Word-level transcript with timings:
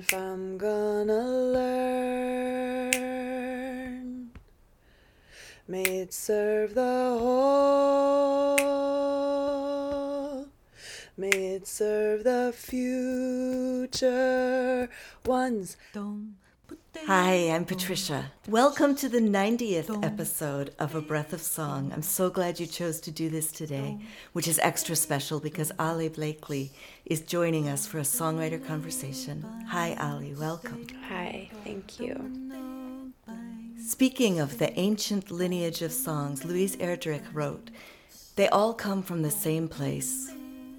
if 0.00 0.14
I'm 0.14 0.56
gonna 0.56 1.28
learn, 1.52 3.00
may 5.68 5.82
it 5.82 6.14
serve 6.14 6.74
the 6.74 7.18
whole, 7.20 8.46
may 11.18 11.28
it 11.28 11.66
serve 11.66 12.24
the 12.24 12.54
future 12.56 14.08
ones. 15.26 15.76
Hi, 17.06 17.50
I'm 17.50 17.64
Patricia. 17.64 18.30
Welcome 18.48 18.94
to 18.96 19.08
the 19.08 19.20
90th 19.20 20.04
episode 20.04 20.74
of 20.78 20.94
A 20.94 21.00
Breath 21.00 21.32
of 21.32 21.40
Song. 21.40 21.90
I'm 21.92 22.02
so 22.02 22.30
glad 22.30 22.60
you 22.60 22.66
chose 22.66 23.00
to 23.00 23.10
do 23.10 23.28
this 23.28 23.50
today, 23.50 23.98
which 24.32 24.46
is 24.46 24.58
extra 24.60 24.94
special 24.94 25.40
because 25.40 25.72
Ahlay 25.72 26.14
Blakely 26.14 26.72
is 27.06 27.20
joining 27.20 27.68
us 27.68 27.86
for 27.86 27.98
a 27.98 28.02
songwriter 28.02 28.64
conversation. 28.64 29.44
Hi, 29.68 29.96
Ahlay, 29.98 30.38
welcome. 30.38 30.86
Hi, 31.08 31.50
thank 31.64 31.98
you. 31.98 32.14
Speaking 33.78 34.38
of 34.38 34.58
the 34.58 34.78
ancient 34.78 35.30
lineage 35.30 35.82
of 35.82 35.92
songs, 35.92 36.44
Louise 36.44 36.76
Erdrich 36.76 37.24
wrote, 37.32 37.70
They 38.36 38.48
all 38.48 38.74
come 38.74 39.02
from 39.02 39.22
the 39.22 39.30
same 39.30 39.68
place 39.68 40.30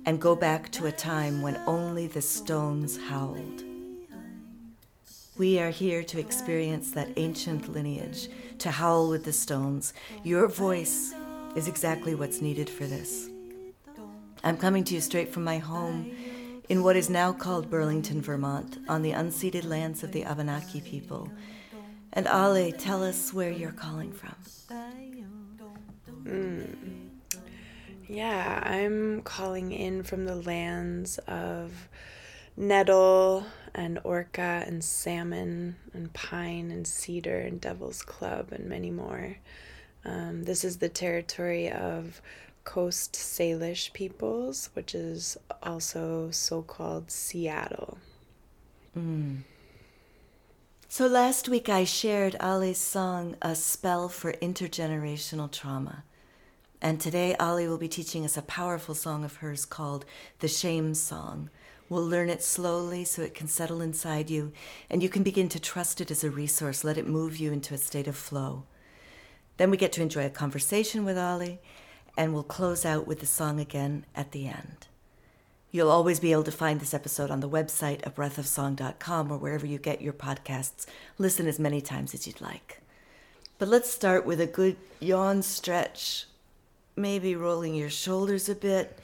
and 0.06 0.22
go 0.22 0.36
back 0.36 0.72
to 0.72 0.86
a 0.86 0.92
time 0.92 1.42
when 1.42 1.62
only 1.68 2.08
the 2.08 2.22
stones 2.22 2.98
howled. 2.98 3.64
We 5.38 5.60
are 5.60 5.70
here 5.70 6.04
to 6.04 6.20
experience 6.20 6.92
that 6.92 7.14
ancient 7.16 7.72
lineage, 7.72 8.28
to 8.60 8.70
howl 8.70 9.10
with 9.10 9.24
the 9.24 9.32
stones. 9.32 9.94
Your 10.24 10.48
voice 10.48 11.14
is 11.56 11.70
exactly 11.70 12.16
what's 12.16 12.42
needed 12.42 12.70
for 12.70 12.86
this. 12.86 13.30
I'm 14.44 14.58
coming 14.58 14.84
to 14.86 14.96
you 14.96 15.02
straight 15.02 15.30
from 15.30 15.44
my 15.46 15.58
home 15.58 16.12
in 16.68 16.84
what 16.84 16.98
is 16.98 17.10
now 17.10 17.32
called 17.32 17.70
Burlington, 17.70 18.22
Vermont, 18.22 18.78
on 18.90 19.04
the 19.04 19.12
unceded 19.12 19.64
lands 19.64 20.04
of 20.04 20.12
the 20.12 20.26
Abenaki 20.26 20.82
people. 20.82 21.32
And 22.14 22.26
Ahlay, 22.26 22.78
tell 22.78 23.02
us 23.02 23.34
where 23.34 23.52
you're 23.52 23.72
calling 23.72 24.12
from. 24.12 24.36
Mm. 26.24 26.76
Yeah, 28.08 28.62
I'm 28.66 29.22
calling 29.22 29.72
in 29.72 30.04
from 30.04 30.26
the 30.26 30.36
lands 30.36 31.20
of 31.20 31.88
nettle 32.58 33.46
and 33.74 34.00
orca 34.04 34.64
and 34.66 34.84
salmon 34.84 35.76
and 35.94 36.14
pine 36.14 36.72
and 36.72 36.86
cedar 36.86 37.40
and 37.40 37.62
devil's 37.62 38.02
club 38.02 38.52
and 38.52 38.66
many 38.66 38.90
more. 38.92 39.38
Um, 40.04 40.44
this 40.44 40.64
is 40.64 40.78
the 40.78 40.90
territory 40.90 41.72
of 41.72 42.22
Coast 42.64 43.14
Salish 43.14 43.92
peoples, 43.94 44.70
which 44.74 44.94
is 44.94 45.38
also 45.64 46.30
so 46.32 46.62
called 46.62 47.12
Seattle. 47.12 47.98
Mm. 48.98 49.40
So 50.88 51.08
last 51.08 51.48
week 51.48 51.70
I 51.70 51.86
shared 51.86 52.36
Ahlay's 52.40 52.78
song, 52.78 53.36
A 53.42 53.56
Spell 53.56 54.10
for 54.10 54.34
Intergenerational 54.34 55.52
Trauma. 55.52 56.04
And 56.82 57.00
today 57.00 57.36
Ahlay 57.40 57.68
will 57.68 57.78
be 57.78 57.88
teaching 57.88 58.26
us 58.26 58.36
a 58.36 58.42
powerful 58.42 58.96
song 58.96 59.24
of 59.24 59.38
hers 59.38 59.66
called 59.66 60.04
The 60.40 60.48
Shame 60.48 60.94
Song 60.94 61.50
We'll 61.92 62.08
learn 62.08 62.30
it 62.30 62.42
slowly 62.42 63.04
so 63.04 63.22
it 63.22 63.34
can 63.34 63.50
settle 63.50 63.82
inside 63.82 64.30
you, 64.30 64.54
and 64.90 65.04
you 65.04 65.10
can 65.10 65.24
begin 65.24 65.50
to 65.50 65.60
trust 65.60 66.00
it 66.00 66.10
as 66.10 66.24
a 66.24 66.32
resource, 66.32 66.86
let 66.86 66.98
it 66.98 67.06
move 67.06 67.36
you 67.36 67.52
into 67.52 67.74
a 67.74 67.78
state 67.78 68.08
of 68.08 68.16
flow. 68.16 68.64
Then 69.58 69.70
we 69.70 69.76
get 69.76 69.92
to 69.94 70.02
enjoy 70.02 70.26
a 70.26 70.30
conversation 70.30 71.04
with 71.04 71.18
Ahlay, 71.18 71.58
and 72.16 72.34
we'll 72.34 72.44
close 72.44 72.86
out 72.86 73.08
with 73.08 73.20
the 73.20 73.26
song 73.26 73.60
again 73.60 74.06
at 74.16 74.32
the 74.32 74.48
end. 74.48 74.88
You'll 75.70 75.92
always 75.92 76.22
be 76.22 76.32
able 76.32 76.46
to 76.46 76.52
find 76.54 76.80
this 76.80 76.94
episode 76.94 77.30
on 77.30 77.42
the 77.42 77.50
website, 77.50 78.02
abreathofsong.com, 78.04 79.30
or 79.30 79.38
wherever 79.38 79.66
you 79.66 79.78
get 79.78 80.02
your 80.02 80.14
podcasts. 80.14 80.86
Listen 81.18 81.46
as 81.46 81.60
many 81.60 81.82
times 81.82 82.14
as 82.14 82.26
you'd 82.26 82.40
like. 82.40 82.82
But 83.58 83.68
let's 83.68 83.90
start 83.90 84.26
with 84.26 84.40
a 84.40 84.48
good 84.48 84.78
yawn 85.02 85.42
stretch, 85.42 86.28
maybe 86.96 87.36
rolling 87.36 87.76
your 87.76 87.90
shoulders 87.90 88.48
a 88.48 88.56
bit 88.56 88.98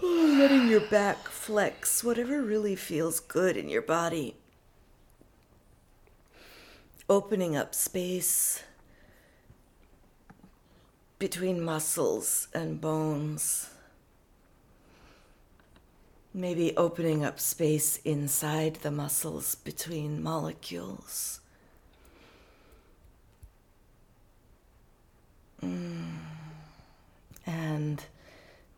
Letting 0.00 0.68
your 0.68 0.80
back 0.80 1.28
flex, 1.28 2.04
whatever 2.04 2.42
really 2.42 2.76
feels 2.76 3.18
good 3.18 3.56
in 3.56 3.68
your 3.68 3.82
body. 3.82 4.36
Opening 7.08 7.56
up 7.56 7.74
space 7.74 8.62
between 11.18 11.60
muscles 11.60 12.48
and 12.54 12.80
bones. 12.80 13.70
Maybe 16.32 16.76
opening 16.76 17.24
up 17.24 17.40
space 17.40 17.96
inside 18.04 18.76
the 18.76 18.92
muscles 18.92 19.56
between 19.56 20.22
molecules. 20.22 21.40
Mm. 25.60 26.18
And 27.46 28.04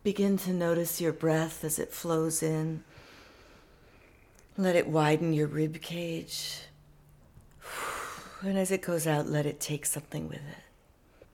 Begin 0.03 0.37
to 0.39 0.51
notice 0.51 0.99
your 0.99 1.13
breath 1.13 1.63
as 1.63 1.77
it 1.77 1.93
flows 1.93 2.41
in. 2.41 2.83
Let 4.57 4.75
it 4.75 4.87
widen 4.87 5.31
your 5.31 5.45
rib 5.45 5.79
cage. 5.81 6.61
And 8.41 8.57
as 8.57 8.71
it 8.71 8.81
goes 8.81 9.05
out, 9.05 9.27
let 9.27 9.45
it 9.45 9.59
take 9.59 9.85
something 9.85 10.27
with 10.27 10.39
it. 10.39 11.27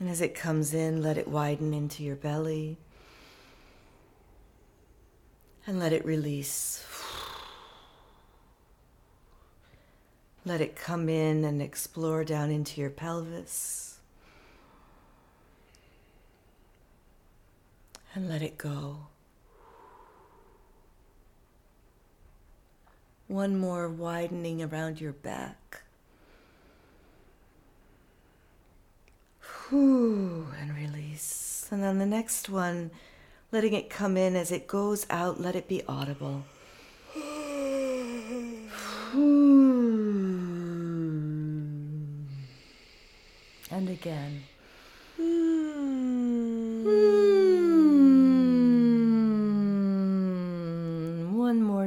And 0.00 0.08
as 0.08 0.20
it 0.20 0.34
comes 0.34 0.74
in, 0.74 1.02
let 1.02 1.18
it 1.18 1.28
widen 1.28 1.72
into 1.72 2.02
your 2.02 2.16
belly. 2.16 2.78
And 5.64 5.78
let 5.78 5.92
it 5.92 6.04
release. 6.04 6.84
Let 10.44 10.60
it 10.60 10.74
come 10.74 11.08
in 11.08 11.44
and 11.44 11.62
explore 11.62 12.24
down 12.24 12.50
into 12.50 12.80
your 12.80 12.90
pelvis. 12.90 13.87
And 18.18 18.28
let 18.28 18.42
it 18.42 18.58
go. 18.58 19.06
One 23.28 23.56
more 23.56 23.88
widening 23.88 24.60
around 24.60 25.00
your 25.00 25.12
back. 25.12 25.82
Whew, 29.68 30.48
and 30.60 30.74
release. 30.74 31.68
And 31.70 31.80
then 31.80 31.98
the 31.98 32.06
next 32.06 32.48
one, 32.48 32.90
letting 33.52 33.74
it 33.74 33.88
come 33.88 34.16
in 34.16 34.34
as 34.34 34.50
it 34.50 34.66
goes 34.66 35.06
out, 35.10 35.40
let 35.40 35.54
it 35.54 35.68
be 35.68 35.84
audible. 35.86 36.42
And 43.70 43.88
again. 43.88 44.42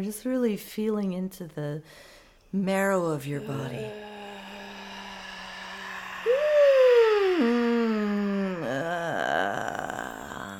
Just 0.03 0.25
really 0.25 0.57
feeling 0.57 1.13
into 1.13 1.45
the 1.45 1.81
marrow 2.51 3.05
of 3.05 3.27
your 3.27 3.41
body. 3.41 3.85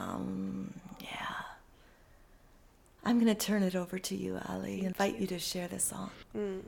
Um, 0.03 0.73
yeah. 1.00 1.09
I'm 3.03 3.19
going 3.19 3.34
to 3.34 3.35
turn 3.35 3.63
it 3.63 3.75
over 3.75 3.97
to 4.00 4.16
you, 4.16 4.40
Ahlay. 4.47 4.84
Invite 4.84 5.19
you 5.19 5.28
to 5.28 5.40
share 5.40 5.67
the 5.67 5.79
song. 5.79 6.11
Mm. 6.38 6.61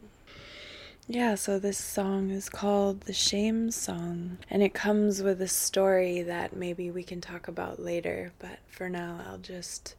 Yeah, 1.07 1.35
so 1.35 1.59
this 1.59 1.77
song 1.77 2.29
is 2.29 2.49
called 2.49 3.01
The 3.01 3.13
Shame 3.13 3.71
Song, 3.71 4.37
and 4.49 4.63
it 4.63 4.73
comes 4.73 5.21
with 5.21 5.41
a 5.41 5.47
story 5.49 6.21
that 6.21 6.55
maybe 6.55 6.89
we 6.91 7.03
can 7.03 7.19
talk 7.19 7.47
about 7.49 7.79
later, 7.79 8.31
but 8.39 8.59
for 8.69 8.87
now 8.89 9.19
I'll 9.27 9.37
just 9.37 9.95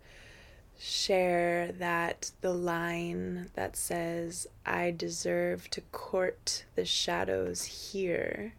share 0.79 1.73
that 1.73 2.31
the 2.41 2.53
line 2.53 3.51
that 3.55 3.77
says, 3.77 4.47
I 4.67 4.91
deserve 4.91 5.71
to 5.71 5.81
court 5.93 6.65
the 6.75 6.85
shadows 6.85 7.65
here, 7.93 8.55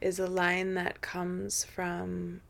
is 0.00 0.18
a 0.18 0.26
line 0.26 0.74
that 0.74 1.00
comes 1.00 1.64
from 1.64 2.40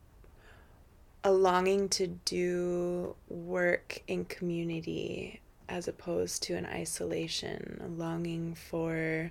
a 1.23 1.31
longing 1.31 1.89
to 1.89 2.07
do 2.07 3.17
work 3.29 4.03
in 4.07 4.25
community 4.25 5.41
as 5.69 5.89
opposed 5.89 6.43
to 6.45 6.55
an 6.55 6.67
isolation, 6.67 7.81
a 7.85 7.89
longing 7.89 8.55
for 8.55 9.31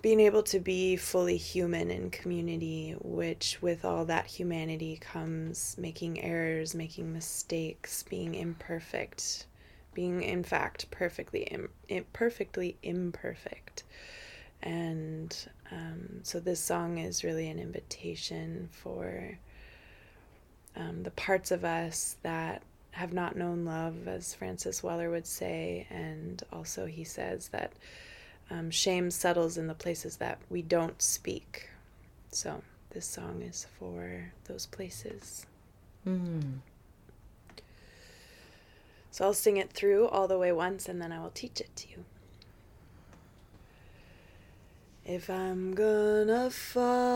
being 0.00 0.20
able 0.20 0.42
to 0.44 0.60
be 0.60 0.96
fully 0.96 1.36
human 1.36 1.90
in 1.90 2.10
community, 2.10 2.94
which 3.00 3.58
with 3.60 3.84
all 3.84 4.04
that 4.04 4.26
humanity 4.26 4.96
comes 5.00 5.76
making 5.78 6.22
errors, 6.22 6.74
making 6.74 7.12
mistakes, 7.12 8.04
being 8.04 8.34
imperfect, 8.34 9.46
being 9.94 10.22
in 10.22 10.44
fact 10.44 10.90
perfectly 10.90 11.42
Im- 11.88 12.04
perfectly 12.12 12.76
imperfect. 12.82 13.82
And 14.62 15.36
um, 15.70 16.20
so 16.22 16.40
this 16.40 16.60
song 16.60 16.98
is 16.98 17.24
really 17.24 17.48
an 17.48 17.58
invitation 17.58 18.68
for 18.72 19.38
um, 20.76 21.02
the 21.02 21.10
parts 21.12 21.50
of 21.50 21.64
us 21.64 22.16
that 22.22 22.62
have 22.92 23.12
not 23.12 23.36
known 23.36 23.64
love, 23.64 24.08
as 24.08 24.34
Francis 24.34 24.82
Weller 24.82 25.10
would 25.10 25.26
say. 25.26 25.86
And 25.90 26.42
also, 26.52 26.86
he 26.86 27.04
says 27.04 27.48
that 27.48 27.72
um, 28.50 28.70
shame 28.70 29.10
settles 29.10 29.56
in 29.58 29.66
the 29.66 29.74
places 29.74 30.16
that 30.16 30.38
we 30.48 30.62
don't 30.62 31.00
speak. 31.02 31.70
So, 32.30 32.62
this 32.90 33.06
song 33.06 33.42
is 33.42 33.66
for 33.78 34.32
those 34.44 34.66
places. 34.66 35.46
Mm. 36.06 36.58
So, 39.10 39.24
I'll 39.24 39.34
sing 39.34 39.56
it 39.56 39.72
through 39.72 40.08
all 40.08 40.28
the 40.28 40.38
way 40.38 40.52
once 40.52 40.88
and 40.88 41.00
then 41.00 41.12
I 41.12 41.20
will 41.20 41.30
teach 41.30 41.60
it 41.60 41.74
to 41.76 41.88
you. 41.88 42.04
If 45.04 45.30
I'm 45.30 45.74
gonna 45.74 46.50
fall, 46.50 47.08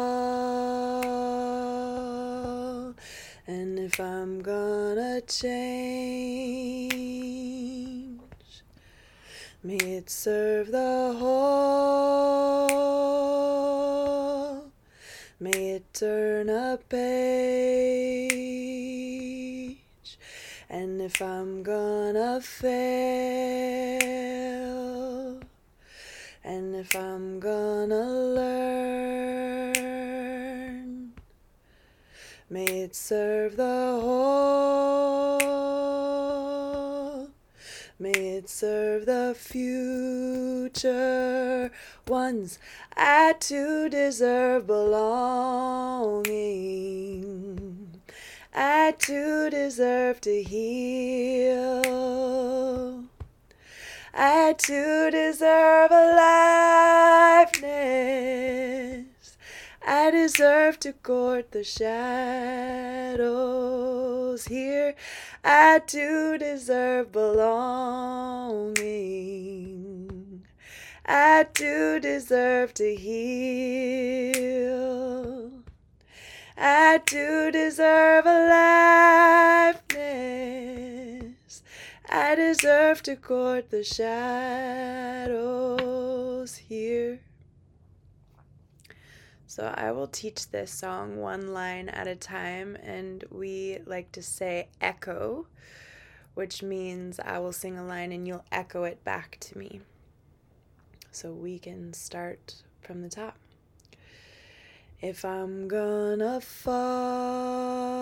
and 3.47 3.79
if 3.79 4.01
I'm 4.01 4.41
gonna 4.41 5.21
change, 5.21 6.53
may 9.65 9.77
it 9.77 10.11
serve 10.11 10.73
the 10.73 11.15
whole, 11.19 12.73
may 15.39 15.75
it 15.77 15.85
turn 15.95 16.49
a 16.49 16.77
page, 16.89 16.99
and 20.69 21.01
if 21.01 21.23
I'm 21.23 21.63
gonna 21.63 22.41
fail, 22.41 22.73
and 26.43 26.75
if 26.75 26.97
I'm 26.97 27.39
gonna 27.39 28.05
learn, 28.35 29.13
may 32.51 32.65
it 32.65 32.97
serve 32.97 33.57
the 33.57 34.01
whole, 34.03 35.62
may 38.03 38.11
it 38.11 38.49
serve 38.49 39.07
the 39.07 39.33
future 39.39 40.83
ones. 42.09 42.59
I 42.97 43.37
too 43.39 43.89
deserve 43.89 44.67
belonging. 44.67 46.33
I 48.53 48.95
too 48.99 49.51
deserve 49.51 50.21
to 50.23 50.43
heal. 50.43 51.85
I 54.13 54.55
too 54.59 55.13
deserve 55.13 55.93
aliveness. 55.93 56.33
I 59.85 60.11
deserve 60.13 60.79
to 60.81 60.93
court 60.93 61.51
the 61.51 61.65
shadows 61.65 63.23
here. 64.47 64.95
I 65.43 65.81
do 65.85 66.39
deserve 66.39 67.11
belonging. 67.11 67.83
I 71.05 71.47
do 71.53 71.99
deserve 71.99 72.75
to 72.75 72.95
heal. 72.95 74.33
I 76.57 77.01
do 77.05 77.51
deserve 77.51 78.25
aliveness. 78.25 78.63
I 82.09 82.37
deserve 82.37 83.03
to 83.03 83.17
court 83.17 83.71
the 83.71 83.83
shadows 83.83 85.27
here. 86.57 87.19
So 89.55 89.69
I 89.77 89.93
will 89.93 90.07
teach 90.07 90.49
this 90.49 90.71
song 90.71 91.19
one 91.19 91.53
line 91.53 91.91
at 91.91 92.07
a 92.07 92.17
time, 92.17 92.75
and 92.83 93.23
we 93.31 93.81
like 93.85 94.11
to 94.13 94.23
say 94.23 94.69
echo, 94.81 95.47
which 96.33 96.63
means 96.63 97.21
I 97.21 97.39
will 97.39 97.53
sing 97.53 97.77
a 97.77 97.85
line 97.85 98.13
and 98.13 98.27
you'll 98.27 98.47
echo 98.51 98.85
it 98.85 99.05
back 99.05 99.37
to 99.41 99.59
me. 99.59 99.83
So 101.11 101.33
we 101.33 101.59
can 101.59 101.93
start 101.93 102.63
from 102.81 103.03
the 103.03 103.11
top. 103.11 103.37
If 105.03 105.23
I'm 105.23 105.69
gonna 105.69 106.41
fall, 106.41 108.01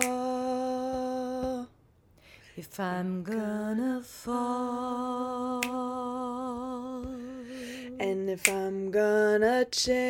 if 2.55 2.79
I'm 2.79 3.23
gonna 3.23 4.01
fall, 4.01 5.59
and 8.01 8.29
if 8.31 8.49
I'm 8.49 8.89
gonna 8.89 9.63
change, 9.65 10.01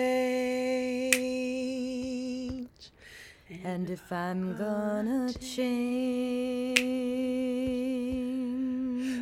and 3.66 3.90
if 3.90 4.10
I'm 4.14 4.56
gonna 4.58 5.34
change, 5.34 6.78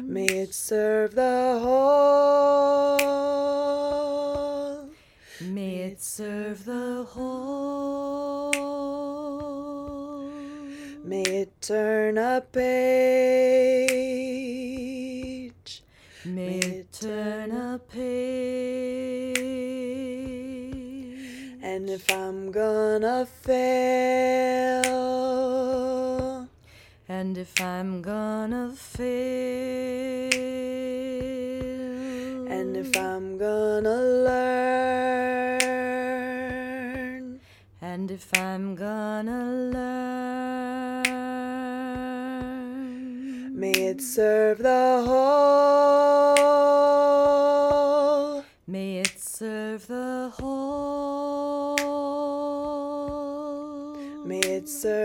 may 0.03 0.25
it 0.25 0.53
serve 0.53 1.15
the 1.15 1.59
whole, 1.63 2.99
may 5.41 5.77
it 5.89 5.99
serve 5.99 6.65
the 6.65 7.07
whole, 7.09 8.51
may 11.03 11.23
it 11.23 11.59
turn 11.59 12.19
a 12.19 12.41
page, 12.41 13.79
turn 16.99 17.51
a 17.51 17.79
page, 17.79 19.39
and 21.63 21.89
if 21.89 22.11
I'm 22.11 22.51
gonna 22.51 23.25
fail, 23.25 24.89
and 27.07 27.37
if 27.37 27.61
I'm 27.61 28.01
gonna 28.01 28.73
fail, 28.75 30.33
and 32.51 32.75
if 32.75 32.97
I'm 32.97 33.37
gonna 33.37 33.95
learn, 34.27 35.39
and 37.81 38.11
if 38.11 38.29
I'm 38.37 38.75
gonna 38.75 39.45
learn, 39.71 41.05
may 43.57 43.71
it 43.71 44.01
serve 44.01 44.57
the 44.57 45.03
whole, 45.07 45.58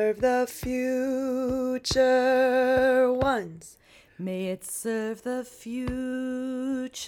serve 0.05 0.21
the 0.21 0.47
future 1.81 1.91
ones. 3.11 3.79
may 4.19 4.49
it 4.49 4.63
serve 4.63 5.23
the 5.23 5.43
future 5.43 6.99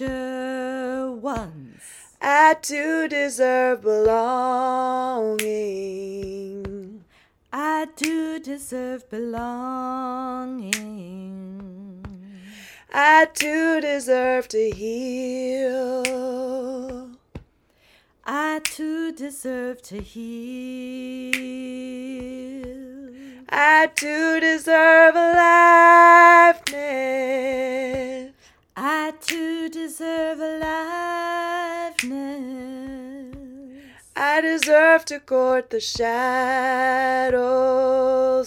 ones. 1.11 1.81
I 2.19 2.55
too 2.59 3.07
deserve 3.07 3.83
belonging. 3.83 5.37
I 7.53 7.87
do 7.95 8.39
deserve 8.39 9.07
belonging. 9.11 10.73
I 12.91 13.27
too 13.31 13.79
deserve 13.79 14.47
to 14.47 14.71
heal. 14.71 16.03
I 18.25 18.59
too 18.63 19.11
deserve 19.13 19.81
to 19.83 20.01
heal. 20.01 21.67
I 23.49 23.87
too 23.95 24.41
deserve 24.41 25.15
a 25.15 25.31
aliveness. 26.67 28.33
I 28.75 29.13
too 29.21 29.69
deserve 29.69 30.41
a 30.41 30.57
aliveness. 32.01 33.37
I 34.17 34.41
deserve 34.41 35.05
to 35.05 35.21
court 35.21 35.69
the 35.69 35.79
shadows 35.79 36.57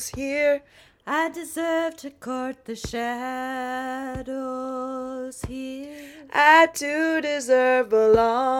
here. 0.09 0.61
I 1.07 1.30
deserve 1.30 1.97
to 1.97 2.11
court 2.11 2.66
the 2.66 2.76
shadows 2.76 4.21
here. 5.49 5.97
I 6.30 6.66
too 6.66 7.23
deserve 7.23 7.88
belonging. 7.88 8.50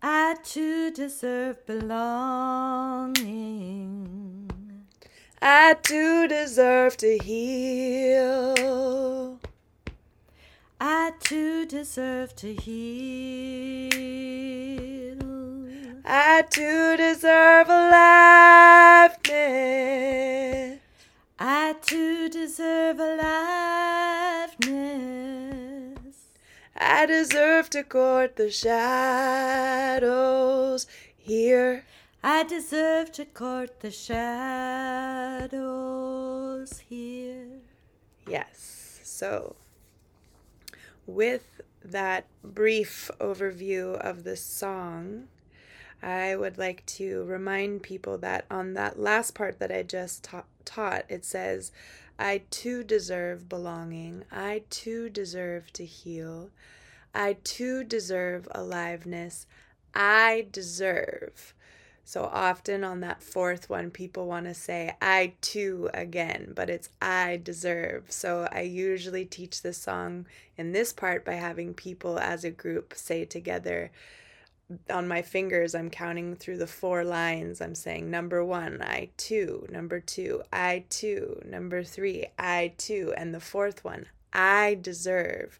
I 0.00 0.36
too 0.44 0.92
deserve 0.92 1.66
belonging. 1.66 3.18
I 5.42 5.74
too 5.82 6.28
deserve 6.28 6.96
to 6.98 7.18
heal. 7.18 8.54
I 10.80 11.12
too 11.18 11.66
deserve 11.66 12.36
to 12.36 12.54
heal. 12.54 13.88
I 16.04 16.42
too 16.48 16.96
deserve 16.96 17.68
aliveness. 17.68 18.38
I 21.40 21.74
too 21.82 22.28
deserve 22.28 23.00
aliveness. 23.00 23.48
I 26.80 27.06
deserve 27.06 27.70
to 27.70 27.82
court 27.82 28.36
the 28.36 28.52
shadows 28.52 28.86
here. 31.16 31.84
I 32.22 32.44
deserve 32.44 33.10
to 33.12 33.24
court 33.24 33.80
the 33.80 33.90
shadows 33.90 35.58
here. 36.88 37.62
Yes. 38.28 39.00
So, 39.02 39.56
with 41.04 41.60
that 41.84 42.26
brief 42.44 43.10
overview 43.20 43.94
of 43.98 44.22
the 44.22 44.36
song, 44.36 45.26
I 46.00 46.36
would 46.36 46.58
like 46.58 46.86
to 46.86 47.24
remind 47.24 47.82
people 47.82 48.18
that 48.18 48.44
on 48.50 48.74
that 48.74 49.00
last 49.00 49.34
part 49.34 49.58
that 49.58 49.72
I 49.72 49.82
just 49.82 50.22
ta- 50.22 50.44
taught, 50.64 51.06
it 51.08 51.24
says, 51.24 51.72
I 52.18 52.42
too 52.50 52.82
deserve 52.82 53.48
belonging. 53.48 54.24
I 54.32 54.62
too 54.70 55.08
deserve 55.08 55.72
to 55.74 55.84
heal. 55.84 56.50
I 57.14 57.36
too 57.44 57.84
deserve 57.84 58.48
aliveness. 58.50 59.46
I 59.94 60.46
deserve. 60.50 61.54
So 62.04 62.24
often 62.24 62.84
on 62.84 63.00
that 63.00 63.22
fourth 63.22 63.68
one, 63.68 63.90
people 63.90 64.26
want 64.26 64.46
to 64.46 64.54
say, 64.54 64.96
I 65.02 65.34
too 65.42 65.90
again, 65.92 66.52
but 66.56 66.70
it's 66.70 66.88
I 67.02 67.38
deserve. 67.42 68.10
So 68.10 68.48
I 68.50 68.62
usually 68.62 69.26
teach 69.26 69.60
this 69.60 69.76
song 69.76 70.26
in 70.56 70.72
this 70.72 70.92
part 70.92 71.22
by 71.24 71.34
having 71.34 71.74
people 71.74 72.18
as 72.18 72.44
a 72.44 72.50
group 72.50 72.94
say 72.96 73.26
together, 73.26 73.90
on 74.90 75.08
my 75.08 75.22
fingers, 75.22 75.74
I'm 75.74 75.90
counting 75.90 76.36
through 76.36 76.58
the 76.58 76.66
four 76.66 77.04
lines. 77.04 77.60
I'm 77.60 77.74
saying 77.74 78.10
number 78.10 78.44
one, 78.44 78.82
I 78.82 79.08
two, 79.16 79.66
Number 79.70 80.00
two, 80.00 80.42
I 80.52 80.84
two, 80.90 81.40
Number 81.44 81.82
three, 81.82 82.26
I 82.38 82.72
two, 82.76 83.14
And 83.16 83.34
the 83.34 83.40
fourth 83.40 83.84
one, 83.84 84.06
I 84.32 84.78
deserve. 84.80 85.58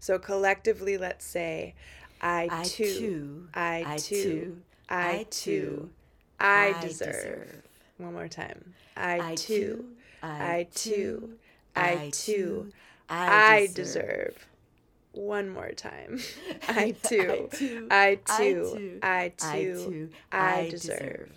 So 0.00 0.18
collectively, 0.18 0.96
let's 0.98 1.24
say, 1.24 1.74
I, 2.20 2.48
I 2.50 2.62
too, 2.62 2.94
too, 2.94 3.48
I, 3.54 3.84
I 3.86 3.96
too, 3.96 4.22
too, 4.22 4.62
I 4.88 5.26
too, 5.30 5.30
too, 5.30 5.90
I 6.40 6.72
deserve. 6.80 7.12
deserve. 7.12 7.62
One 7.98 8.12
more 8.12 8.28
time. 8.28 8.74
I, 8.96 9.32
I 9.32 9.34
too, 9.34 9.84
I 10.22 10.66
too, 10.74 11.34
I 11.74 12.10
too, 12.12 12.72
I 13.08 13.68
deserve. 13.74 14.46
One 15.16 15.48
more 15.48 15.72
time. 15.72 16.20
I 16.68 16.94
too, 17.02 17.48
I 17.90 18.16
too, 18.26 18.78
I 19.00 19.32
I 19.38 19.38
too, 19.38 19.78
I 19.82 19.88
too, 19.88 20.10
I 20.30 20.58
I 20.58 20.68
deserve. 20.68 20.98
deserve. 20.98 21.30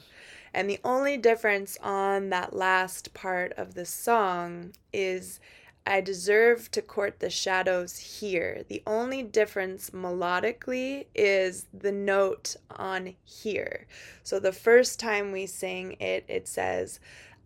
And 0.53 0.69
the 0.69 0.79
only 0.83 1.17
difference 1.17 1.77
on 1.81 2.29
that 2.29 2.53
last 2.55 3.13
part 3.13 3.53
of 3.53 3.75
the 3.75 3.85
song 3.85 4.73
is 4.91 5.39
I 5.87 6.01
deserve 6.01 6.69
to 6.71 6.81
court 6.81 7.19
the 7.19 7.29
shadows 7.29 7.97
here. 8.21 8.63
The 8.67 8.83
only 8.85 9.23
difference 9.23 9.91
melodically 9.91 11.05
is 11.15 11.67
the 11.73 11.91
note 11.91 12.55
on 12.71 13.15
here. 13.23 13.87
So 14.23 14.39
the 14.39 14.51
first 14.51 14.99
time 14.99 15.31
we 15.31 15.45
sing 15.45 15.93
it, 15.99 16.25
it 16.27 16.47
says, 16.47 16.99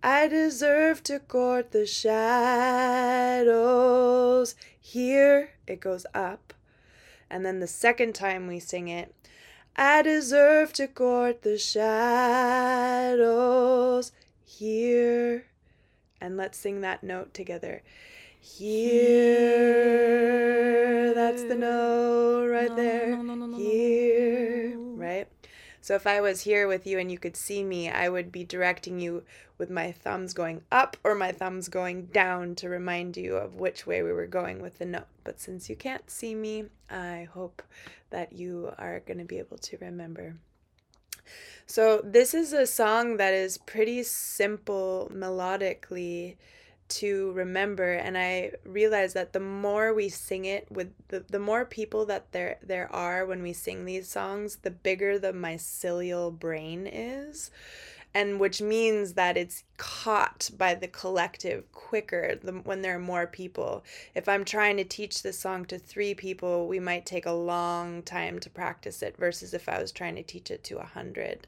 I 0.06 0.28
deserve 0.28 1.02
to 1.04 1.20
court 1.20 1.72
the 1.72 1.86
shadows. 1.86 2.14
Here 4.78 5.52
it 5.66 5.80
goes 5.80 6.06
up. 6.14 6.54
And 7.30 7.46
then 7.46 7.62
the 7.62 7.68
second 7.68 8.14
time 8.14 8.48
we 8.48 8.60
sing 8.60 8.90
it, 8.90 9.16
I 9.78 10.02
deserve 10.02 10.74
to 10.74 10.88
court 10.88 11.44
the 11.44 11.58
shadows 11.58 12.52
here. 14.44 15.46
And 16.20 16.36
let's 16.36 16.58
sing 16.58 16.82
that 16.82 17.02
note 17.02 17.34
together. 17.34 17.82
Here. 18.42 19.54
That's 21.14 21.44
the 21.44 21.56
note 21.56 22.50
right 22.50 22.76
there. 22.76 23.12
no, 23.12 23.22
no, 23.22 23.36
no, 23.36 23.46
no, 23.46 23.58
no, 23.58 23.58
Here. 23.58 24.78
Right? 24.78 25.30
So 25.84 25.96
if 25.96 26.08
I 26.08 26.22
was 26.22 26.44
here 26.44 26.66
with 26.66 26.88
you 26.88 26.98
and 26.98 27.12
you 27.12 27.18
could 27.18 27.36
see 27.36 27.62
me, 27.62 27.90
I 27.90 28.08
would 28.08 28.32
be 28.32 28.46
directing 28.46 29.02
you 29.02 29.24
with 29.58 29.70
my 29.70 29.92
thumbs 29.92 30.34
going 30.34 30.62
up 30.72 30.96
or 31.04 31.14
my 31.14 31.34
thumbs 31.34 31.68
going 31.68 32.06
down 32.06 32.56
to 32.56 32.70
remind 32.70 33.18
you 33.18 33.36
of 33.36 33.56
which 33.56 33.86
way 33.86 34.02
we 34.02 34.14
were 34.14 34.26
going 34.26 34.62
with 34.62 34.78
the 34.78 34.86
note. 34.86 35.08
But 35.26 35.42
since 35.42 35.70
you 35.70 35.76
can't 35.76 36.10
see 36.10 36.36
me, 36.36 36.68
I 36.90 37.28
hope 37.34 37.62
that 38.12 38.32
you 38.32 38.72
are 38.78 39.02
going 39.02 39.18
to 39.18 39.26
be 39.26 39.40
able 39.40 39.58
to 39.58 39.78
remember. 39.82 40.38
So, 41.66 42.00
this 42.02 42.34
is 42.34 42.54
a 42.54 42.66
song 42.66 43.18
that 43.18 43.34
is 43.34 43.58
pretty 43.58 44.04
simple 44.04 45.12
melodically 45.14 46.38
to 46.90 47.32
remember 47.32 47.94
and 47.94 48.18
I 48.18 48.52
realize 48.66 49.14
that 49.14 49.34
the 49.34 49.40
more 49.40 49.94
we 49.94 50.10
sing 50.10 50.46
it 50.46 50.72
with 50.72 50.92
the, 51.08 51.24
the 51.30 51.40
more 51.40 51.66
people 51.66 52.06
that 52.08 52.32
there 52.32 52.58
there 52.62 52.92
are 52.94 53.26
when 53.26 53.42
we 53.42 53.54
sing 53.54 53.86
these 53.86 54.10
songs, 54.10 54.58
the 54.58 54.72
bigger 54.72 55.18
the 55.18 55.34
mycelial 55.34 56.38
brain 56.38 56.88
is 56.88 57.52
and 58.14 58.40
which 58.40 58.62
means 58.62 59.14
that 59.14 59.38
it's 59.38 59.64
caught 59.78 60.52
by 60.58 60.76
the 60.76 60.88
collective 60.88 61.72
quicker 61.72 62.36
the, 62.44 62.52
when 62.52 62.82
there 62.82 62.96
are 62.96 63.00
more 63.00 63.26
people. 63.26 63.84
If 64.14 64.30
I'm 64.30 64.46
trying 64.46 64.78
to 64.78 64.84
teach 64.84 65.24
this 65.24 65.40
song 65.40 65.66
to 65.66 65.80
three 65.80 66.14
people, 66.14 66.68
we 66.68 66.80
might 66.80 67.06
take 67.06 67.26
a 67.26 67.32
long 67.32 68.04
time 68.04 68.40
to 68.40 68.50
practice 68.50 69.02
it 69.02 69.18
versus 69.18 69.54
if 69.54 69.68
I 69.68 69.82
was 69.82 69.92
trying 69.92 70.16
to 70.16 70.24
teach 70.24 70.52
it 70.52 70.64
to 70.66 70.78
a 70.78 70.86
hundred. 70.86 71.48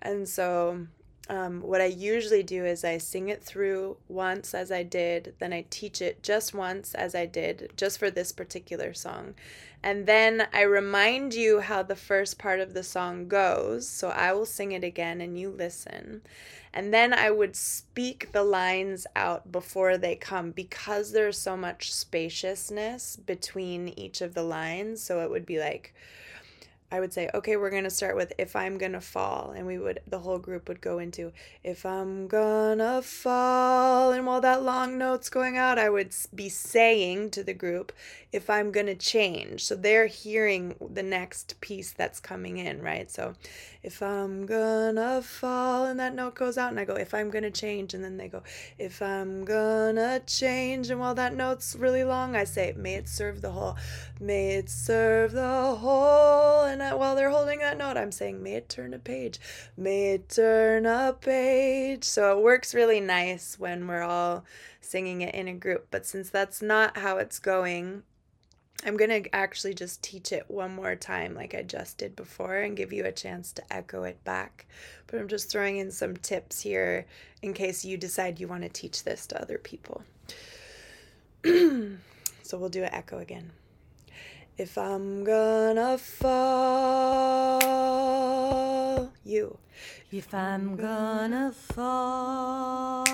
And 0.00 0.28
so 0.28 0.86
um, 1.28 1.60
what 1.60 1.80
I 1.80 1.86
usually 1.86 2.44
do 2.44 2.64
is 2.64 2.84
I 2.84 2.98
sing 2.98 3.28
it 3.28 3.42
through 3.42 3.96
once 4.08 4.54
as 4.54 4.70
I 4.70 4.84
did, 4.84 5.34
then 5.40 5.52
I 5.52 5.64
teach 5.70 6.00
it 6.00 6.22
just 6.22 6.54
once 6.54 6.94
as 6.94 7.14
I 7.14 7.26
did, 7.26 7.72
just 7.76 7.98
for 7.98 8.10
this 8.10 8.30
particular 8.30 8.94
song. 8.94 9.34
And 9.82 10.06
then 10.06 10.46
I 10.52 10.62
remind 10.62 11.34
you 11.34 11.60
how 11.60 11.82
the 11.82 11.96
first 11.96 12.38
part 12.38 12.60
of 12.60 12.74
the 12.74 12.82
song 12.82 13.28
goes. 13.28 13.88
So 13.88 14.08
I 14.08 14.32
will 14.32 14.46
sing 14.46 14.72
it 14.72 14.84
again 14.84 15.20
and 15.20 15.38
you 15.38 15.50
listen. 15.50 16.22
And 16.72 16.92
then 16.92 17.12
I 17.12 17.30
would 17.30 17.56
speak 17.56 18.32
the 18.32 18.44
lines 18.44 19.06
out 19.16 19.50
before 19.50 19.96
they 19.96 20.14
come 20.14 20.50
because 20.50 21.12
there's 21.12 21.38
so 21.38 21.56
much 21.56 21.92
spaciousness 21.92 23.16
between 23.16 23.88
each 23.88 24.20
of 24.20 24.34
the 24.34 24.42
lines. 24.42 25.02
So 25.02 25.20
it 25.20 25.30
would 25.30 25.46
be 25.46 25.58
like, 25.58 25.94
I 26.90 27.00
would 27.00 27.12
say, 27.12 27.28
okay, 27.34 27.56
we're 27.56 27.70
going 27.70 27.84
to 27.84 27.90
start 27.90 28.14
with 28.14 28.32
if 28.38 28.54
I'm 28.54 28.78
going 28.78 28.92
to 28.92 29.00
fall. 29.00 29.52
And 29.56 29.66
we 29.66 29.78
would, 29.78 30.00
the 30.06 30.20
whole 30.20 30.38
group 30.38 30.68
would 30.68 30.80
go 30.80 30.98
into 30.98 31.32
if 31.64 31.84
I'm 31.84 32.28
going 32.28 32.78
to 32.78 33.02
fall. 33.02 34.12
And 34.12 34.24
while 34.26 34.40
that 34.40 34.62
long 34.62 34.96
note's 34.96 35.28
going 35.28 35.56
out, 35.56 35.78
I 35.78 35.90
would 35.90 36.14
be 36.34 36.48
saying 36.48 37.30
to 37.32 37.42
the 37.42 37.54
group, 37.54 37.92
if 38.36 38.50
I'm 38.50 38.70
going 38.70 38.86
to 38.86 38.94
change. 38.94 39.64
So 39.64 39.74
they're 39.74 40.06
hearing 40.06 40.76
the 40.90 41.02
next 41.02 41.60
piece 41.60 41.92
that's 41.92 42.20
coming 42.20 42.58
in, 42.58 42.82
right? 42.82 43.10
So 43.10 43.32
if 43.82 44.02
I'm 44.02 44.46
going 44.46 44.96
to 44.96 45.22
fall, 45.22 45.86
and 45.86 45.98
that 45.98 46.14
note 46.14 46.34
goes 46.34 46.58
out, 46.58 46.70
and 46.70 46.78
I 46.78 46.84
go, 46.84 46.94
if 46.94 47.14
I'm 47.14 47.30
going 47.30 47.44
to 47.44 47.50
change. 47.50 47.94
And 47.94 48.04
then 48.04 48.16
they 48.16 48.28
go, 48.28 48.42
if 48.78 49.00
I'm 49.00 49.44
going 49.44 49.96
to 49.96 50.22
change. 50.26 50.90
And 50.90 51.00
while 51.00 51.14
that 51.14 51.34
note's 51.34 51.74
really 51.76 52.04
long, 52.04 52.36
I 52.36 52.44
say, 52.44 52.74
may 52.76 52.94
it 52.94 53.08
serve 53.08 53.40
the 53.40 53.50
whole, 53.50 53.76
may 54.20 54.56
it 54.56 54.68
serve 54.68 55.32
the 55.32 55.76
whole. 55.76 56.64
And 56.64 56.82
I, 56.82 56.94
while 56.94 57.16
they're 57.16 57.30
holding 57.30 57.60
that 57.60 57.78
note, 57.78 57.96
I'm 57.96 58.12
saying, 58.12 58.42
may 58.42 58.54
it 58.54 58.68
turn 58.68 58.92
a 58.92 58.98
page, 58.98 59.40
may 59.76 60.12
it 60.12 60.28
turn 60.28 60.84
a 60.84 61.14
page. 61.18 62.04
So 62.04 62.38
it 62.38 62.42
works 62.42 62.74
really 62.74 63.00
nice 63.00 63.58
when 63.58 63.86
we're 63.86 64.02
all 64.02 64.44
singing 64.80 65.22
it 65.22 65.34
in 65.34 65.48
a 65.48 65.54
group. 65.54 65.88
But 65.90 66.06
since 66.06 66.28
that's 66.28 66.60
not 66.60 66.98
how 66.98 67.18
it's 67.18 67.38
going, 67.38 68.02
I'm 68.84 68.96
going 68.96 69.22
to 69.22 69.34
actually 69.34 69.74
just 69.74 70.02
teach 70.02 70.32
it 70.32 70.44
one 70.48 70.74
more 70.74 70.94
time, 70.94 71.34
like 71.34 71.54
I 71.54 71.62
just 71.62 71.98
did 71.98 72.14
before, 72.14 72.58
and 72.58 72.76
give 72.76 72.92
you 72.92 73.04
a 73.04 73.12
chance 73.12 73.52
to 73.52 73.72
echo 73.72 74.04
it 74.04 74.22
back. 74.24 74.66
But 75.06 75.18
I'm 75.18 75.28
just 75.28 75.50
throwing 75.50 75.78
in 75.78 75.90
some 75.90 76.16
tips 76.16 76.60
here 76.60 77.06
in 77.42 77.54
case 77.54 77.84
you 77.84 77.96
decide 77.96 78.38
you 78.38 78.48
want 78.48 78.62
to 78.62 78.68
teach 78.68 79.04
this 79.04 79.26
to 79.28 79.40
other 79.40 79.58
people. 79.58 80.04
so 81.44 82.58
we'll 82.58 82.68
do 82.68 82.82
an 82.84 82.92
echo 82.92 83.18
again. 83.18 83.52
If 84.58 84.78
I'm 84.78 85.22
gonna 85.22 85.98
fall, 85.98 87.52
you. 89.24 89.58
If 90.10 90.32
I'm 90.32 90.76
gonna 90.76 91.52
fall, 91.52 93.04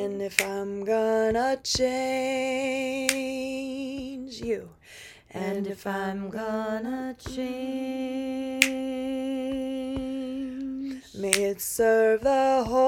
And 0.00 0.22
if 0.22 0.40
I'm 0.46 0.84
gonna 0.84 1.58
change, 1.64 1.90
you. 4.40 4.70
and 5.30 5.66
if 5.66 5.86
I'm 5.86 6.30
gonna 6.30 7.16
change, 7.18 8.68
May 11.16 11.30
it 11.50 11.60
serve 11.60 12.20
the 12.20 12.64
whole. 12.64 12.84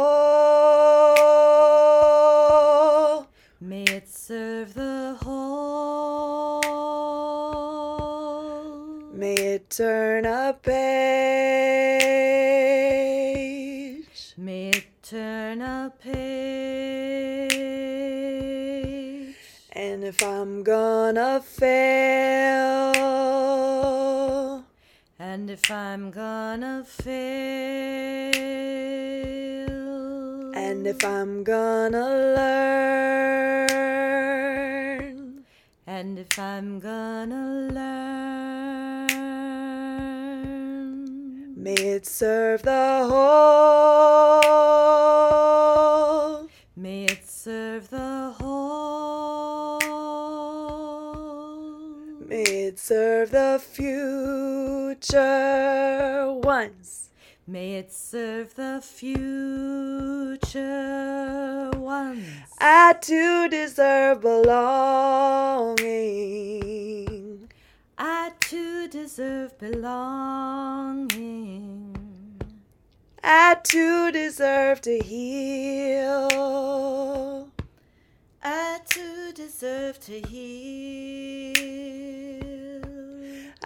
may 3.61 3.83
it 3.83 4.09
serve 4.09 4.75
the 4.75 5.19
whole. 5.21 6.63
May 9.13 9.35
it 9.35 9.69
turn 9.69 10.27
a 10.27 10.53
page. 10.63 11.90
If 20.11 20.23
I'm 20.25 20.65
gonna 20.65 21.41
fail, 21.41 22.95
And 25.21 25.49
if 25.49 25.71
I'm 25.71 26.11
gonna 26.11 26.83
fail, 26.85 27.31
And 30.65 30.85
if 30.89 31.05
I'm 31.05 31.45
gonna 31.45 32.09
learn, 32.39 33.71
and 35.87 36.19
if 36.19 36.37
I'm 36.39 36.81
gonna 36.81 37.45
learn, 37.79 39.15
may 41.57 41.81
it 41.95 42.05
serve 42.05 42.63
the 42.63 43.07
whole. 43.11 43.61
may 46.75 47.05
it 47.05 47.25
serve 47.29 47.91
the 47.91 48.35
whole. 48.37 48.40
Serve 52.83 53.31
the 53.31 53.63
future 53.63 55.13
ones. 56.33 57.11
May 57.47 57.75
it 57.75 57.93
serve 57.93 58.55
the 58.55 58.81
future 58.83 60.49
ones. 61.77 62.25
I 62.59 62.95
too 62.95 63.51
deserve 63.51 64.23
belonging. 64.23 65.83
I 67.99 68.33
too 68.41 68.89
deserve 68.89 69.59
belonging. 69.59 71.05
I 73.23 73.57
too 73.63 74.11
deserve 74.11 74.81
to 74.83 74.99
heal. 75.01 76.31
I 78.43 78.81
too 78.89 79.33
deserve 79.35 80.01
to 80.01 80.19
heal. 80.23 82.30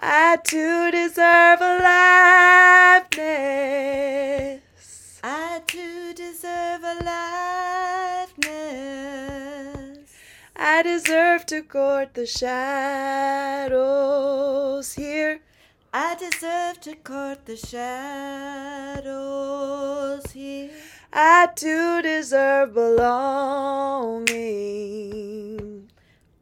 I 0.07 0.37
too 0.37 0.91
deserve 0.91 1.61
aliveness. 1.61 1.89
I 5.23 5.63
too 5.65 6.13
deserve 6.13 6.83
aliveness. 6.83 7.25
I 10.55 10.83
deserve 10.83 11.47
to 11.47 11.63
court 11.63 12.13
the 12.13 12.27
shadows 12.27 12.93
here. 14.93 15.39
I 15.91 16.13
deserve 16.13 16.81
to 16.81 16.93
court 16.97 17.47
the 17.47 17.57
shadows 17.57 19.01
here. 20.33 20.69
I 21.11 21.47
too 21.55 22.03
deserve 22.03 22.75
belonging. 22.75 24.25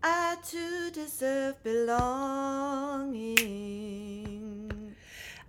I 0.06 0.36
too 0.44 0.92
deserve 0.92 1.64
belonging. 1.64 3.38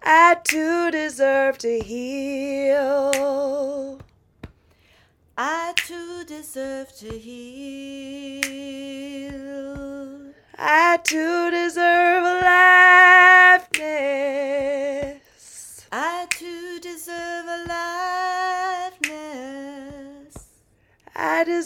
I 0.00 0.36
too 0.44 0.92
deserve 0.92 1.58
to 1.58 1.80
heal. 1.80 3.98
I 5.36 5.72
too 5.74 6.22
deserve 6.24 6.94
to 6.98 7.18
heal. 7.18 8.44
I 10.56 11.00
too 11.02 11.50
deserve 11.50 12.22
aliveness. 12.22 12.84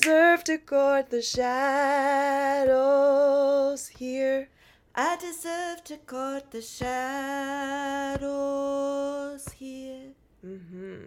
I 0.09 0.11
deserve 0.11 0.45
to 0.45 0.57
court 0.57 1.11
the 1.11 1.21
shadows 1.21 1.49
here. 3.89 4.49
I 4.95 5.17
deserve 5.17 5.85
to 5.85 5.99
court 5.99 6.51
the 6.51 6.63
shadows 6.63 6.89
here. 9.53 10.15
hmm 10.41 11.03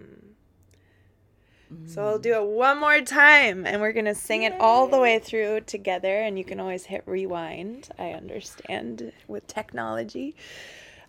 So 1.87 2.05
I'll 2.05 2.19
do 2.19 2.35
it 2.35 2.45
one 2.45 2.79
more 2.79 3.01
time 3.01 3.65
and 3.65 3.81
we're 3.81 3.91
going 3.91 4.05
to 4.05 4.13
sing 4.13 4.43
it 4.43 4.53
all 4.59 4.85
the 4.87 4.99
way 4.99 5.17
through 5.17 5.61
together. 5.61 6.19
And 6.21 6.37
you 6.37 6.45
can 6.45 6.59
always 6.59 6.85
hit 6.85 7.01
rewind. 7.07 7.89
I 7.97 8.11
understand 8.11 9.11
with 9.27 9.47
technology. 9.47 10.35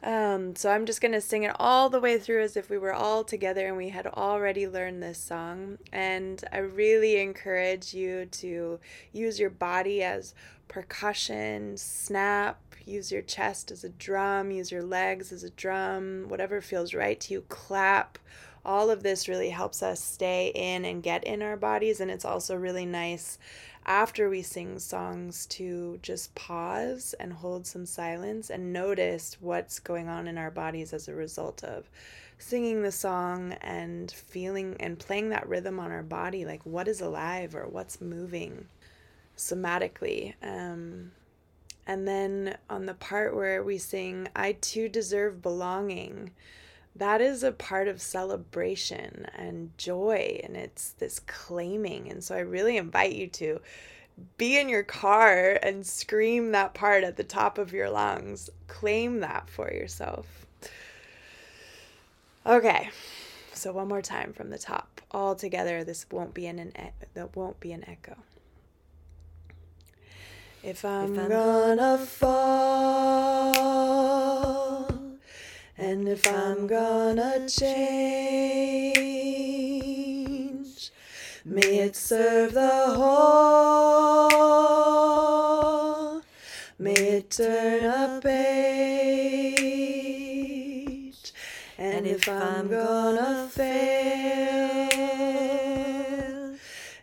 Um, 0.03 0.57
so 0.57 0.71
I'm 0.71 0.85
just 0.85 1.01
going 1.01 1.13
to 1.13 1.21
sing 1.21 1.45
it 1.45 1.55
all 1.61 1.89
the 1.89 2.01
way 2.01 2.19
through 2.19 2.43
as 2.43 2.57
if 2.57 2.69
we 2.69 2.77
were 2.77 2.93
all 2.93 3.23
together 3.23 3.69
and 3.69 3.77
we 3.77 3.91
had 3.91 4.07
already 4.09 4.67
learned 4.67 5.03
this 5.03 5.19
song. 5.19 5.79
And 5.93 6.43
I 6.53 6.59
really 6.59 7.21
encourage 7.21 7.95
you 7.95 8.27
to 8.27 8.81
use 9.13 9.39
your 9.39 9.51
body 9.51 10.03
as 10.03 10.35
percussion, 10.67 11.77
snap, 11.77 12.59
use 12.85 13.13
your 13.13 13.23
chest 13.23 13.71
as 13.71 13.85
a 13.85 13.91
drum, 13.91 14.51
use 14.51 14.73
your 14.73 14.83
legs 14.83 15.31
as 15.31 15.45
a 15.45 15.51
drum, 15.51 16.25
whatever 16.29 16.61
feels 16.61 16.95
right 16.95 17.21
to 17.21 17.35
you, 17.35 17.45
clap. 17.49 18.19
All 18.65 18.91
of 18.91 19.03
this 19.03 19.29
really 19.29 19.51
helps 19.51 19.83
us 19.83 20.03
stay 20.03 20.53
in 20.55 20.85
and 20.85 21.03
get 21.03 21.25
in 21.25 21.43
our 21.43 21.57
bodies. 21.57 22.01
And 22.01 22.11
it's 22.11 22.25
also 22.25 22.57
really 22.57 22.87
nice 22.87 23.39
after 23.85 24.29
we 24.29 24.43
sing 24.43 24.79
songs 24.79 25.47
to 25.47 25.99
just 26.03 26.35
pause 26.35 27.15
and 27.19 27.33
hold 27.33 27.67
some 27.67 27.87
silence 27.87 28.51
and 28.51 28.73
notice 28.73 29.37
what's 29.41 29.81
going 29.81 30.09
on 30.09 30.29
in 30.29 30.39
our 30.39 30.51
bodies 30.51 30.93
as 30.93 31.09
a 31.09 31.15
result 31.15 31.65
of 31.65 31.89
singing 32.39 32.83
the 32.83 32.93
song 32.93 33.53
and 33.61 34.11
feeling 34.11 34.77
and 34.81 34.99
playing 34.99 35.29
that 35.29 35.49
rhythm 35.49 35.79
on 35.79 35.91
our 35.91 36.03
body 36.03 36.45
like 36.45 36.65
what 36.65 36.89
is 36.89 37.01
alive 37.01 37.55
or 37.55 37.67
what's 37.67 38.01
moving 38.01 38.67
somatically 39.37 40.35
um, 40.43 41.11
and 41.87 42.07
then 42.07 42.57
on 42.71 42.87
the 42.87 42.95
part 42.95 43.35
where 43.35 43.63
we 43.63 43.79
sing 43.79 44.29
i 44.35 44.53
too 44.53 44.89
deserve 44.89 45.43
belonging 45.43 46.31
that 46.95 47.21
is 47.21 47.43
a 47.43 47.53
part 47.53 47.89
of 47.89 48.01
celebration 48.01 49.27
and 49.35 49.77
joy 49.79 50.41
and 50.45 50.57
it's 50.57 50.91
this 50.93 51.21
claiming. 51.21 52.11
And 52.11 52.23
so 52.23 52.35
i 52.35 52.41
really 52.41 52.77
invite 52.77 53.13
you 53.13 53.27
to 53.29 53.61
be 54.37 54.59
in 54.59 54.69
your 54.69 54.83
car 54.83 55.59
and 55.63 55.87
scream 55.87 56.53
that 56.53 56.75
part 56.75 57.03
at 57.03 57.17
the 57.17 57.25
top 57.25 57.59
of 57.59 57.73
your 57.73 57.89
lungs. 57.89 58.51
Claim 58.69 59.21
that 59.21 59.49
for 59.49 59.73
yourself. 59.73 60.47
Okay 62.45 62.91
so 63.63 63.73
one 63.73 63.89
more 63.89 64.03
time 64.03 64.33
from 64.33 64.51
the 64.51 64.59
top. 64.59 65.01
All 65.13 65.35
together 65.37 65.85
this 65.85 66.05
won't 66.11 66.35
be 66.35 66.47
an, 66.47 66.59
an 66.59 66.73
e- 66.79 66.91
that 67.15 67.37
won't 67.37 67.61
be 67.61 67.71
an 67.73 67.85
echo. 67.89 68.17
If 70.65 70.85
I'm, 70.85 71.13
If 71.15 71.19
I'm 71.21 71.29
gonna 71.29 71.99
fall 71.99 73.53
and 75.79 76.07
if 76.09 76.27
I'm 76.27 76.67
gonna 76.67 77.49
change, 77.49 77.73
may 81.45 81.79
it 81.79 81.97
serve 81.97 82.53
the 82.55 82.95
whole. 82.97 84.13
May 86.79 86.95
it 86.95 87.31
turn 87.31 87.85
a 87.85 88.21
page. 88.21 89.63
And 91.79 92.07
if 92.07 92.29
I'm 92.29 92.69
gonna 92.69 93.49
fail, 93.51 94.89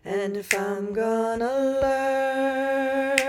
and 0.06 0.38
if 0.38 0.54
I'm 0.54 0.94
gonna 0.94 1.80
learn, 1.82 3.26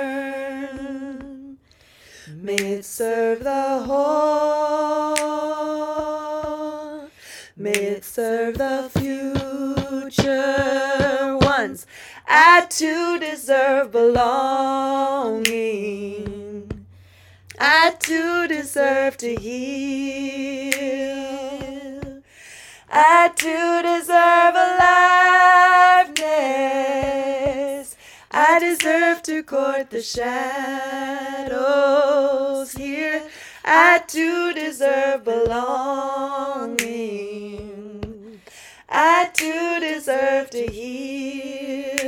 may 2.28 2.56
it 2.56 2.84
serve 2.84 3.42
the 3.44 3.82
whole. 3.86 4.59
Serve 8.10 8.58
the 8.58 8.90
future 8.98 10.18
ones. 11.38 11.86
I 12.26 12.66
too 12.68 13.20
deserve 13.20 13.92
belonging. 13.92 15.46
I 17.56 17.94
too 18.00 18.48
deserve 18.48 19.16
to 19.18 19.36
heal. 19.36 20.72
I 22.90 23.30
too 23.36 23.82
deserve 23.82 24.56
aliveness. 24.56 24.96
I 28.32 28.58
deserve 28.58 29.22
to 29.22 29.44
court 29.44 29.90
the 29.90 30.02
shadows 30.02 30.32
here. 32.72 33.22
I 33.64 34.02
too 34.08 34.52
deserve 34.52 35.22
belonging. 35.22 37.29
I 38.90 39.30
too 39.32 39.78
deserve 39.80 40.50
to 40.50 40.66
heal. 40.66 42.00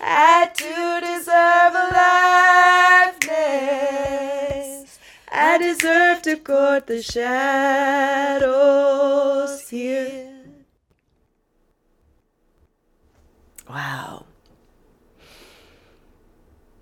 I 0.00 0.50
too 0.54 1.00
deserve 1.00 1.74
aliveness. 3.24 4.98
I 5.32 5.58
deserve 5.58 6.22
to 6.22 6.36
court 6.36 6.86
the 6.86 7.02
shadows 7.02 8.04
here. 9.68 10.30
Wow. 13.68 14.26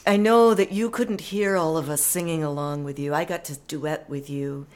I 0.06 0.18
know 0.18 0.52
that 0.52 0.72
you 0.72 0.90
couldn't 0.90 1.22
hear 1.22 1.56
all 1.56 1.78
of 1.78 1.88
us 1.88 2.02
singing 2.02 2.44
along 2.44 2.84
with 2.84 2.98
you. 2.98 3.14
I 3.14 3.24
got 3.24 3.44
to 3.46 3.56
duet 3.56 4.10
with 4.10 4.28
you. 4.28 4.66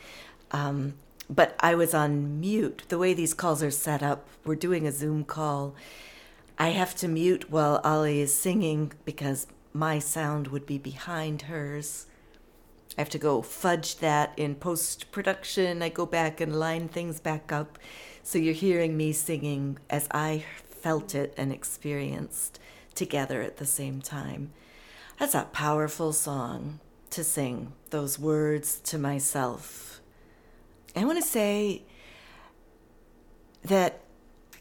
Um, 0.53 0.95
but 1.29 1.57
I 1.61 1.75
was 1.75 1.95
on 1.95 2.41
mute. 2.41 2.83
The 2.89 2.99
way 2.99 3.15
these 3.15 3.35
calls 3.35 3.63
are 3.63 3.71
set 3.71 4.03
up, 4.03 4.29
we're 4.45 4.55
doing 4.55 4.87
a 4.87 4.93
Zoom 4.93 5.25
call. 5.25 5.75
I 6.59 6.69
have 6.71 6.95
to 6.97 7.09
mute 7.09 7.51
while 7.51 7.83
Ahlay 7.83 8.19
is 8.19 8.33
singing 8.35 8.93
because 9.05 9.47
my 9.73 9.99
sound 9.99 10.49
would 10.49 10.67
be 10.67 10.79
behind 10.79 11.43
hers. 11.43 12.07
I 12.97 13.03
have 13.03 13.11
to 13.11 13.19
go 13.19 13.43
fudge 13.43 13.97
that 13.99 14.33
in 14.37 14.55
post 14.55 15.11
production. 15.13 15.83
I 15.83 15.91
go 15.91 16.07
back 16.07 16.41
and 16.41 16.59
line 16.59 16.89
things 16.89 17.21
back 17.21 17.53
up. 17.53 17.79
So 18.23 18.39
you're 18.39 18.55
hearing 18.55 18.97
me 18.97 19.13
singing 19.13 19.79
as 19.91 20.09
I 20.11 20.45
felt 20.65 21.15
it 21.15 21.35
and 21.37 21.53
experienced 21.53 22.59
together 22.95 23.43
at 23.43 23.59
the 23.59 23.67
same 23.67 24.01
time. 24.01 24.53
That's 25.19 25.35
a 25.35 25.49
powerful 25.53 26.13
song 26.13 26.81
to 27.11 27.23
sing 27.23 27.73
those 27.91 28.19
words 28.19 28.81
to 28.81 28.99
myself. 28.99 29.96
I 30.97 31.05
want 31.05 31.23
to 31.23 31.29
say 31.29 31.83
that 33.63 34.01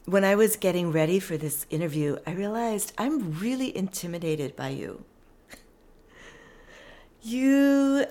when 0.04 0.26
I 0.26 0.36
was 0.36 0.58
getting 0.58 0.92
ready 0.92 1.18
for 1.18 1.38
this 1.38 1.66
interview, 1.70 2.18
I 2.28 2.34
realized 2.34 2.92
I'm 2.98 3.40
really 3.40 3.76
intimidated 3.76 4.54
by 4.56 4.70
you. 4.70 5.06
You, 7.22 8.06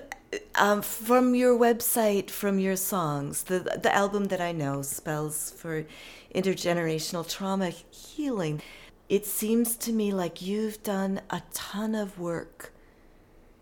um, 0.55 0.81
from 0.81 1.35
your 1.35 1.57
website, 1.57 2.31
from 2.31 2.57
your 2.57 2.75
songs, 2.75 3.43
the 3.43 3.59
the 3.59 3.95
album 3.95 4.25
that 4.25 4.41
I 4.41 4.51
know, 4.51 4.81
Spells 4.81 5.51
for 5.51 5.85
Intergenerational 6.33 7.29
Trauma 7.29 7.69
Healing, 7.69 8.61
it 9.07 9.25
seems 9.25 9.77
to 9.77 9.93
me 9.93 10.11
like 10.11 10.41
you've 10.41 10.81
done 10.83 11.21
a 11.29 11.43
ton 11.53 11.93
of 11.95 12.19
work. 12.19 12.73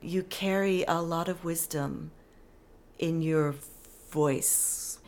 You 0.01 0.23
carry 0.23 0.85
a 0.87 1.01
lot 1.01 1.27
of 1.27 1.43
wisdom 1.43 2.11
in 2.97 3.21
your 3.21 3.53
voice. 4.13 4.99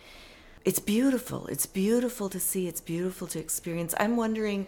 It's 0.66 0.80
beautiful. 0.80 1.46
It's 1.48 1.68
beautiful 1.68 2.28
to 2.30 2.40
see. 2.40 2.68
It's 2.68 2.82
beautiful 2.82 3.28
to 3.28 3.40
experience. 3.40 3.94
I'm 4.00 4.18
wondering 4.18 4.66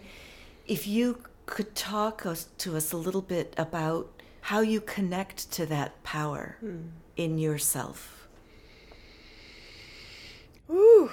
if 0.66 0.86
you 0.86 1.24
could 1.46 1.74
talk 1.74 2.24
us, 2.24 2.48
to 2.58 2.76
us 2.76 2.92
a 2.92 2.96
little 2.96 3.26
bit 3.36 3.52
about 3.58 4.22
how 4.42 4.60
you 4.60 4.80
connect 4.80 5.50
to 5.52 5.66
that 5.66 5.90
power 6.04 6.56
hmm. 6.60 6.88
in 7.16 7.36
yourself. 7.38 8.28
Ooh, 10.70 11.10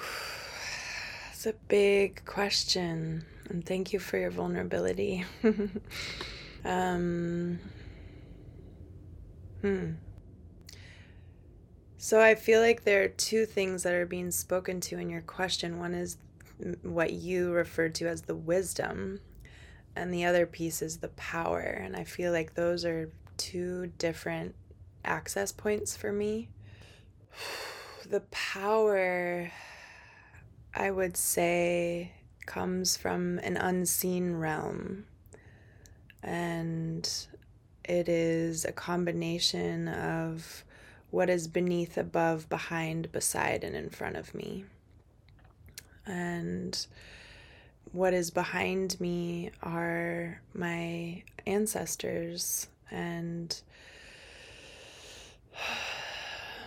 it's 1.32 1.46
a 1.46 1.54
big 1.66 2.24
question. 2.24 3.24
And 3.48 3.66
thank 3.66 3.92
you 3.92 3.98
for 3.98 4.18
your 4.18 4.30
vulnerability. 4.30 5.24
um, 6.64 7.58
hmm. 9.62 9.92
So 11.98 12.20
I 12.20 12.34
feel 12.34 12.60
like 12.60 12.84
there 12.84 13.02
are 13.04 13.08
two 13.08 13.46
things 13.46 13.82
that 13.82 13.94
are 13.94 14.06
being 14.06 14.30
spoken 14.30 14.80
to 14.82 14.98
in 14.98 15.08
your 15.08 15.22
question. 15.22 15.78
One 15.78 15.94
is 15.94 16.18
what 16.82 17.12
you 17.12 17.52
referred 17.52 17.94
to 17.96 18.06
as 18.06 18.22
the 18.22 18.34
wisdom, 18.34 19.20
and 19.94 20.12
the 20.12 20.24
other 20.26 20.46
piece 20.46 20.82
is 20.82 20.98
the 20.98 21.08
power. 21.08 21.60
And 21.60 21.96
I 21.96 22.04
feel 22.04 22.32
like 22.32 22.54
those 22.54 22.84
are 22.84 23.10
two 23.38 23.86
different 23.98 24.54
access 25.04 25.52
points 25.52 25.96
for 25.96 26.12
me. 26.12 26.48
The 28.08 28.20
power, 28.30 29.50
I 30.72 30.92
would 30.92 31.16
say, 31.16 32.12
comes 32.46 32.96
from 32.96 33.40
an 33.40 33.56
unseen 33.56 34.36
realm. 34.36 35.06
And 36.22 37.10
it 37.82 38.08
is 38.08 38.64
a 38.64 38.70
combination 38.70 39.88
of 39.88 40.64
what 41.16 41.30
is 41.30 41.48
beneath, 41.48 41.96
above, 41.96 42.46
behind, 42.50 43.10
beside, 43.10 43.64
and 43.64 43.74
in 43.74 43.88
front 43.88 44.18
of 44.18 44.34
me. 44.34 44.66
And 46.04 46.86
what 47.90 48.12
is 48.12 48.30
behind 48.30 49.00
me 49.00 49.50
are 49.62 50.42
my 50.52 51.22
ancestors 51.46 52.68
and 52.90 53.58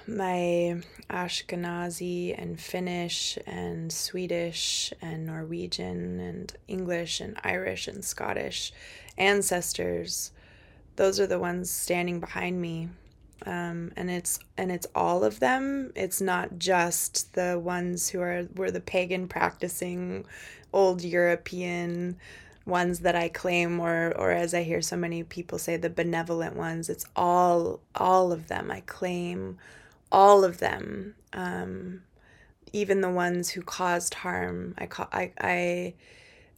my 0.07 0.81
Ashkenazi 1.11 2.33
and 2.35 2.59
Finnish 2.59 3.37
and 3.45 3.93
Swedish 3.93 4.91
and 4.99 5.27
Norwegian 5.27 6.19
and 6.19 6.51
English 6.67 7.21
and 7.21 7.37
Irish 7.43 7.87
and 7.87 8.03
Scottish 8.03 8.73
ancestors. 9.15 10.31
Those 10.95 11.19
are 11.19 11.27
the 11.27 11.37
ones 11.37 11.69
standing 11.69 12.19
behind 12.19 12.59
me. 12.59 12.89
Um, 13.45 13.91
and 13.95 14.09
it's 14.11 14.39
and 14.57 14.71
it's 14.71 14.87
all 14.95 15.23
of 15.23 15.39
them. 15.39 15.91
It's 15.95 16.21
not 16.21 16.59
just 16.59 17.33
the 17.33 17.59
ones 17.59 18.09
who 18.09 18.21
are 18.21 18.47
were 18.55 18.71
the 18.71 18.81
pagan 18.81 19.27
practicing 19.27 20.25
old 20.73 21.03
European 21.03 22.17
ones 22.65 22.99
that 22.99 23.15
I 23.15 23.29
claim 23.29 23.79
or 23.79 24.13
or 24.17 24.31
as 24.31 24.53
I 24.53 24.63
hear 24.63 24.81
so 24.81 24.97
many 24.97 25.23
people 25.23 25.57
say 25.57 25.77
the 25.77 25.89
benevolent 25.89 26.55
ones. 26.55 26.89
It's 26.89 27.05
all 27.15 27.79
all 27.95 28.31
of 28.31 28.47
them. 28.47 28.71
I 28.71 28.81
claim 28.81 29.57
all 30.11 30.43
of 30.43 30.59
them, 30.59 31.15
um, 31.33 32.01
even 32.73 33.01
the 33.01 33.09
ones 33.09 33.49
who 33.49 33.61
caused 33.61 34.13
harm. 34.15 34.75
I, 34.77 34.85
call 34.87 35.07
I, 35.11 35.31
I, 35.39 35.93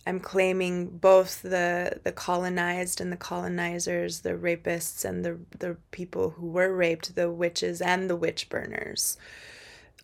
I'm 0.05 0.19
claiming 0.19 0.97
both 0.97 1.41
the 1.41 1.99
the 2.03 2.11
colonized 2.11 2.99
and 3.01 3.11
the 3.11 3.17
colonizers, 3.17 4.21
the 4.21 4.31
rapists 4.33 5.05
and 5.05 5.23
the 5.23 5.39
the 5.57 5.77
people 5.91 6.31
who 6.31 6.47
were 6.47 6.75
raped, 6.75 7.15
the 7.15 7.31
witches 7.31 7.81
and 7.81 8.09
the 8.09 8.15
witch 8.15 8.49
burners. 8.49 9.17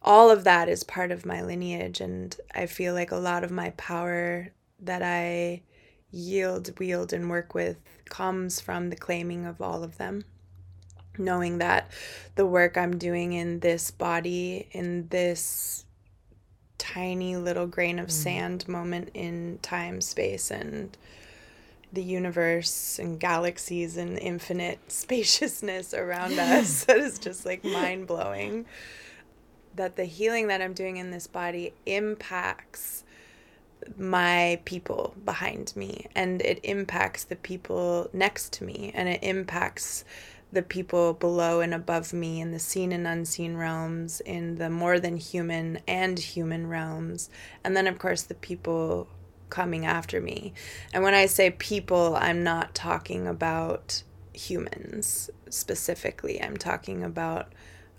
All 0.04 0.30
of 0.30 0.44
that 0.44 0.70
is 0.70 0.84
part 0.84 1.12
of 1.12 1.26
my 1.26 1.42
lineage, 1.42 2.00
and 2.00 2.36
I 2.54 2.68
feel 2.68 2.94
like 2.94 3.12
a 3.12 3.18
lot 3.18 3.44
of 3.44 3.52
my 3.52 3.72
power 3.72 4.50
that 4.80 5.02
I 5.02 5.64
yield, 6.12 6.78
wield, 6.80 7.12
and 7.12 7.30
work 7.30 7.54
with 7.54 7.78
comes 8.06 8.62
from 8.62 8.90
the 8.90 8.96
claiming 8.96 9.46
of 9.46 9.62
all 9.62 9.84
of 9.84 9.98
them 9.98 10.24
knowing 11.20 11.58
that 11.60 11.90
the 12.36 12.46
work 12.46 12.78
I'm 12.78 12.98
doing 12.98 13.34
in 13.34 13.60
this 13.60 13.92
body, 13.92 14.68
in 14.72 15.08
this 15.10 15.86
tiny 16.78 17.36
little 17.36 17.68
grain 17.68 18.00
of 18.00 18.08
mm. 18.08 18.12
sand 18.12 18.68
moment 18.68 19.10
in 19.14 19.60
time, 19.62 20.02
space, 20.02 20.52
and 20.52 20.98
the 21.94 22.04
universe 22.04 23.00
and 23.00 23.20
galaxies 23.20 23.98
and 23.98 24.20
infinite 24.20 24.80
spaciousness 24.92 25.94
around 25.94 26.38
us 26.40 26.86
that 26.86 26.98
is 26.98 27.20
just 27.20 27.46
like 27.46 27.64
mind 27.64 28.08
blowing. 28.08 28.66
That 29.76 29.96
the 29.96 30.06
healing 30.06 30.48
that 30.48 30.62
I'm 30.62 30.74
doing 30.74 30.98
in 30.98 31.12
this 31.12 31.28
body 31.28 31.74
impacts 31.86 33.04
my 33.96 34.60
people 34.66 35.14
behind 35.24 35.74
me 35.76 36.08
and 36.16 36.42
it 36.42 36.60
impacts 36.64 37.24
the 37.24 37.36
people 37.36 38.10
next 38.12 38.52
to 38.54 38.64
me 38.64 38.92
and 38.96 39.08
it 39.08 39.20
impacts 39.22 40.04
the 40.58 40.64
people 40.64 41.14
below 41.14 41.60
and 41.60 41.72
above 41.72 42.14
me 42.14 42.42
in 42.42 42.50
the 42.50 42.58
seen 42.58 42.92
and 42.92 43.06
unseen 43.06 43.56
realms, 43.56 44.22
in 44.22 44.56
the 44.56 44.72
more 44.72 45.00
than 45.00 45.16
human 45.16 45.80
and 45.88 46.18
human 46.18 46.66
realms, 46.66 47.30
and 47.64 47.78
then, 47.78 47.86
of 47.86 48.00
course, 48.00 48.24
the 48.24 48.34
people 48.34 49.08
coming 49.52 49.86
after 49.86 50.20
me. 50.20 50.56
And 50.92 51.04
when 51.04 51.14
I 51.14 51.28
say 51.28 51.52
people, 51.52 52.16
I'm 52.16 52.44
not 52.44 52.74
talking 52.74 53.28
about 53.28 54.02
humans 54.34 55.30
specifically, 55.48 56.42
I'm 56.42 56.58
talking 56.58 57.04
about 57.04 57.54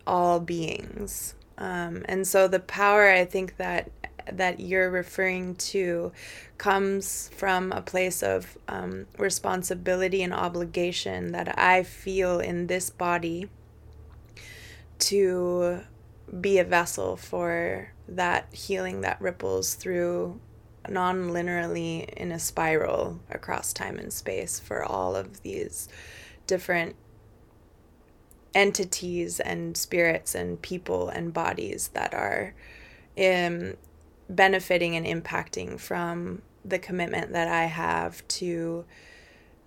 all 0.05 0.41
beings. 0.41 1.37
Um, 1.59 2.05
and 2.07 2.27
so 2.27 2.49
the 2.49 2.59
power 2.59 3.09
I 3.09 3.25
think 3.25 3.57
that 3.59 3.93
that 4.33 4.61
you're 4.61 4.91
referring 4.91 5.55
to 5.57 6.13
comes 6.57 7.31
from 7.35 7.73
a 7.73 7.83
place 7.83 8.23
of 8.23 8.59
um, 8.69 9.07
responsibility 9.19 10.23
and 10.23 10.35
obligation 10.35 11.33
that 11.33 11.59
I 11.59 11.83
feel 11.83 12.41
in 12.41 12.67
this 12.67 12.91
body 12.91 13.49
to 15.01 15.81
be 16.41 16.59
a 16.59 16.65
vessel 16.65 17.17
for 17.17 17.93
that 18.09 18.53
healing 18.53 19.01
that 19.03 19.21
ripples 19.21 19.75
through 19.75 20.41
non 20.89 21.31
linearly 21.31 22.09
in 22.11 22.33
a 22.33 22.39
spiral 22.39 23.21
across 23.31 23.73
time 23.73 23.99
and 23.99 24.13
space 24.13 24.59
for 24.59 24.83
all 24.83 25.17
of 25.17 25.43
these 25.43 25.89
different 26.47 26.97
entities 28.55 29.41
and 29.41 29.77
spirits 29.77 30.35
and 30.35 30.61
people 30.63 31.09
and 31.09 31.33
bodies 31.33 31.89
that 31.89 32.15
are 32.15 32.55
um, 33.19 33.75
benefiting 34.29 34.97
and 34.97 35.07
impacting 35.07 35.79
from 35.79 36.43
the 36.65 36.79
commitment 36.79 37.33
that 37.33 37.49
I 37.49 37.65
have 37.65 38.27
to 38.29 38.85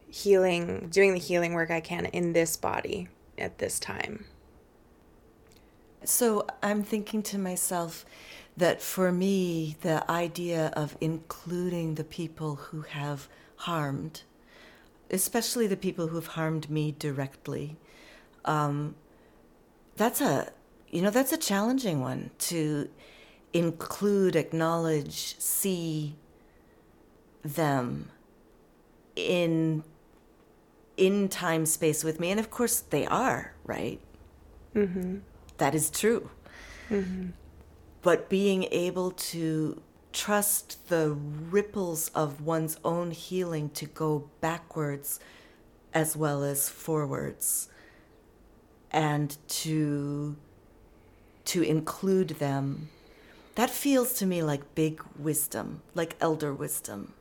healing, 0.10 0.90
doing 0.92 1.14
the 1.14 1.20
healing 1.20 1.54
work 1.54 1.72
I 1.72 1.80
can 1.80 2.06
in 2.08 2.34
this 2.34 2.58
body 2.58 3.08
at 3.38 3.58
this 3.58 3.80
time. 3.80 4.26
So 6.04 6.46
I'm 6.62 6.84
thinking 6.84 7.22
to 7.24 7.38
myself 7.38 8.06
that 8.58 8.82
for 8.82 9.12
me, 9.12 9.78
the 9.82 10.10
idea 10.12 10.72
of 10.76 10.98
including 11.00 11.96
the 11.96 12.04
people 12.04 12.56
who 12.56 12.82
have 12.82 13.28
harmed, 13.58 14.24
especially 15.10 15.68
the 15.68 15.78
people 15.78 16.08
who've 16.08 16.28
harmed 16.28 16.70
me 16.70 16.94
directly, 16.98 17.78
um, 18.46 18.96
that's 19.96 20.22
a 20.22 20.52
you 20.90 21.02
know, 21.02 21.10
that's 21.10 21.32
a 21.32 21.38
challenging 21.38 22.02
one 22.02 22.32
to 22.38 22.90
include, 23.54 24.36
acknowledge, 24.36 25.38
see 25.40 26.16
them 27.44 28.10
in 29.16 29.84
in 30.98 31.28
time 31.28 31.66
space 31.66 32.04
with 32.04 32.20
me 32.20 32.30
and 32.30 32.40
of 32.40 32.52
course 32.52 32.82
they 32.82 33.06
are 33.08 33.54
right 33.66 34.00
mm-hmm. 34.76 35.18
that 35.58 35.74
is 35.74 35.90
true 35.90 36.30
mm-hmm. 36.90 37.28
but 38.02 38.30
being 38.30 38.66
able 38.72 39.12
to 39.12 39.82
trust 40.14 40.88
the 40.90 41.10
ripples 41.10 42.10
of 42.10 42.42
one's 42.42 42.78
own 42.84 43.12
healing 43.12 43.70
to 43.70 43.86
go 43.86 44.30
backwards 44.42 45.20
as 45.94 46.16
well 46.16 46.44
as 46.44 46.70
forwards 46.70 47.70
and 48.92 49.38
to 49.48 50.36
to 51.46 51.64
include 51.64 52.30
them 52.30 52.90
that 53.56 53.70
feels 53.70 54.14
to 54.14 54.26
me 54.26 54.42
like 54.44 54.76
big 54.76 55.02
wisdom 55.18 55.82
like 55.94 56.16
elder 56.20 56.54
wisdom. 56.54 57.14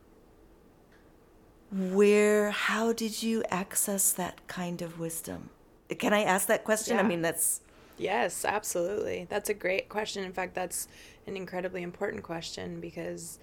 Where 1.72 2.50
how 2.50 2.92
did 2.92 3.22
you 3.22 3.44
access 3.50 4.12
that 4.12 4.46
kind 4.48 4.82
of 4.82 4.98
wisdom? 4.98 5.50
Can 5.98 6.12
i 6.12 6.22
ask 6.22 6.46
that 6.48 6.64
question? 6.64 6.96
Yeah. 6.96 7.02
i 7.02 7.06
mean 7.06 7.22
that's 7.22 7.60
yes 7.98 8.44
absolutely. 8.44 9.26
That's 9.28 9.50
a 9.50 9.54
great 9.54 9.88
question. 9.88 10.24
In 10.24 10.32
fact 10.32 10.54
that's 10.54 10.88
an 11.26 11.36
incredibly 11.36 11.82
important 11.82 12.22
question 12.22 12.80
because 12.80 13.38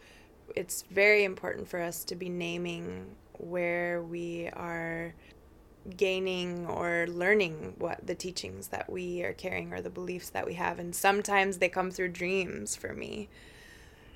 it's 0.55 0.83
very 0.91 1.23
important 1.23 1.67
for 1.67 1.81
us 1.81 2.03
to 2.05 2.15
be 2.15 2.29
naming 2.29 3.05
where 3.37 4.01
we 4.01 4.49
are 4.53 5.13
gaining 5.95 6.65
or 6.65 7.07
learning 7.07 7.75
what 7.77 8.05
the 8.05 8.15
teachings 8.15 8.67
that 8.69 8.89
we 8.89 9.23
are 9.23 9.33
carrying 9.33 9.73
or 9.73 9.81
the 9.81 9.89
beliefs 9.89 10.29
that 10.31 10.45
we 10.45 10.55
have. 10.55 10.79
And 10.79 10.95
sometimes 10.95 11.57
they 11.57 11.69
come 11.69 11.91
through 11.91 12.09
dreams 12.09 12.75
for 12.75 12.93
me. 12.93 13.29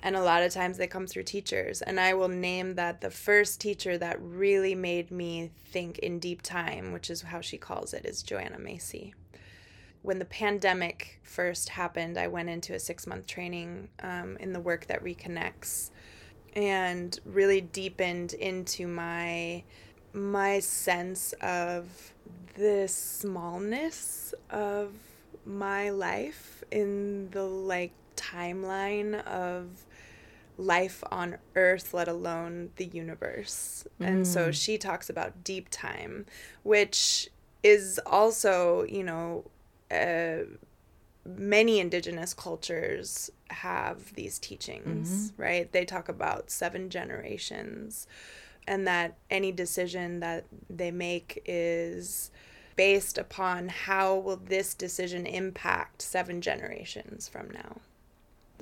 And 0.04 0.16
a 0.16 0.24
lot 0.24 0.42
of 0.42 0.52
times 0.52 0.78
they 0.78 0.88
come 0.88 1.06
through 1.08 1.24
teachers. 1.24 1.82
And 1.82 2.00
i 2.00 2.14
will 2.14 2.28
name 2.28 2.76
that 2.76 3.02
the 3.02 3.12
first 3.12 3.62
teacher 3.62 3.98
that 3.98 4.22
really 4.22 4.76
made 4.76 5.12
me 5.12 5.52
think 5.66 6.00
in 6.00 6.20
deep 6.20 6.42
time 6.42 6.92
which 6.92 7.10
is 7.10 7.22
how 7.22 7.40
she 7.40 7.58
calls 7.58 7.94
it 7.94 8.06
is 8.06 8.24
joanna 8.24 8.60
macy. 8.60 9.14
When 10.02 10.18
the 10.18 10.26
pandemic 10.26 11.20
first 11.22 11.70
happened, 11.70 12.18
I 12.18 12.28
went 12.28 12.50
into 12.50 12.74
a 12.74 12.80
six 12.80 13.06
month 13.06 13.28
training 13.28 13.90
um, 14.02 14.36
in 14.38 14.52
the 14.52 14.60
work 14.60 14.88
that 14.88 15.04
reconnects 15.04 15.92
and 16.54 17.18
really 17.24 17.62
deepened 17.62 18.34
into 18.34 18.88
my 18.88 19.64
my 20.14 20.60
sense 20.60 21.34
of 21.42 22.14
the 22.56 22.88
smallness 22.88 24.34
of 24.50 24.94
my 25.46 25.90
life 25.90 26.64
in 26.72 27.30
the 27.32 27.44
like 27.44 27.94
timeline 28.16 29.24
of 29.26 29.68
life 30.58 31.04
on 31.12 31.38
earth 31.56 31.94
let 31.94 32.08
alone 32.08 32.70
the 32.76 32.86
universe 32.86 33.88
mm. 34.00 34.06
and 34.06 34.28
so 34.28 34.50
mm. 34.50 34.54
she 34.54 34.78
talks 34.78 35.10
about 35.10 35.44
deep 35.44 35.68
time 35.70 36.26
which 36.64 37.30
is 37.64 38.00
also 38.06 38.84
you 38.84 39.04
know 39.04 39.44
uh, 39.90 40.44
many 41.26 41.80
indigenous 41.80 42.34
cultures 42.34 43.30
have 43.50 44.14
these 44.16 44.40
teachings, 44.40 45.32
mm-hmm. 45.32 45.42
right? 45.42 45.72
They 45.72 45.86
talk 45.86 46.10
about 46.10 46.50
seven 46.50 46.90
generations 46.90 48.08
and 48.68 48.88
that 48.88 49.18
any 49.30 49.52
decision 49.52 50.20
that 50.20 50.46
they 50.70 50.92
make 50.92 51.42
is 51.46 52.32
based 52.76 53.18
upon 53.18 53.70
how 53.70 54.16
will 54.16 54.38
this 54.38 54.74
decision 54.74 55.26
impact 55.26 56.02
seven 56.02 56.42
generations 56.42 57.28
from 57.28 57.50
now. 57.52 57.78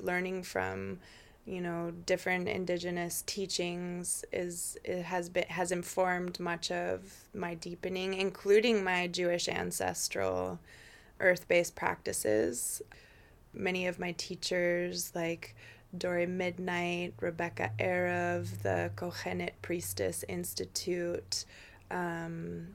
Learning 0.00 0.42
from 0.42 0.98
you 1.46 1.60
know 1.60 1.90
different 2.04 2.48
indigenous 2.48 3.22
teachings 3.26 4.24
is 4.32 4.76
it 4.84 5.02
has 5.02 5.28
been 5.28 5.44
has 5.48 5.72
informed 5.72 6.38
much 6.38 6.70
of 6.70 7.24
my 7.32 7.54
deepening 7.54 8.12
including 8.12 8.84
my 8.84 9.06
Jewish 9.06 9.48
ancestral 9.48 10.58
earth 11.20 11.46
based 11.48 11.76
practices. 11.76 12.82
Many 13.52 13.86
of 13.86 13.98
my 13.98 14.12
teachers, 14.12 15.12
like 15.14 15.54
Dori 15.96 16.26
Midnight, 16.26 17.14
Rebecca 17.20 17.72
Erev, 17.78 18.62
the 18.62 18.90
Kohenet 18.96 19.52
Priestess 19.62 20.24
Institute, 20.28 21.44
um, 21.90 22.68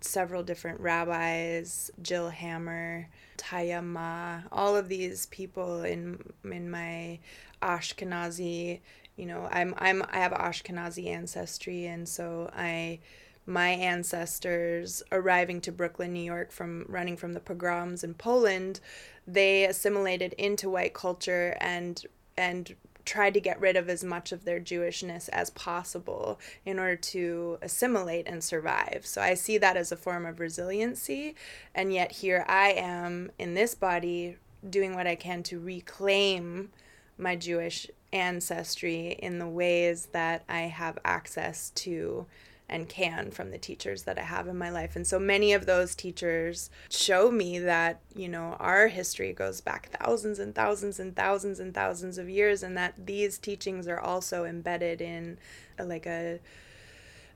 several 0.00 0.42
different 0.42 0.80
rabbis, 0.80 1.90
Jill 2.02 2.30
Hammer, 2.30 3.08
Taya 3.36 3.82
Ma, 3.82 4.40
all 4.52 4.76
of 4.76 4.88
these 4.88 5.26
people 5.26 5.82
in 5.82 6.22
in 6.44 6.70
my 6.70 7.18
Ashkenazi, 7.62 8.80
you 9.16 9.26
know, 9.26 9.48
I'm 9.50 9.74
I'm 9.78 10.02
I 10.10 10.18
have 10.18 10.32
Ashkenazi 10.32 11.08
ancestry 11.08 11.86
and 11.86 12.08
so 12.08 12.50
I 12.54 13.00
my 13.44 13.70
ancestors 13.70 15.02
arriving 15.10 15.60
to 15.62 15.72
Brooklyn, 15.72 16.12
New 16.12 16.22
York 16.22 16.52
from 16.52 16.86
running 16.88 17.16
from 17.16 17.32
the 17.32 17.40
pogroms 17.40 18.04
in 18.04 18.14
Poland, 18.14 18.78
they 19.26 19.64
assimilated 19.64 20.32
into 20.34 20.70
white 20.70 20.94
culture 20.94 21.56
and 21.60 22.04
and 22.36 22.74
tried 23.04 23.34
to 23.34 23.40
get 23.40 23.60
rid 23.60 23.76
of 23.76 23.88
as 23.88 24.04
much 24.04 24.32
of 24.32 24.44
their 24.44 24.60
Jewishness 24.60 25.28
as 25.30 25.50
possible 25.50 26.38
in 26.64 26.78
order 26.78 26.96
to 26.96 27.58
assimilate 27.60 28.26
and 28.26 28.42
survive. 28.42 29.02
So 29.04 29.20
I 29.20 29.34
see 29.34 29.58
that 29.58 29.76
as 29.76 29.90
a 29.90 29.96
form 29.96 30.24
of 30.24 30.40
resiliency. 30.40 31.34
And 31.74 31.92
yet 31.92 32.12
here 32.12 32.44
I 32.48 32.70
am 32.70 33.32
in 33.38 33.54
this 33.54 33.74
body 33.74 34.36
doing 34.68 34.94
what 34.94 35.06
I 35.06 35.16
can 35.16 35.42
to 35.44 35.58
reclaim 35.58 36.70
my 37.18 37.36
Jewish 37.36 37.88
ancestry 38.12 39.16
in 39.18 39.38
the 39.38 39.48
ways 39.48 40.08
that 40.12 40.44
I 40.48 40.62
have 40.62 40.98
access 41.04 41.70
to 41.70 42.26
and 42.72 42.88
can 42.88 43.30
from 43.30 43.50
the 43.50 43.58
teachers 43.58 44.04
that 44.04 44.18
I 44.18 44.22
have 44.22 44.48
in 44.48 44.56
my 44.56 44.70
life. 44.70 44.96
And 44.96 45.06
so 45.06 45.18
many 45.18 45.52
of 45.52 45.66
those 45.66 45.94
teachers 45.94 46.70
show 46.88 47.30
me 47.30 47.58
that, 47.58 48.00
you 48.16 48.28
know, 48.28 48.56
our 48.58 48.88
history 48.88 49.34
goes 49.34 49.60
back 49.60 49.90
thousands 49.90 50.38
and 50.38 50.54
thousands 50.54 50.98
and 50.98 51.14
thousands 51.14 51.60
and 51.60 51.74
thousands 51.74 52.16
of 52.16 52.30
years 52.30 52.62
and 52.62 52.74
that 52.78 52.94
these 53.06 53.36
teachings 53.36 53.86
are 53.86 54.00
also 54.00 54.46
embedded 54.46 55.02
in 55.02 55.36
a, 55.78 55.84
like 55.84 56.06
a 56.06 56.40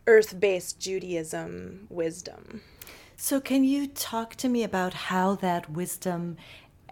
earth-based 0.07 0.81
Judaism 0.81 1.87
wisdom. 1.91 2.63
So 3.17 3.39
can 3.39 3.63
you 3.63 3.87
talk 3.89 4.37
to 4.37 4.49
me 4.49 4.63
about 4.63 4.95
how 4.95 5.35
that 5.37 5.71
wisdom 5.71 6.39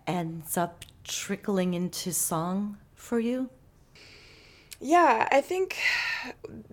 ends 0.07 0.59
up 0.59 0.85
trickling 1.03 1.73
into 1.73 2.13
song 2.13 2.77
for 2.95 3.19
you? 3.19 3.49
Yeah, 4.81 5.29
I 5.31 5.41
think 5.41 5.79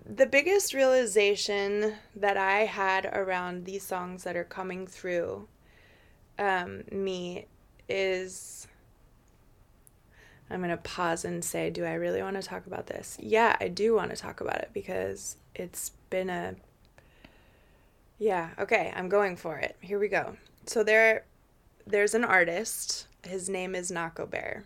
the 0.04 0.26
biggest 0.26 0.74
realization 0.74 1.94
that 2.16 2.36
I 2.36 2.60
had 2.60 3.06
around 3.06 3.64
these 3.64 3.82
songs 3.82 4.24
that 4.24 4.36
are 4.36 4.44
coming 4.44 4.86
through 4.86 5.48
um, 6.38 6.82
me 6.90 7.46
is 7.88 8.66
I'm 10.50 10.58
going 10.60 10.70
to 10.70 10.76
pause 10.76 11.24
and 11.24 11.44
say, 11.44 11.70
do 11.70 11.84
I 11.84 11.94
really 11.94 12.22
want 12.22 12.36
to 12.36 12.42
talk 12.42 12.66
about 12.66 12.86
this? 12.86 13.16
Yeah, 13.20 13.56
I 13.60 13.68
do 13.68 13.94
want 13.94 14.10
to 14.10 14.16
talk 14.16 14.40
about 14.40 14.58
it 14.58 14.70
because 14.74 15.36
it's 15.54 15.92
been 16.10 16.28
a. 16.28 16.56
Yeah, 18.18 18.50
okay, 18.58 18.92
I'm 18.94 19.08
going 19.08 19.36
for 19.36 19.56
it. 19.56 19.76
Here 19.80 19.98
we 19.98 20.08
go. 20.08 20.36
So 20.66 20.84
there, 20.84 21.24
there's 21.86 22.14
an 22.14 22.24
artist. 22.24 23.06
His 23.24 23.48
name 23.48 23.74
is 23.74 23.90
Nahko 23.90 24.28
Bear. 24.28 24.64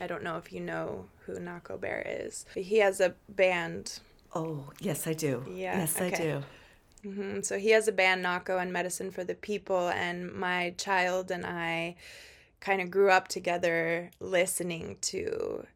I 0.00 0.06
don't 0.06 0.22
know 0.22 0.36
if 0.36 0.52
you 0.52 0.60
know 0.60 1.06
who 1.26 1.34
Nahko 1.34 1.80
Bear 1.80 2.06
is. 2.06 2.46
He 2.54 2.78
has 2.78 3.00
a 3.00 3.14
band. 3.28 4.00
Oh, 4.34 4.70
yes, 4.80 5.06
I 5.06 5.12
do. 5.12 5.44
Yeah. 5.48 5.78
Yes, 5.78 5.96
okay. 5.96 6.06
I 6.06 6.18
do. 6.18 6.42
Mm-hmm. 7.04 7.40
So 7.42 7.58
he 7.58 7.70
has 7.70 7.86
a 7.86 7.92
band, 7.92 8.24
Nahko 8.24 8.60
and 8.60 8.72
Medicine 8.72 9.10
for 9.10 9.22
the 9.22 9.34
People, 9.34 9.88
and 9.88 10.32
my 10.32 10.74
child 10.76 11.30
and 11.30 11.46
I 11.46 11.96
kind 12.60 12.80
of 12.80 12.90
grew 12.90 13.10
up 13.10 13.28
together 13.28 14.10
listening 14.18 14.96
to 15.02 15.66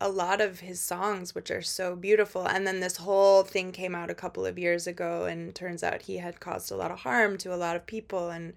a 0.00 0.08
lot 0.08 0.40
of 0.40 0.60
his 0.60 0.80
songs, 0.80 1.34
which 1.34 1.50
are 1.50 1.62
so 1.62 1.96
beautiful. 1.96 2.46
And 2.46 2.66
then 2.66 2.80
this 2.80 2.96
whole 2.96 3.42
thing 3.42 3.72
came 3.72 3.94
out 3.94 4.10
a 4.10 4.14
couple 4.14 4.46
of 4.46 4.58
years 4.58 4.86
ago, 4.86 5.24
and 5.24 5.54
turns 5.54 5.82
out 5.82 6.02
he 6.02 6.18
had 6.18 6.40
caused 6.40 6.72
a 6.72 6.76
lot 6.76 6.90
of 6.90 7.00
harm 7.00 7.36
to 7.38 7.54
a 7.54 7.56
lot 7.56 7.76
of 7.76 7.86
people. 7.86 8.30
And, 8.30 8.54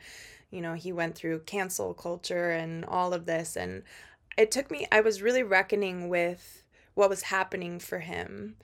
you 0.49 0.61
know, 0.61 0.73
he 0.73 0.91
went 0.91 1.15
through 1.15 1.39
cancel 1.39 1.93
culture 1.93 2.51
and 2.51 2.85
all 2.85 3.13
of 3.13 3.25
this. 3.25 3.55
And 3.55 3.83
it 4.37 4.51
took 4.51 4.71
me 4.71 4.87
i 4.91 5.01
was 5.01 5.21
really 5.21 5.43
reckoning 5.43 6.09
with 6.09 6.63
what 6.93 7.09
was 7.09 7.23
happening 7.23 7.79
for 7.79 7.99
him 7.99 8.55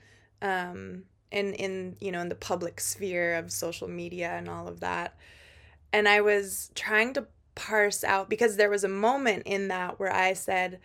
um 0.42 1.04
in 1.30 1.54
in 1.54 1.96
you 2.00 2.10
know 2.10 2.20
in 2.20 2.28
the 2.28 2.34
public 2.34 2.80
sphere 2.80 3.34
of 3.34 3.52
social 3.52 3.88
media 3.88 4.30
and 4.30 4.48
all 4.48 4.66
of 4.66 4.80
that. 4.80 5.14
And 5.92 6.08
i 6.08 6.20
was 6.20 6.70
trying 6.74 7.12
to 7.14 7.26
parse 7.54 8.04
out 8.04 8.28
because 8.28 8.56
there 8.56 8.70
was 8.70 8.84
a 8.84 8.88
moment 8.88 9.42
in 9.44 9.68
that 9.68 9.98
where 9.98 10.12
i 10.12 10.32
said 10.32 10.78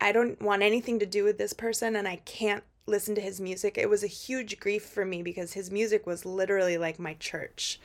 i 0.00 0.12
don't 0.12 0.40
want 0.40 0.62
anything 0.62 1.00
to 1.00 1.06
do 1.06 1.24
with 1.24 1.36
this 1.36 1.52
person 1.52 1.96
and 1.96 2.06
i 2.06 2.16
can't 2.16 2.62
listen 2.86 3.14
to 3.16 3.20
his 3.20 3.40
music. 3.40 3.76
It 3.76 3.90
was 3.90 4.04
a 4.04 4.08
huge 4.08 4.60
grief 4.60 4.84
for 4.84 5.04
me 5.04 5.22
because 5.22 5.52
his 5.52 5.70
music 5.70 6.06
was 6.06 6.24
literally 6.24 6.78
like 6.78 6.98
my 6.98 7.14
church 7.14 7.80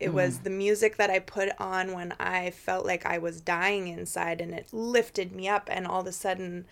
It 0.00 0.10
mm. 0.10 0.14
was 0.14 0.40
the 0.40 0.50
music 0.50 0.96
that 0.96 1.10
I 1.10 1.18
put 1.18 1.50
on 1.58 1.92
when 1.92 2.12
I 2.18 2.50
felt 2.50 2.84
like 2.86 3.06
I 3.06 3.18
was 3.18 3.40
dying 3.40 3.88
inside 3.88 4.40
and 4.40 4.52
it 4.52 4.72
lifted 4.72 5.32
me 5.32 5.48
up 5.48 5.68
and 5.70 5.86
all 5.86 6.00
of 6.00 6.06
a 6.06 6.12
sudden, 6.12 6.66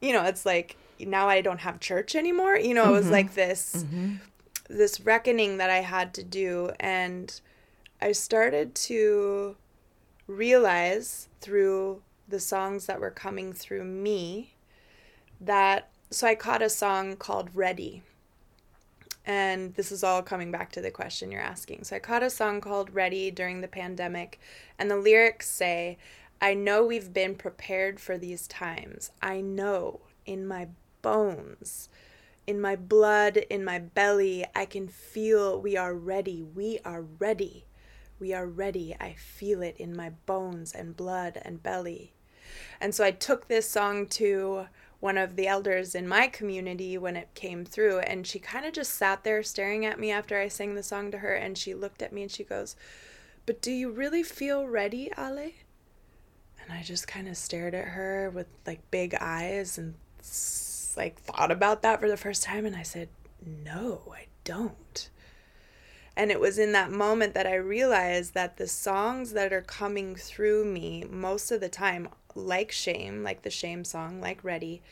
you 0.00 0.12
know, 0.12 0.24
it's 0.24 0.46
like 0.46 0.76
now 0.98 1.28
I 1.28 1.40
don't 1.40 1.60
have 1.60 1.80
church 1.80 2.14
anymore. 2.14 2.56
You 2.56 2.74
know, 2.74 2.84
mm-hmm. 2.84 2.90
it 2.90 2.96
was 2.96 3.04
mm-hmm. 3.04 3.12
like 3.12 3.34
this 3.34 3.84
mm-hmm. 3.84 4.14
this 4.68 5.00
reckoning 5.00 5.56
that 5.58 5.70
I 5.70 5.80
had 5.80 6.14
to 6.14 6.22
do 6.22 6.70
and 6.78 7.40
I 8.00 8.12
started 8.12 8.74
to 8.74 9.56
realize 10.26 11.28
through 11.40 12.02
the 12.28 12.40
songs 12.40 12.86
that 12.86 13.00
were 13.00 13.10
coming 13.10 13.52
through 13.52 13.84
me 13.84 14.54
that 15.40 15.88
so 16.10 16.26
I 16.26 16.34
caught 16.34 16.62
a 16.62 16.70
song 16.70 17.16
called 17.16 17.50
Ready. 17.54 18.02
And 19.26 19.74
this 19.74 19.90
is 19.90 20.04
all 20.04 20.22
coming 20.22 20.52
back 20.52 20.70
to 20.72 20.80
the 20.80 20.92
question 20.92 21.32
you're 21.32 21.40
asking. 21.40 21.82
So 21.82 21.96
I 21.96 21.98
caught 21.98 22.22
a 22.22 22.30
song 22.30 22.60
called 22.60 22.94
Ready 22.94 23.32
during 23.32 23.60
the 23.60 23.68
pandemic, 23.68 24.38
and 24.78 24.88
the 24.88 24.96
lyrics 24.96 25.50
say, 25.50 25.98
I 26.40 26.54
know 26.54 26.84
we've 26.84 27.12
been 27.12 27.34
prepared 27.34 27.98
for 27.98 28.16
these 28.16 28.46
times. 28.46 29.10
I 29.20 29.40
know 29.40 30.00
in 30.26 30.46
my 30.46 30.68
bones, 31.02 31.88
in 32.46 32.60
my 32.60 32.76
blood, 32.76 33.38
in 33.50 33.64
my 33.64 33.80
belly, 33.80 34.44
I 34.54 34.64
can 34.64 34.86
feel 34.86 35.60
we 35.60 35.76
are 35.76 35.94
ready. 35.94 36.42
We 36.42 36.78
are 36.84 37.02
ready. 37.02 37.66
We 38.20 38.32
are 38.32 38.46
ready. 38.46 38.94
I 39.00 39.14
feel 39.14 39.62
it 39.62 39.76
in 39.78 39.96
my 39.96 40.10
bones 40.26 40.72
and 40.72 40.96
blood 40.96 41.40
and 41.42 41.62
belly. 41.62 42.12
And 42.80 42.94
so 42.94 43.04
I 43.04 43.10
took 43.10 43.48
this 43.48 43.68
song 43.68 44.06
to 44.06 44.66
one 45.06 45.16
of 45.16 45.36
the 45.36 45.46
elders 45.46 45.94
in 45.94 46.08
my 46.08 46.26
community 46.26 46.98
when 46.98 47.14
it 47.14 47.32
came 47.36 47.64
through, 47.64 48.00
and 48.00 48.26
she 48.26 48.40
kind 48.40 48.66
of 48.66 48.72
just 48.72 48.92
sat 48.92 49.22
there 49.22 49.40
staring 49.40 49.86
at 49.86 50.00
me 50.00 50.10
after 50.10 50.36
I 50.36 50.48
sang 50.48 50.74
the 50.74 50.82
song 50.82 51.12
to 51.12 51.18
her, 51.18 51.32
and 51.32 51.56
she 51.56 51.74
looked 51.74 52.02
at 52.02 52.12
me 52.12 52.22
and 52.22 52.30
she 52.30 52.42
goes, 52.42 52.74
But 53.46 53.62
do 53.62 53.70
you 53.70 53.88
really 53.88 54.24
feel 54.24 54.66
ready, 54.66 55.12
Ahlay? 55.16 55.52
And 56.60 56.72
I 56.72 56.82
just 56.82 57.06
kind 57.06 57.28
of 57.28 57.36
stared 57.36 57.72
at 57.72 57.86
her 57.86 58.32
with 58.34 58.48
like 58.66 58.90
big 58.90 59.14
eyes 59.14 59.78
and 59.78 59.94
like 60.96 61.20
thought 61.20 61.52
about 61.52 61.82
that 61.82 62.00
for 62.00 62.08
the 62.08 62.16
first 62.16 62.42
time, 62.42 62.66
and 62.66 62.74
I 62.74 62.82
said, 62.82 63.08
No, 63.46 64.12
I 64.12 64.26
don't. 64.42 65.08
And 66.16 66.32
it 66.32 66.40
was 66.40 66.58
in 66.58 66.72
that 66.72 66.90
moment 66.90 67.32
that 67.34 67.46
I 67.46 67.54
realized 67.54 68.34
that 68.34 68.56
the 68.56 68.66
songs 68.66 69.34
that 69.34 69.52
are 69.52 69.62
coming 69.62 70.16
through 70.16 70.64
me 70.64 71.04
most 71.08 71.52
of 71.52 71.60
the 71.60 71.68
time, 71.68 72.08
like 72.36 72.70
Shame, 72.70 73.22
like 73.22 73.42
the 73.42 73.50
Shame 73.50 73.84
song, 73.84 74.20
like 74.20 74.44
Ready, 74.44 74.82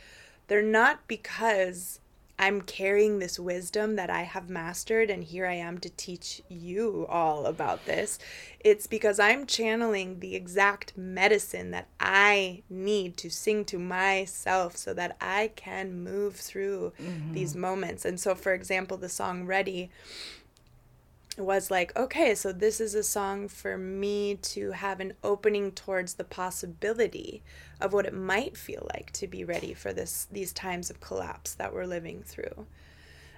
they're 0.48 0.62
not 0.62 1.06
because 1.06 2.00
I'm 2.36 2.62
carrying 2.62 3.20
this 3.20 3.38
wisdom 3.38 3.94
that 3.94 4.10
I 4.10 4.22
have 4.22 4.50
mastered, 4.50 5.08
and 5.08 5.22
here 5.22 5.46
I 5.46 5.54
am 5.54 5.78
to 5.78 5.88
teach 5.88 6.42
you 6.48 7.06
all 7.08 7.46
about 7.46 7.86
this. 7.86 8.18
It's 8.58 8.88
because 8.88 9.20
I'm 9.20 9.46
channeling 9.46 10.18
the 10.18 10.34
exact 10.34 10.98
medicine 10.98 11.70
that 11.70 11.86
I 12.00 12.62
need 12.68 13.16
to 13.18 13.30
sing 13.30 13.64
to 13.66 13.78
myself 13.78 14.76
so 14.76 14.92
that 14.94 15.16
I 15.20 15.52
can 15.54 16.02
move 16.02 16.34
through 16.34 16.92
mm-hmm. 17.00 17.34
these 17.34 17.54
moments. 17.54 18.04
And 18.04 18.18
so, 18.18 18.34
for 18.34 18.52
example, 18.52 18.96
the 18.96 19.08
song 19.08 19.46
Ready 19.46 19.90
was 21.36 21.70
like, 21.70 21.96
okay, 21.96 22.34
so 22.34 22.52
this 22.52 22.80
is 22.80 22.94
a 22.94 23.02
song 23.02 23.48
for 23.48 23.76
me 23.76 24.36
to 24.36 24.70
have 24.70 25.00
an 25.00 25.14
opening 25.24 25.72
towards 25.72 26.14
the 26.14 26.24
possibility 26.24 27.42
of 27.80 27.92
what 27.92 28.06
it 28.06 28.14
might 28.14 28.56
feel 28.56 28.88
like 28.94 29.10
to 29.12 29.26
be 29.26 29.44
ready 29.44 29.74
for 29.74 29.92
this 29.92 30.28
these 30.30 30.52
times 30.52 30.90
of 30.90 31.00
collapse 31.00 31.54
that 31.54 31.74
we're 31.74 31.86
living 31.86 32.22
through. 32.22 32.66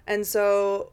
And 0.07 0.27
so 0.27 0.93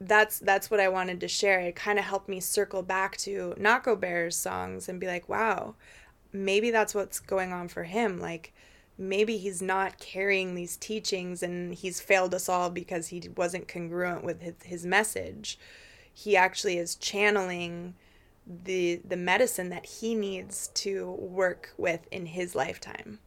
that's 0.00 0.38
that's 0.38 0.70
what 0.70 0.80
I 0.80 0.88
wanted 0.88 1.20
to 1.20 1.28
share. 1.28 1.60
It 1.60 1.76
kind 1.76 1.98
of 1.98 2.04
helped 2.04 2.28
me 2.28 2.40
circle 2.40 2.82
back 2.82 3.16
to 3.18 3.54
Nahko 3.58 3.98
Bear's 3.98 4.36
songs 4.36 4.88
and 4.88 5.00
be 5.00 5.06
like, 5.06 5.28
wow, 5.28 5.74
maybe 6.32 6.70
that's 6.70 6.94
what's 6.94 7.20
going 7.20 7.52
on 7.52 7.68
for 7.68 7.84
him. 7.84 8.18
Like 8.18 8.52
maybe 8.96 9.36
he's 9.36 9.62
not 9.62 9.98
carrying 9.98 10.54
these 10.54 10.76
teachings 10.76 11.42
and 11.42 11.74
he's 11.74 12.00
failed 12.00 12.34
us 12.34 12.48
all 12.48 12.70
because 12.70 13.08
he 13.08 13.28
wasn't 13.36 13.68
congruent 13.68 14.24
with 14.24 14.42
his, 14.42 14.54
his 14.64 14.86
message 14.86 15.58
he 16.18 16.36
actually 16.36 16.78
is 16.78 16.96
channeling 16.96 17.94
the 18.64 19.00
the 19.06 19.16
medicine 19.16 19.68
that 19.68 19.86
he 19.86 20.14
needs 20.14 20.68
to 20.68 21.12
work 21.12 21.72
with 21.76 22.08
in 22.10 22.26
his 22.26 22.54
lifetime 22.54 23.20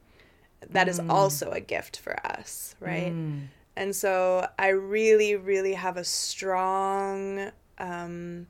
That 0.70 0.88
mm. 0.88 0.90
is 0.90 1.00
also 1.00 1.52
a 1.52 1.62
gift 1.62 1.98
for 1.98 2.16
us 2.26 2.76
right 2.80 3.14
mm. 3.14 3.48
and 3.76 3.96
so 3.96 4.48
i 4.60 4.68
really 4.68 5.36
really 5.36 5.74
have 5.74 5.96
a 5.96 6.04
strong 6.04 7.52
um 7.78 8.48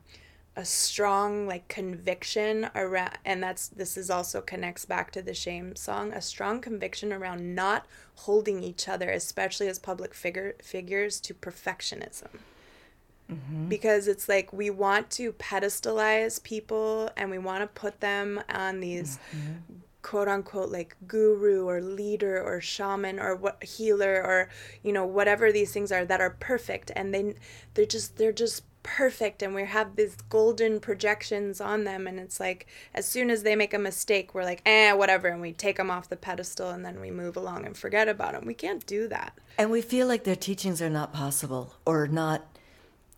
a 0.56 0.64
strong 0.64 1.46
like 1.46 1.68
conviction 1.68 2.68
around 2.74 3.16
and 3.24 3.42
that's 3.42 3.68
this 3.68 3.96
is 3.96 4.10
also 4.10 4.40
connects 4.40 4.84
back 4.84 5.10
to 5.12 5.22
the 5.22 5.34
shame 5.34 5.76
song 5.76 6.12
a 6.12 6.20
strong 6.20 6.60
conviction 6.60 7.12
around 7.12 7.54
not 7.54 7.86
holding 8.16 8.62
each 8.62 8.88
other 8.88 9.10
especially 9.10 9.68
as 9.68 9.78
public 9.78 10.14
figure 10.14 10.54
figures 10.62 11.20
to 11.20 11.32
perfectionism 11.32 12.28
Mm-hmm. 13.30 13.68
Because 13.68 14.08
it's 14.08 14.28
like 14.28 14.52
we 14.52 14.70
want 14.70 15.10
to 15.10 15.32
pedestalize 15.34 16.42
people 16.42 17.10
and 17.16 17.30
we 17.30 17.38
want 17.38 17.62
to 17.62 17.80
put 17.80 18.00
them 18.00 18.42
on 18.48 18.80
these 18.80 19.18
mm-hmm. 19.34 19.52
quote 20.02 20.28
unquote 20.28 20.70
like 20.70 20.96
guru 21.06 21.66
or 21.66 21.80
leader 21.80 22.42
or 22.42 22.60
shaman 22.60 23.18
or 23.18 23.34
what 23.34 23.62
healer 23.62 24.22
or 24.22 24.50
you 24.82 24.92
know 24.92 25.06
whatever 25.06 25.50
these 25.50 25.72
things 25.72 25.90
are 25.90 26.04
that 26.04 26.20
are 26.20 26.36
perfect 26.40 26.90
and 26.94 27.14
they 27.14 27.34
they're 27.74 27.86
just 27.86 28.16
they're 28.16 28.32
just 28.32 28.64
perfect 28.82 29.42
and 29.42 29.54
we 29.54 29.64
have 29.64 29.94
these 29.96 30.16
golden 30.28 30.80
projections 30.80 31.60
on 31.60 31.84
them 31.84 32.06
and 32.06 32.18
it's 32.18 32.40
like 32.40 32.66
as 32.94 33.06
soon 33.06 33.30
as 33.30 33.42
they 33.42 33.54
make 33.54 33.72
a 33.72 33.78
mistake 33.78 34.34
we're 34.34 34.44
like 34.44 34.60
eh 34.66 34.92
whatever 34.92 35.28
and 35.28 35.40
we 35.40 35.52
take 35.52 35.76
them 35.76 35.90
off 35.90 36.08
the 36.08 36.16
pedestal 36.16 36.70
and 36.70 36.84
then 36.84 37.00
we 37.00 37.10
move 37.10 37.36
along 37.36 37.64
and 37.64 37.76
forget 37.76 38.08
about 38.08 38.32
them 38.32 38.44
we 38.44 38.54
can't 38.54 38.84
do 38.86 39.06
that 39.06 39.32
and 39.56 39.70
we 39.70 39.80
feel 39.80 40.06
like 40.06 40.24
their 40.24 40.36
teachings 40.36 40.82
are 40.82 40.90
not 40.90 41.12
possible 41.12 41.74
or 41.86 42.08
not 42.08 42.51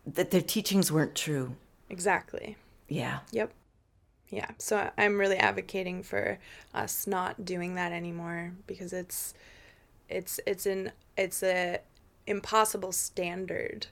that 0.05 0.31
their 0.31 0.41
teachings 0.41 0.91
weren't 0.91 1.15
true. 1.15 1.55
Exactly. 1.89 2.57
Yeah. 2.87 3.19
Yep. 3.31 3.51
Yeah. 4.29 4.51
So 4.57 4.89
I'm 4.97 5.17
really 5.17 5.37
advocating 5.37 6.03
for 6.03 6.39
us 6.73 7.07
not 7.07 7.45
doing 7.45 7.75
that 7.75 7.91
anymore 7.91 8.53
because 8.67 8.93
it's 8.93 9.33
it's 10.09 10.39
it's 10.45 10.65
an 10.65 10.91
it's 11.17 11.43
a 11.43 11.79
impossible 12.27 12.91
standard 12.91 13.87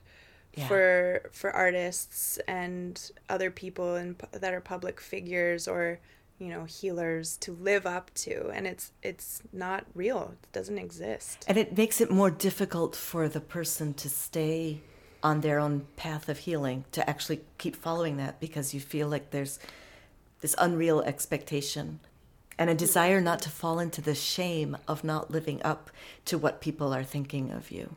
yeah. 0.54 0.68
for 0.68 1.30
for 1.32 1.50
artists 1.50 2.38
and 2.46 3.10
other 3.28 3.50
people 3.50 3.94
and 3.94 4.16
that 4.32 4.54
are 4.54 4.60
public 4.60 5.00
figures 5.00 5.66
or 5.68 5.98
you 6.38 6.48
know 6.48 6.64
healers 6.64 7.36
to 7.38 7.52
live 7.52 7.86
up 7.86 8.10
to 8.14 8.48
and 8.50 8.66
it's 8.66 8.92
it's 9.02 9.42
not 9.52 9.84
real 9.94 10.34
it 10.42 10.52
doesn't 10.52 10.78
exist 10.78 11.44
and 11.46 11.56
it 11.56 11.76
makes 11.76 12.00
it 12.00 12.10
more 12.10 12.30
difficult 12.30 12.96
for 12.96 13.28
the 13.28 13.40
person 13.40 13.94
to 13.94 14.08
stay 14.08 14.80
on 15.24 15.40
their 15.40 15.58
own 15.58 15.86
path 15.96 16.28
of 16.28 16.38
healing 16.38 16.84
to 16.92 17.08
actually 17.08 17.40
keep 17.58 17.74
following 17.74 18.18
that 18.18 18.38
because 18.38 18.74
you 18.74 18.80
feel 18.80 19.08
like 19.08 19.30
there's 19.30 19.58
this 20.40 20.54
unreal 20.58 21.00
expectation 21.00 21.98
and 22.58 22.70
a 22.70 22.74
desire 22.74 23.20
not 23.20 23.40
to 23.42 23.50
fall 23.50 23.78
into 23.80 24.00
the 24.00 24.14
shame 24.14 24.76
of 24.86 25.02
not 25.02 25.30
living 25.30 25.60
up 25.62 25.90
to 26.26 26.38
what 26.38 26.60
people 26.60 26.94
are 26.94 27.02
thinking 27.02 27.50
of 27.50 27.70
you. 27.70 27.96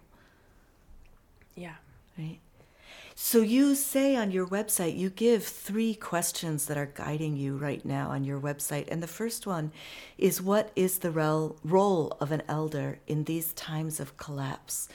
Yeah. 1.56 1.76
Right. 2.18 2.40
So 3.20 3.42
you 3.42 3.76
say 3.76 4.16
on 4.16 4.32
your 4.32 4.48
website, 4.48 4.98
you 4.98 5.10
give 5.10 5.44
three 5.44 5.96
questions 5.96 6.68
that 6.68 6.78
are 6.78 6.92
guiding 6.94 7.36
you 7.36 7.58
right 7.58 7.84
now 7.84 8.10
on 8.10 8.24
your 8.24 8.40
website. 8.40 8.88
And 8.90 9.02
the 9.02 9.08
first 9.08 9.48
one 9.48 9.72
is 10.18 10.42
what 10.42 10.72
is 10.76 11.00
the 11.00 11.12
role 11.12 12.18
of 12.22 12.32
an 12.32 12.44
elder 12.48 13.00
in 13.08 13.24
these 13.24 13.54
times 13.54 14.00
of 14.00 14.18
collapse? 14.18 14.88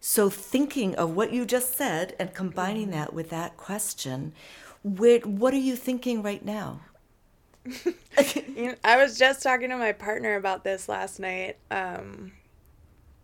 So, 0.00 0.30
thinking 0.30 0.94
of 0.94 1.16
what 1.16 1.32
you 1.32 1.44
just 1.44 1.76
said 1.76 2.14
and 2.18 2.32
combining 2.32 2.90
that 2.90 3.12
with 3.12 3.30
that 3.30 3.56
question, 3.56 4.32
where, 4.82 5.18
what 5.20 5.52
are 5.52 5.58
you 5.58 5.74
thinking 5.74 6.22
right 6.22 6.44
now? 6.44 6.80
you 7.64 7.86
know, 8.56 8.74
I 8.84 8.96
was 8.96 9.18
just 9.18 9.42
talking 9.42 9.70
to 9.70 9.76
my 9.76 9.92
partner 9.92 10.36
about 10.36 10.62
this 10.62 10.88
last 10.88 11.18
night. 11.18 11.56
Um, 11.70 12.32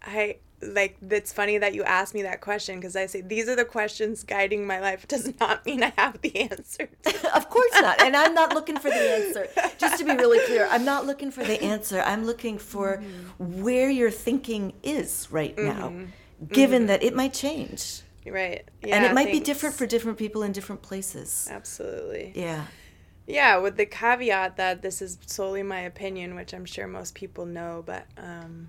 I 0.03 0.39
like 0.61 0.97
it's 1.11 1.33
funny 1.33 1.59
that 1.59 1.75
you 1.75 1.83
asked 1.85 2.15
me 2.15 2.23
that 2.23 2.41
question 2.41 2.81
because 2.81 2.97
I 2.97 3.07
say 3.07 3.21
these 3.21 3.49
are 3.49 3.57
the 3.57 3.65
questions 3.65 4.25
guiding 4.25 4.67
my 4.67 4.81
life. 4.81 5.05
It 5.05 5.09
does 5.11 5.33
not 5.39 5.65
mean 5.65 5.83
I 5.83 5.93
have 5.97 6.21
the 6.23 6.35
answer. 6.37 6.89
of 7.35 7.49
course 7.51 7.73
not, 7.75 8.03
and 8.03 8.17
I'm 8.17 8.35
not 8.35 8.53
looking 8.53 8.79
for 8.79 8.91
the 8.91 8.97
answer. 8.97 9.49
Just 9.79 9.99
to 9.99 10.05
be 10.05 10.13
really 10.13 10.45
clear, 10.47 10.67
I'm 10.71 10.85
not 10.85 11.07
looking 11.07 11.31
for 11.31 11.45
the 11.45 11.63
answer. 11.63 12.01
I'm 12.01 12.25
looking 12.25 12.59
for 12.59 12.97
mm-hmm. 12.97 13.63
where 13.63 13.91
your 13.91 14.11
thinking 14.11 14.73
is 14.83 15.29
right 15.31 15.57
now. 15.57 15.91
Mm-hmm 15.91 16.05
given 16.49 16.83
mm-hmm. 16.83 16.87
that 16.89 17.03
it 17.03 17.15
might 17.15 17.33
change. 17.33 18.03
Right. 18.27 18.69
Yeah, 18.83 18.97
and 18.97 19.05
it 19.05 19.15
might 19.15 19.25
thanks. 19.25 19.39
be 19.41 19.45
different 19.45 19.75
for 19.75 19.87
different 19.87 20.19
people 20.19 20.43
in 20.43 20.53
different 20.53 20.83
places. 20.83 21.49
Absolutely. 21.51 22.33
Yeah. 22.35 22.67
Yeah, 23.27 23.59
with 23.59 23.77
the 23.77 23.87
caveat 23.87 24.57
that 24.57 24.83
this 24.83 25.01
is 25.01 25.19
solely 25.27 25.63
my 25.63 25.81
opinion, 25.81 26.35
which 26.35 26.53
I'm 26.53 26.65
sure 26.65 26.87
most 26.87 27.15
people 27.15 27.47
know, 27.47 27.83
but 27.85 28.07
um, 28.19 28.69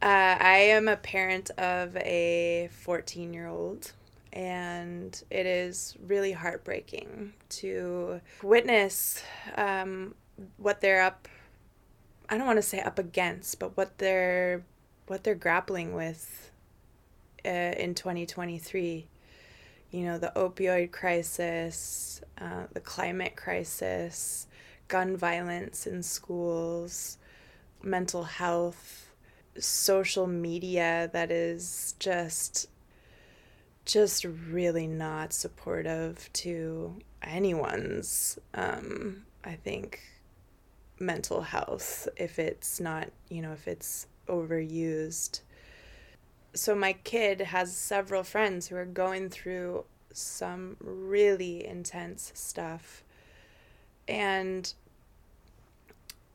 uh, 0.00 0.36
I 0.40 0.56
am 0.70 0.88
a 0.88 0.96
parent 0.96 1.50
of 1.58 1.96
a 1.98 2.70
14 2.72 3.34
year 3.34 3.48
old, 3.48 3.92
and 4.32 5.22
it 5.30 5.44
is 5.44 5.96
really 6.06 6.32
heartbreaking 6.32 7.34
to 7.50 8.20
witness 8.42 9.22
um, 9.56 10.14
what 10.56 10.80
they're 10.80 11.02
up 11.02 11.28
I 12.32 12.38
don't 12.38 12.46
want 12.46 12.56
to 12.56 12.62
say 12.62 12.80
up 12.80 12.98
against, 12.98 13.58
but 13.58 13.76
what 13.76 13.98
they're 13.98 14.64
what 15.06 15.22
they're 15.22 15.34
grappling 15.34 15.92
with 15.92 16.50
uh, 17.44 17.48
in 17.48 17.94
2023. 17.94 19.06
You 19.90 20.04
know, 20.04 20.18
the 20.18 20.32
opioid 20.36 20.90
crisis, 20.90 22.22
uh, 22.40 22.64
the 22.72 22.80
climate 22.80 23.36
crisis, 23.36 24.46
gun 24.88 25.16
violence 25.16 25.86
in 25.86 26.02
schools, 26.02 27.18
mental 27.82 28.24
health, 28.24 29.10
social 29.58 30.26
media 30.26 31.10
that 31.12 31.30
is 31.30 31.94
just 31.98 32.68
just 33.84 34.24
really 34.24 34.86
not 34.86 35.32
supportive 35.32 36.30
to 36.32 36.96
anyone's 37.22 38.38
um, 38.54 39.24
I 39.44 39.54
think 39.56 40.00
mental 40.98 41.42
health 41.42 42.08
if 42.16 42.38
it's 42.38 42.80
not, 42.80 43.08
you 43.28 43.42
know, 43.42 43.52
if 43.52 43.66
it's 43.66 44.06
overused. 44.28 45.40
So 46.54 46.74
my 46.74 46.92
kid 46.92 47.40
has 47.40 47.74
several 47.74 48.22
friends 48.22 48.68
who 48.68 48.76
are 48.76 48.84
going 48.84 49.30
through 49.30 49.84
some 50.12 50.76
really 50.80 51.66
intense 51.66 52.32
stuff. 52.34 53.02
And 54.06 54.72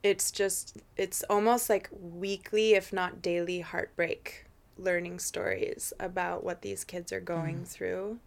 it's 0.04 0.32
just 0.32 0.78
it's 0.96 1.24
almost 1.24 1.70
like 1.70 1.90
weekly 1.92 2.74
if 2.74 2.94
not 2.94 3.22
daily 3.22 3.62
heartbreak 3.62 4.46
learning 4.78 5.20
stories 5.20 5.92
about 6.00 6.44
what 6.44 6.62
these 6.62 6.84
kids 6.84 7.12
are 7.12 7.20
going 7.20 7.62
mm. 7.62 7.68
through 7.68 8.20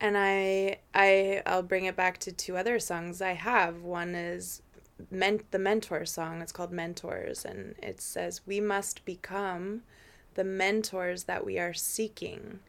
and 0.00 0.16
i 0.18 0.76
i 0.94 1.42
i'll 1.46 1.62
bring 1.62 1.86
it 1.86 1.96
back 1.96 2.18
to 2.18 2.30
two 2.30 2.56
other 2.56 2.78
songs 2.78 3.22
i 3.22 3.32
have 3.32 3.82
one 3.82 4.14
is 4.14 4.62
meant 5.10 5.50
the 5.50 5.58
mentor 5.58 6.04
song 6.04 6.42
it's 6.42 6.52
called 6.52 6.72
mentors 6.72 7.44
and 7.44 7.74
it 7.82 8.00
says 8.00 8.42
we 8.46 8.60
must 8.60 9.04
become 9.04 9.82
the 10.36 10.44
mentors 10.44 11.24
that 11.24 11.44
we 11.44 11.58
are 11.58 11.74
seeking 11.74 12.60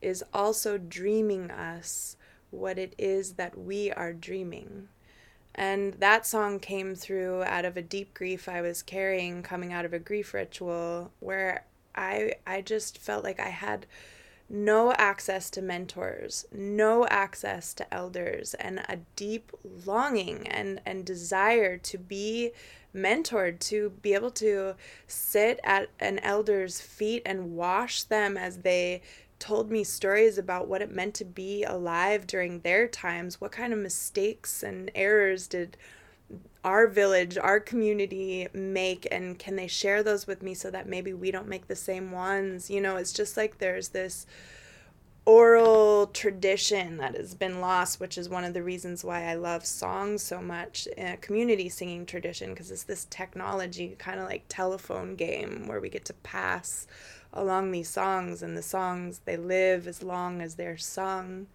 is 0.00 0.24
also 0.34 0.76
dreaming 0.76 1.50
us 1.50 2.16
what 2.50 2.78
it 2.78 2.94
is 2.98 3.34
that 3.34 3.56
we 3.56 3.90
are 3.92 4.12
dreaming. 4.12 4.88
And 5.54 5.94
that 5.94 6.26
song 6.26 6.58
came 6.58 6.94
through 6.94 7.44
out 7.44 7.64
of 7.64 7.76
a 7.76 7.82
deep 7.82 8.14
grief 8.14 8.48
i 8.48 8.60
was 8.62 8.82
carrying 8.82 9.42
coming 9.42 9.72
out 9.72 9.84
of 9.84 9.92
a 9.92 9.98
grief 9.98 10.32
ritual 10.32 11.12
where 11.20 11.66
i 11.94 12.32
i 12.46 12.62
just 12.62 12.96
felt 12.96 13.22
like 13.22 13.38
i 13.38 13.50
had 13.50 13.84
no 14.52 14.92
access 14.92 15.48
to 15.48 15.62
mentors, 15.62 16.44
no 16.52 17.06
access 17.06 17.72
to 17.72 17.94
elders, 17.94 18.52
and 18.54 18.80
a 18.80 18.98
deep 19.16 19.50
longing 19.86 20.46
and, 20.46 20.78
and 20.84 21.06
desire 21.06 21.78
to 21.78 21.96
be 21.96 22.52
mentored, 22.94 23.58
to 23.58 23.90
be 24.02 24.12
able 24.12 24.30
to 24.30 24.74
sit 25.06 25.58
at 25.64 25.88
an 25.98 26.18
elder's 26.18 26.82
feet 26.82 27.22
and 27.24 27.56
wash 27.56 28.02
them 28.02 28.36
as 28.36 28.58
they 28.58 29.00
told 29.38 29.70
me 29.70 29.82
stories 29.82 30.36
about 30.36 30.68
what 30.68 30.82
it 30.82 30.94
meant 30.94 31.14
to 31.14 31.24
be 31.24 31.64
alive 31.64 32.26
during 32.26 32.60
their 32.60 32.86
times. 32.86 33.40
What 33.40 33.52
kind 33.52 33.72
of 33.72 33.78
mistakes 33.78 34.62
and 34.62 34.90
errors 34.94 35.48
did 35.48 35.78
our 36.64 36.86
village, 36.86 37.36
our 37.36 37.58
community 37.58 38.46
make, 38.52 39.06
and 39.10 39.38
can 39.38 39.56
they 39.56 39.66
share 39.66 40.02
those 40.02 40.26
with 40.26 40.42
me 40.42 40.54
so 40.54 40.70
that 40.70 40.88
maybe 40.88 41.12
we 41.12 41.30
don't 41.30 41.48
make 41.48 41.66
the 41.66 41.76
same 41.76 42.12
ones? 42.12 42.70
You 42.70 42.80
know, 42.80 42.96
it's 42.96 43.12
just 43.12 43.36
like 43.36 43.58
there's 43.58 43.88
this 43.88 44.26
oral 45.24 46.08
tradition 46.08 46.96
that 46.96 47.16
has 47.16 47.34
been 47.34 47.60
lost, 47.60 48.00
which 48.00 48.18
is 48.18 48.28
one 48.28 48.44
of 48.44 48.54
the 48.54 48.62
reasons 48.62 49.04
why 49.04 49.24
I 49.24 49.34
love 49.34 49.64
songs 49.64 50.22
so 50.22 50.40
much, 50.40 50.88
a 50.98 51.16
community 51.16 51.68
singing 51.68 52.06
tradition, 52.06 52.50
because 52.50 52.70
it's 52.70 52.82
this 52.84 53.06
technology, 53.10 53.94
kind 53.98 54.18
of 54.18 54.26
like 54.26 54.44
telephone 54.48 55.14
game, 55.14 55.66
where 55.66 55.80
we 55.80 55.88
get 55.88 56.04
to 56.06 56.14
pass 56.14 56.86
along 57.32 57.70
these 57.70 57.88
songs, 57.88 58.42
and 58.42 58.56
the 58.56 58.62
songs 58.62 59.20
they 59.24 59.36
live 59.36 59.86
as 59.86 60.02
long 60.02 60.42
as 60.42 60.56
they're 60.56 60.76
sung. 60.76 61.46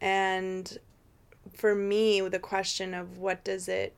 And 0.00 0.78
for 1.52 1.74
me, 1.74 2.20
the 2.20 2.38
question 2.38 2.94
of 2.94 3.18
what 3.18 3.44
does 3.44 3.68
it 3.68 3.94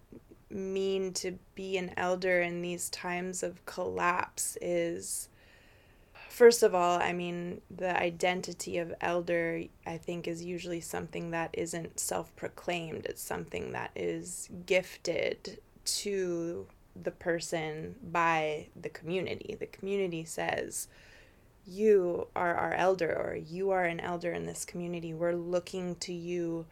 mean 0.50 1.12
to 1.12 1.38
be 1.54 1.76
an 1.76 1.92
elder 1.96 2.40
in 2.40 2.62
these 2.62 2.88
times 2.90 3.42
of 3.42 3.64
collapse 3.66 4.56
is 4.60 5.28
first 6.36 6.62
of 6.62 6.74
all, 6.74 7.00
I 7.00 7.14
mean, 7.14 7.62
the 7.74 7.98
identity 7.98 8.76
of 8.76 8.92
elder, 9.00 9.62
I 9.86 9.96
think, 9.96 10.28
is 10.28 10.44
usually 10.44 10.82
something 10.82 11.30
that 11.30 11.48
isn't 11.54 11.98
self 11.98 12.34
proclaimed. 12.36 13.06
It's 13.06 13.22
something 13.22 13.72
that 13.72 13.90
is 13.96 14.50
gifted 14.66 15.60
to 15.84 16.66
the 16.94 17.10
person 17.10 17.94
by 18.02 18.66
the 18.80 18.90
community. 18.90 19.56
The 19.58 19.66
community 19.66 20.24
says, 20.24 20.88
You 21.66 22.28
are 22.36 22.54
our 22.54 22.74
elder, 22.74 23.14
or 23.14 23.34
you 23.34 23.70
are 23.70 23.84
an 23.84 24.00
elder 24.00 24.32
in 24.32 24.44
this 24.44 24.66
community. 24.66 25.14
We're 25.14 25.32
looking 25.32 25.94
to 25.96 26.12
you 26.12 26.66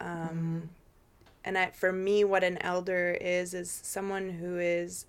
um, 0.00 0.08
mm-hmm. 0.08 0.58
And 1.44 1.56
I, 1.56 1.70
for 1.70 1.92
me, 1.92 2.24
what 2.24 2.44
an 2.44 2.58
elder 2.58 3.16
is 3.20 3.54
is 3.54 3.70
someone 3.70 4.28
who 4.28 4.58
is 4.58 5.06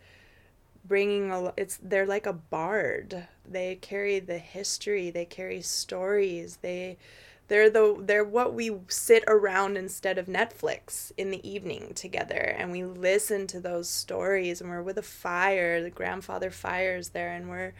bringing 0.86 1.32
a 1.32 1.54
it's 1.58 1.78
they're 1.82 2.06
like 2.06 2.26
a 2.26 2.34
bard. 2.34 3.28
They 3.48 3.76
carry 3.76 4.20
the 4.20 4.38
history 4.38 5.10
they 5.10 5.26
carry 5.26 5.62
stories 5.62 6.58
they 6.62 6.98
they're 7.48 7.70
the 7.70 7.98
they're 8.00 8.24
what 8.24 8.54
we 8.54 8.72
sit 8.88 9.24
around 9.28 9.76
instead 9.78 10.18
of 10.18 10.28
netflix 10.28 11.12
in 11.18 11.32
the 11.32 11.48
evening 11.48 11.94
together. 11.94 12.56
And 12.58 12.72
we 12.72 12.84
listen 12.84 13.46
to 13.48 13.60
those 13.60 13.90
stories 13.90 14.62
and 14.62 14.70
we're 14.70 14.82
with 14.82 14.98
a 14.98 15.04
fire 15.04 15.82
the 15.84 15.90
grandfather 15.90 16.50
fires 16.50 17.10
there 17.10 17.34
and 17.34 17.50
we're 17.50 17.74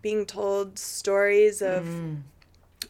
being 0.00 0.24
told 0.26 0.78
stories 0.78 1.62
of 1.62 1.84
mm 1.84 2.22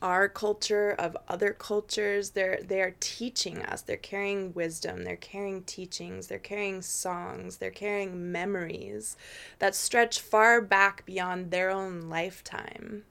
our 0.02 0.28
culture 0.28 0.90
of 0.90 1.16
other 1.28 1.52
cultures. 1.52 2.30
They're 2.30 2.60
they 2.62 2.82
are 2.82 2.96
teaching 3.00 3.62
us. 3.62 3.80
They're 3.80 3.96
carrying 3.96 4.52
wisdom. 4.52 5.04
They're 5.04 5.16
carrying 5.16 5.62
teachings. 5.62 6.26
They're 6.26 6.38
carrying 6.38 6.82
songs. 6.82 7.56
They're 7.56 7.70
carrying 7.70 8.32
memories 8.32 9.16
that 9.60 9.74
stretch 9.74 10.20
far 10.20 10.60
back 10.60 11.06
beyond 11.06 11.50
their 11.50 11.70
own 11.70 12.10
lifetime. 12.10 13.04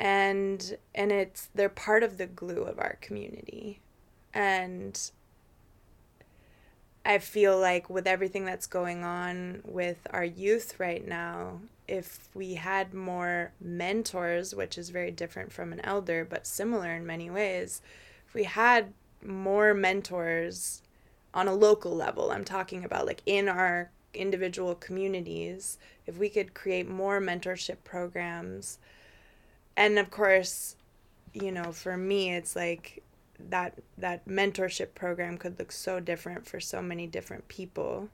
And 0.00 0.76
and 0.94 1.12
it's 1.12 1.50
they're 1.54 1.68
part 1.68 2.02
of 2.02 2.16
the 2.16 2.26
glue 2.26 2.62
of 2.62 2.78
our 2.78 2.98
community. 3.00 3.80
And 4.34 4.98
I 7.04 7.18
feel 7.18 7.58
like 7.58 7.90
with 7.90 8.06
everything 8.06 8.44
that's 8.44 8.66
going 8.66 9.04
on 9.04 9.60
with 9.64 9.98
our 10.10 10.24
youth 10.24 10.80
right 10.80 11.06
now, 11.06 11.60
if 11.88 12.28
we 12.34 12.54
had 12.54 12.94
more 12.94 13.52
mentors, 13.60 14.54
which 14.54 14.78
is 14.78 14.90
very 14.90 15.10
different 15.10 15.52
from 15.52 15.72
an 15.72 15.80
elder, 15.80 16.24
but 16.28 16.46
similar 16.46 16.94
in 16.94 17.06
many 17.06 17.30
ways, 17.30 17.82
if 18.26 18.34
we 18.34 18.44
had 18.44 18.92
more 19.24 19.74
mentors 19.74 20.82
on 21.34 21.48
a 21.48 21.54
local 21.54 21.94
level, 21.94 22.30
I'm 22.30 22.44
talking 22.44 22.84
about 22.84 23.06
like 23.06 23.22
in 23.26 23.48
our 23.48 23.90
individual 24.14 24.74
communities, 24.74 25.78
if 26.06 26.18
we 26.18 26.28
could 26.28 26.54
create 26.54 26.88
more 26.88 27.20
mentorship 27.20 27.78
programs. 27.84 28.78
And 29.76 29.98
of 29.98 30.10
course, 30.10 30.76
you 31.32 31.50
know, 31.50 31.72
for 31.72 31.96
me, 31.96 32.34
it's 32.34 32.54
like 32.54 33.02
that 33.48 33.78
that 33.98 34.26
mentorship 34.28 34.94
program 34.94 35.36
could 35.36 35.58
look 35.58 35.72
so 35.72 35.98
different 35.98 36.46
for 36.46 36.60
so 36.60 36.80
many 36.80 37.06
different 37.06 37.48
people 37.48 38.08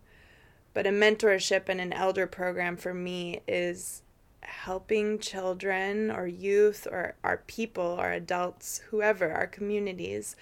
but 0.78 0.86
a 0.86 0.90
mentorship 0.90 1.68
and 1.68 1.80
an 1.80 1.92
elder 1.92 2.24
program 2.24 2.76
for 2.76 2.94
me 2.94 3.40
is 3.48 4.00
helping 4.42 5.18
children 5.18 6.08
or 6.08 6.24
youth 6.28 6.86
or 6.88 7.16
our 7.24 7.38
people, 7.48 7.96
our 7.98 8.12
adults, 8.12 8.80
whoever, 8.90 9.32
our 9.32 9.48
communities, 9.48 10.36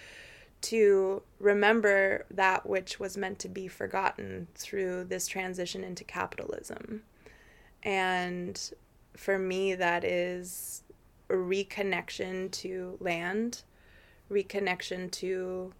to 0.60 1.22
remember 1.40 2.26
that 2.30 2.68
which 2.68 3.00
was 3.00 3.16
meant 3.16 3.38
to 3.38 3.48
be 3.48 3.66
forgotten 3.66 4.46
through 4.54 5.04
this 5.04 5.26
transition 5.26 5.82
into 5.82 6.04
capitalism. 6.04 7.02
And 7.82 8.60
for 9.16 9.38
me, 9.38 9.74
that 9.74 10.04
is 10.04 10.82
a 11.30 11.32
reconnection 11.32 12.50
to 12.50 12.98
land, 13.00 13.62
reconnection 14.30 15.10
to 15.12 15.72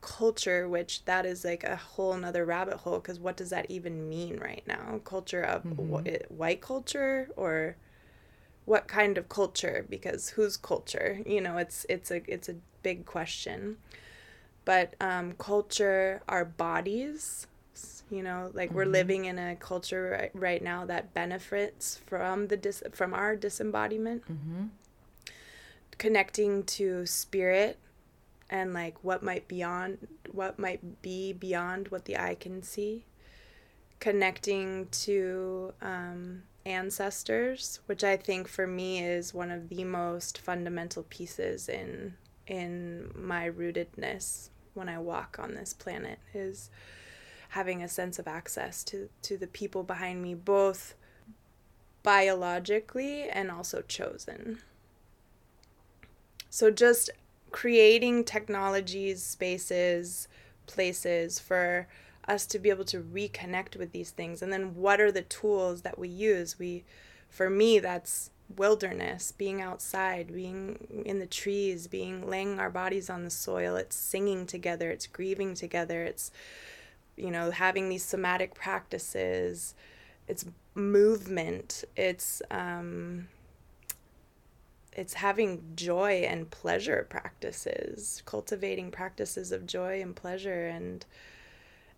culture 0.00 0.68
which 0.68 1.04
that 1.04 1.26
is 1.26 1.44
like 1.44 1.62
a 1.62 1.76
whole 1.76 2.12
another 2.12 2.44
rabbit 2.44 2.78
hole 2.78 2.98
because 2.98 3.18
what 3.18 3.36
does 3.36 3.50
that 3.50 3.66
even 3.70 4.08
mean 4.08 4.38
right 4.38 4.62
now? 4.66 5.00
Culture 5.04 5.42
of 5.42 5.62
mm-hmm. 5.62 6.08
wh- 6.08 6.30
white 6.30 6.60
culture 6.60 7.28
or 7.36 7.76
what 8.64 8.88
kind 8.88 9.18
of 9.18 9.28
culture? 9.28 9.84
Because 9.88 10.30
whose 10.30 10.56
culture? 10.56 11.20
You 11.26 11.40
know 11.40 11.58
it's 11.58 11.84
it's 11.88 12.10
a 12.10 12.22
it's 12.32 12.48
a 12.48 12.56
big 12.82 13.04
question. 13.04 13.76
But 14.64 14.94
um, 15.00 15.32
culture 15.32 16.22
our 16.28 16.44
bodies 16.44 17.46
you 18.10 18.22
know 18.22 18.50
like 18.52 18.68
mm-hmm. 18.68 18.76
we're 18.76 18.84
living 18.84 19.24
in 19.24 19.38
a 19.38 19.56
culture 19.56 20.18
right, 20.20 20.30
right, 20.34 20.62
now 20.62 20.84
that 20.84 21.14
benefits 21.14 22.00
from 22.06 22.48
the 22.48 22.56
dis- 22.56 22.82
from 22.92 23.14
our 23.14 23.36
disembodiment. 23.36 24.22
Mm-hmm. 24.24 24.66
Connecting 25.98 26.62
to 26.64 27.04
spirit 27.04 27.78
and 28.50 28.74
like 28.74 29.02
what 29.02 29.22
might 29.22 29.48
beyond 29.48 30.06
what 30.30 30.58
might 30.58 31.00
be 31.00 31.32
beyond 31.32 31.88
what 31.88 32.04
the 32.04 32.18
eye 32.18 32.36
can 32.38 32.62
see. 32.62 33.06
Connecting 33.98 34.88
to 34.90 35.72
um, 35.82 36.42
ancestors 36.66 37.80
which 37.86 38.04
i 38.04 38.18
think 38.18 38.46
for 38.46 38.66
me 38.66 39.02
is 39.02 39.32
one 39.32 39.50
of 39.50 39.70
the 39.70 39.82
most 39.82 40.36
fundamental 40.36 41.02
pieces 41.04 41.70
in 41.70 42.14
in 42.46 43.10
my 43.14 43.48
rootedness 43.48 44.50
when 44.74 44.86
i 44.86 44.98
walk 44.98 45.38
on 45.40 45.54
this 45.54 45.72
planet 45.72 46.18
is 46.34 46.68
having 47.50 47.82
a 47.82 47.88
sense 47.88 48.18
of 48.18 48.28
access 48.28 48.84
to 48.84 49.08
to 49.22 49.38
the 49.38 49.46
people 49.46 49.82
behind 49.82 50.22
me 50.22 50.34
both 50.34 50.94
biologically 52.02 53.28
and 53.28 53.50
also 53.50 53.82
chosen. 53.82 54.60
So 56.48 56.70
just 56.70 57.10
creating 57.50 58.24
technologies, 58.24 59.22
spaces, 59.22 60.28
places 60.66 61.38
for 61.38 61.88
us 62.28 62.46
to 62.46 62.58
be 62.58 62.70
able 62.70 62.84
to 62.84 63.00
reconnect 63.00 63.76
with 63.76 63.92
these 63.92 64.10
things. 64.10 64.42
And 64.42 64.52
then 64.52 64.74
what 64.76 65.00
are 65.00 65.12
the 65.12 65.22
tools 65.22 65.82
that 65.82 65.98
we 65.98 66.08
use? 66.08 66.58
We 66.58 66.84
for 67.28 67.50
me 67.50 67.78
that's 67.78 68.30
wilderness, 68.56 69.32
being 69.32 69.62
outside, 69.62 70.32
being 70.32 71.04
in 71.06 71.18
the 71.20 71.26
trees, 71.26 71.86
being 71.86 72.28
laying 72.28 72.58
our 72.58 72.70
bodies 72.70 73.08
on 73.08 73.24
the 73.24 73.30
soil, 73.30 73.76
it's 73.76 73.96
singing 73.96 74.46
together, 74.46 74.90
it's 74.90 75.06
grieving 75.06 75.54
together, 75.54 76.02
it's 76.02 76.32
you 77.16 77.30
know, 77.30 77.50
having 77.50 77.88
these 77.88 78.04
somatic 78.04 78.54
practices, 78.54 79.74
it's 80.26 80.44
movement, 80.74 81.84
it's 81.96 82.42
um 82.50 83.28
it's 84.92 85.14
having 85.14 85.62
joy 85.74 86.24
and 86.28 86.50
pleasure 86.50 87.06
practices 87.08 88.22
cultivating 88.26 88.90
practices 88.90 89.52
of 89.52 89.66
joy 89.66 90.00
and 90.00 90.16
pleasure 90.16 90.66
and 90.66 91.06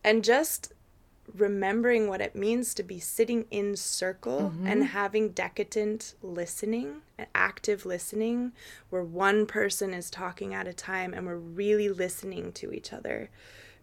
and 0.04 0.24
just 0.24 0.72
remembering 1.34 2.08
what 2.08 2.20
it 2.20 2.34
means 2.34 2.74
to 2.74 2.82
be 2.82 2.98
sitting 2.98 3.46
in 3.50 3.76
circle 3.76 4.52
mm-hmm. 4.52 4.66
and 4.66 4.84
having 4.84 5.30
decadent 5.30 6.14
listening 6.22 7.00
active 7.34 7.86
listening 7.86 8.52
where 8.90 9.04
one 9.04 9.46
person 9.46 9.94
is 9.94 10.10
talking 10.10 10.52
at 10.52 10.66
a 10.66 10.72
time 10.72 11.14
and 11.14 11.26
we're 11.26 11.36
really 11.36 11.88
listening 11.88 12.52
to 12.52 12.72
each 12.72 12.92
other 12.92 13.30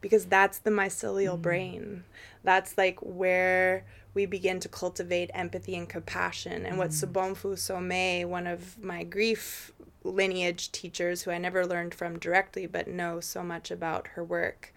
because 0.02 0.26
that's 0.26 0.60
the 0.60 0.72
mycelial 0.72 1.38
mm. 1.38 1.42
brain 1.42 2.04
that's 2.44 2.78
like 2.78 3.00
where 3.02 3.86
we 4.14 4.26
begin 4.26 4.60
to 4.60 4.70
cultivate 4.70 5.30
empathy 5.34 5.76
and 5.76 5.88
compassion. 5.88 6.66
And 6.66 6.78
what 6.78 6.90
mm. 6.90 7.06
Sobonfu 7.06 7.54
Somé, 7.54 8.26
one 8.26 8.48
of 8.48 8.82
my 8.84 9.04
grief 9.04 9.72
lineage 10.04 10.72
teachers, 10.72 11.24
who 11.24 11.32
I 11.32 11.38
never 11.38 11.66
learned 11.66 11.94
from 11.94 12.18
directly, 12.18 12.66
but 12.66 12.88
know 12.88 13.20
so 13.20 13.44
much 13.44 13.70
about 13.70 14.08
her 14.08 14.24
work, 14.24 14.74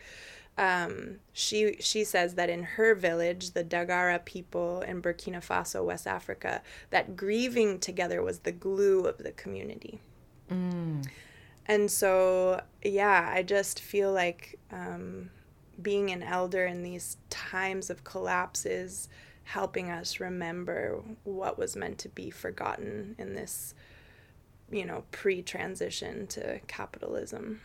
um, 0.58 1.20
she 1.32 1.76
she 1.80 2.04
says 2.04 2.34
that 2.34 2.50
in 2.50 2.62
her 2.62 2.94
village, 2.94 3.52
the 3.52 3.64
Dagara 3.64 4.22
people 4.22 4.82
in 4.82 5.00
Burkina 5.00 5.42
Faso, 5.42 5.82
West 5.82 6.06
Africa, 6.06 6.60
that 6.90 7.16
grieving 7.16 7.78
together 7.78 8.22
was 8.22 8.40
the 8.40 8.52
glue 8.52 9.06
of 9.06 9.18
the 9.18 9.32
community. 9.32 10.00
Mm. 10.50 11.08
And 11.66 11.90
so, 11.90 12.60
yeah, 12.82 13.30
I 13.32 13.42
just 13.42 13.80
feel 13.80 14.12
like 14.12 14.58
um, 14.70 15.30
being 15.80 16.10
an 16.10 16.22
elder 16.22 16.66
in 16.66 16.82
these 16.82 17.16
times 17.30 17.90
of 17.90 18.04
collapse 18.04 18.66
is 18.66 19.08
helping 19.44 19.90
us 19.90 20.20
remember 20.20 21.00
what 21.24 21.58
was 21.58 21.76
meant 21.76 21.98
to 21.98 22.08
be 22.08 22.30
forgotten 22.30 23.14
in 23.18 23.34
this, 23.34 23.74
you 24.70 24.84
know, 24.84 25.04
pre 25.12 25.42
transition 25.42 26.26
to 26.28 26.60
capitalism. 26.66 27.60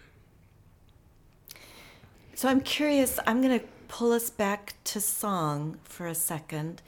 So 2.36 2.48
I'm 2.48 2.62
curious, 2.62 3.20
I'm 3.26 3.42
going 3.42 3.60
to 3.60 3.66
pull 3.88 4.12
us 4.12 4.30
back 4.30 4.76
to 4.86 5.02
song 5.02 5.80
for 5.84 6.06
a 6.06 6.14
second 6.14 6.84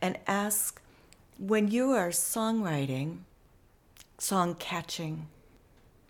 and 0.00 0.18
ask 0.26 0.80
when 1.38 1.68
you 1.68 1.92
are 1.92 2.08
songwriting, 2.08 3.18
song 4.18 4.56
catching, 4.56 5.28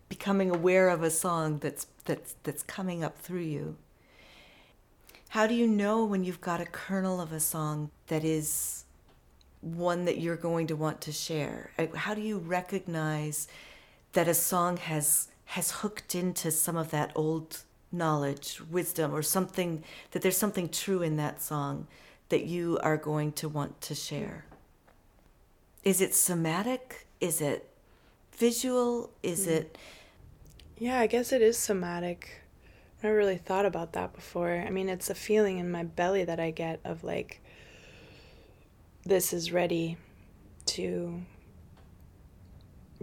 becoming 0.08 0.50
aware 0.50 0.88
of 0.88 1.02
a 1.02 1.10
song 1.10 1.58
that's 1.58 1.86
that's 2.04 2.34
that's 2.42 2.62
coming 2.62 3.04
up 3.04 3.18
through 3.18 3.40
you 3.40 3.76
how 5.30 5.46
do 5.46 5.54
you 5.54 5.66
know 5.66 6.04
when 6.04 6.24
you've 6.24 6.40
got 6.40 6.60
a 6.60 6.64
kernel 6.64 7.20
of 7.20 7.32
a 7.32 7.40
song 7.40 7.90
that 8.06 8.24
is 8.24 8.84
one 9.60 10.06
that 10.06 10.18
you're 10.18 10.36
going 10.36 10.66
to 10.68 10.76
want 10.76 11.02
to 11.02 11.12
share? 11.12 11.70
Uh, 11.78 11.86
how 11.94 12.14
do 12.14 12.22
you 12.22 12.38
recognize 12.38 13.46
that 14.14 14.26
a 14.26 14.34
song 14.34 14.78
has 14.78 15.28
has 15.52 15.70
hooked 15.70 16.14
into 16.14 16.50
some 16.50 16.76
of 16.76 16.90
that 16.90 17.10
old 17.14 17.62
knowledge, 17.90 18.60
wisdom, 18.70 19.14
or 19.14 19.22
something 19.22 19.82
that 20.10 20.22
there's 20.22 20.36
something 20.36 20.68
true 20.68 21.02
in 21.02 21.16
that 21.16 21.40
song 21.42 21.86
that 22.28 22.44
you 22.44 22.78
are 22.82 22.98
going 22.98 23.32
to 23.32 23.48
want 23.48 23.80
to 23.80 23.94
share? 23.94 24.44
Is 25.84 26.00
it 26.00 26.14
somatic? 26.14 27.06
Is 27.20 27.40
it 27.40 27.68
visual? 28.32 29.10
Is 29.22 29.46
mm. 29.46 29.52
it 29.52 29.78
Yeah, 30.78 31.00
I 31.00 31.06
guess 31.06 31.32
it 31.32 31.42
is 31.42 31.58
somatic. 31.58 32.42
I 33.02 33.06
never 33.06 33.16
really 33.16 33.36
thought 33.36 33.66
about 33.66 33.92
that 33.94 34.14
before. 34.14 34.52
I 34.52 34.70
mean, 34.70 34.88
it's 34.88 35.10
a 35.10 35.14
feeling 35.14 35.58
in 35.58 35.70
my 35.70 35.84
belly 35.84 36.24
that 36.24 36.38
I 36.38 36.50
get 36.50 36.80
of 36.84 37.02
like, 37.02 37.40
this 39.04 39.32
is 39.32 39.52
ready 39.52 39.96
to 40.66 41.22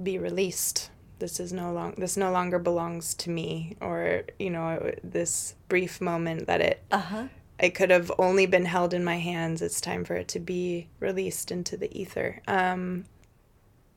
be 0.01 0.17
released. 0.17 0.89
This 1.19 1.39
is 1.39 1.53
no 1.53 1.71
long. 1.71 1.95
This 1.97 2.17
no 2.17 2.31
longer 2.31 2.59
belongs 2.59 3.13
to 3.15 3.29
me, 3.29 3.77
or 3.79 4.23
you 4.37 4.49
know, 4.49 4.91
this 5.03 5.55
brief 5.69 6.01
moment 6.01 6.47
that 6.47 6.61
it. 6.61 6.83
Uh 6.91 6.99
huh. 6.99 7.27
It 7.57 7.69
could 7.73 7.89
have 7.89 8.11
only 8.19 8.45
been 8.45 8.65
held 8.65 8.93
in 8.93 9.03
my 9.05 9.17
hands. 9.17 9.61
It's 9.61 9.79
time 9.79 10.03
for 10.03 10.15
it 10.15 10.27
to 10.29 10.39
be 10.39 10.89
released 10.99 11.51
into 11.51 11.77
the 11.77 11.97
ether. 11.97 12.41
Um, 12.47 13.05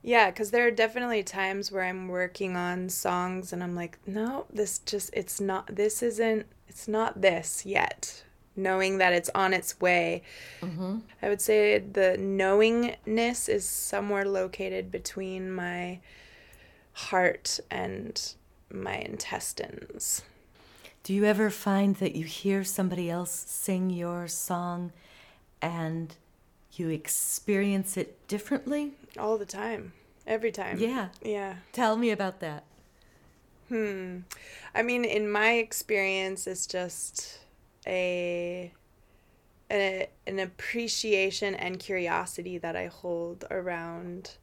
yeah, 0.03 0.31
because 0.31 0.51
there 0.51 0.67
are 0.67 0.71
definitely 0.71 1.23
times 1.23 1.73
where 1.73 1.85
I'm 1.85 2.09
working 2.09 2.57
on 2.57 2.89
songs 2.89 3.53
and 3.53 3.63
I'm 3.63 3.75
like, 3.75 3.99
no, 4.07 4.47
this 4.53 4.79
just, 4.81 5.11
it's 5.13 5.41
not, 5.41 5.75
this 5.75 6.03
isn't, 6.03 6.47
it's 6.69 6.89
not 6.89 7.21
this 7.21 7.67
yet. 7.67 8.23
Knowing 8.57 8.99
that 8.99 9.13
it's 9.13 9.31
on 9.37 9.55
its 9.55 9.81
way. 9.81 10.23
Mm-hmm. 10.61 10.99
I 11.23 11.29
would 11.29 11.41
say 11.41 11.79
the 11.79 12.17
knowingness 12.19 13.49
is 13.49 13.65
somewhere 13.65 14.25
located 14.25 14.91
between 14.91 15.53
my 15.53 16.01
heart 16.93 17.61
and 17.71 18.21
my 18.69 18.97
intestines. 18.97 20.23
Do 21.05 21.15
you 21.15 21.25
ever 21.25 21.51
find 21.51 21.95
that 21.97 22.17
you 22.17 22.25
hear 22.25 22.65
somebody 22.65 23.09
else 23.09 23.31
sing 23.31 23.91
your 23.91 24.27
song 24.27 24.93
and 25.63 26.17
you 26.73 26.89
experience 26.89 27.97
it 27.97 28.27
differently? 28.27 28.93
All 29.19 29.39
the 29.39 29.47
time. 29.47 29.93
Every 30.27 30.53
time. 30.53 30.79
Yeah. 30.79 31.09
Yeah. 31.23 31.57
Tell 31.73 31.97
me 31.97 32.11
about 32.11 32.41
that. 32.41 32.65
Hmm. 33.69 34.21
I 34.75 34.83
mean, 34.83 35.05
in 35.05 35.31
my 35.31 35.53
experience, 35.53 36.47
it's 36.47 36.67
just 36.67 37.41
a, 37.87 38.73
a 39.71 40.09
an 40.27 40.39
appreciation 40.39 41.55
and 41.55 41.79
curiosity 41.79 42.59
that 42.59 42.77
I 42.77 42.87
hold 42.87 43.45
around 43.51 44.37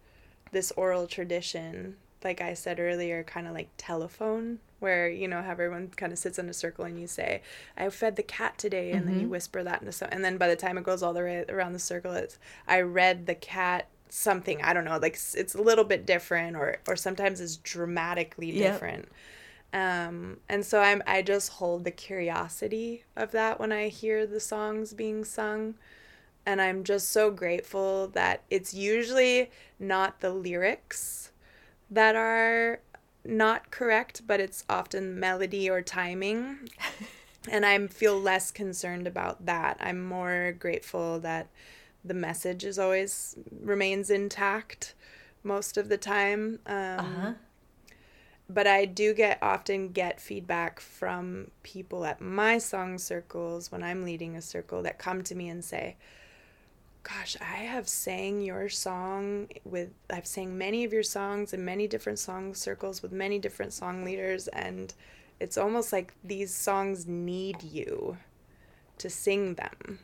this 0.51 0.71
oral 0.71 1.07
tradition. 1.07 1.97
Like 2.23 2.41
I 2.41 2.55
said 2.55 2.79
earlier, 2.79 3.23
kind 3.23 3.47
of 3.47 3.53
like 3.53 3.69
telephone, 3.77 4.59
where 4.79 5.09
you 5.09 5.27
know, 5.27 5.41
have 5.41 5.59
everyone 5.59 5.89
kind 5.95 6.11
of 6.11 6.19
sits 6.19 6.39
in 6.39 6.49
a 6.49 6.53
circle 6.53 6.85
and 6.85 6.99
you 6.99 7.07
say, 7.07 7.41
"I 7.77 7.89
fed 7.89 8.15
the 8.15 8.23
cat 8.23 8.57
today," 8.57 8.91
and 8.91 9.01
mm-hmm. 9.01 9.07
then 9.07 9.15
you 9.15 9.21
mm-hmm. 9.23 9.31
whisper 9.31 9.63
that 9.63 9.81
in 9.81 9.85
the 9.85 9.91
so, 9.91 10.07
and 10.11 10.23
then 10.23 10.37
by 10.37 10.47
the 10.47 10.55
time 10.55 10.77
it 10.77 10.83
goes 10.83 11.03
all 11.03 11.13
the 11.13 11.21
way 11.21 11.45
around 11.49 11.73
the 11.73 11.79
circle, 11.79 12.13
it's, 12.13 12.37
"I 12.67 12.81
read 12.81 13.25
the 13.25 13.35
cat 13.35 13.87
something 14.09 14.61
i 14.61 14.73
don't 14.73 14.85
know 14.85 14.97
like 14.97 15.19
it's 15.33 15.55
a 15.55 15.61
little 15.61 15.83
bit 15.83 16.05
different 16.05 16.55
or 16.55 16.77
or 16.87 16.95
sometimes 16.95 17.41
it's 17.41 17.57
dramatically 17.57 18.51
different. 18.51 19.07
Yep. 19.73 20.07
um 20.07 20.37
and 20.47 20.65
so 20.65 20.79
i'm 20.79 21.01
i 21.07 21.21
just 21.21 21.53
hold 21.53 21.83
the 21.83 21.91
curiosity 21.91 23.03
of 23.15 23.31
that 23.31 23.59
when 23.59 23.71
i 23.71 23.87
hear 23.87 24.25
the 24.25 24.39
songs 24.39 24.93
being 24.93 25.25
sung. 25.25 25.75
And 26.45 26.61
i'm 26.61 26.83
just 26.83 27.11
so 27.11 27.31
grateful 27.31 28.07
that 28.09 28.43
it's 28.49 28.73
usually 28.73 29.49
not 29.79 30.19
the 30.21 30.29
lyrics 30.31 31.31
that 31.89 32.15
are 32.15 32.79
not 33.25 33.71
correct 33.71 34.21
but 34.27 34.39
it's 34.39 34.63
often 34.69 35.19
melody 35.19 35.69
or 35.69 35.81
timing. 35.81 36.69
And 37.47 37.63
i 37.63 37.87
feel 37.87 38.19
less 38.19 38.49
concerned 38.49 39.05
about 39.05 39.45
that. 39.45 39.77
I'm 39.79 40.03
more 40.03 40.55
grateful 40.57 41.19
that 41.19 41.47
the 42.05 42.13
message 42.13 42.63
is 42.63 42.77
always 42.77 43.35
remains 43.61 44.09
intact 44.09 44.93
most 45.43 45.77
of 45.77 45.89
the 45.89 45.97
time. 45.97 46.59
Um, 46.65 46.99
uh-huh. 46.99 47.33
But 48.47 48.67
I 48.67 48.85
do 48.85 49.13
get 49.13 49.39
often 49.41 49.89
get 49.89 50.21
feedback 50.21 50.79
from 50.79 51.49
people 51.63 52.05
at 52.05 52.21
my 52.21 52.59
song 52.59 52.99
circles 52.99 53.71
when 53.71 53.81
I'm 53.81 54.03
leading 54.03 54.35
a 54.35 54.41
circle 54.41 54.83
that 54.83 54.99
come 54.99 55.23
to 55.23 55.35
me 55.35 55.49
and 55.49 55.65
say, 55.65 55.95
gosh, 57.01 57.37
I 57.41 57.63
have 57.63 57.87
sang 57.87 58.41
your 58.41 58.69
song 58.69 59.47
with, 59.63 59.89
I've 60.09 60.27
sang 60.27 60.57
many 60.57 60.83
of 60.83 60.93
your 60.93 61.03
songs 61.03 61.53
in 61.53 61.65
many 61.65 61.87
different 61.87 62.19
song 62.19 62.53
circles 62.53 63.01
with 63.01 63.11
many 63.11 63.39
different 63.39 63.73
song 63.73 64.03
leaders, 64.03 64.47
and 64.49 64.93
it's 65.39 65.57
almost 65.57 65.91
like 65.91 66.13
these 66.23 66.53
songs 66.53 67.07
need 67.07 67.63
you 67.63 68.17
to 68.99 69.09
sing 69.09 69.55
them. 69.55 69.99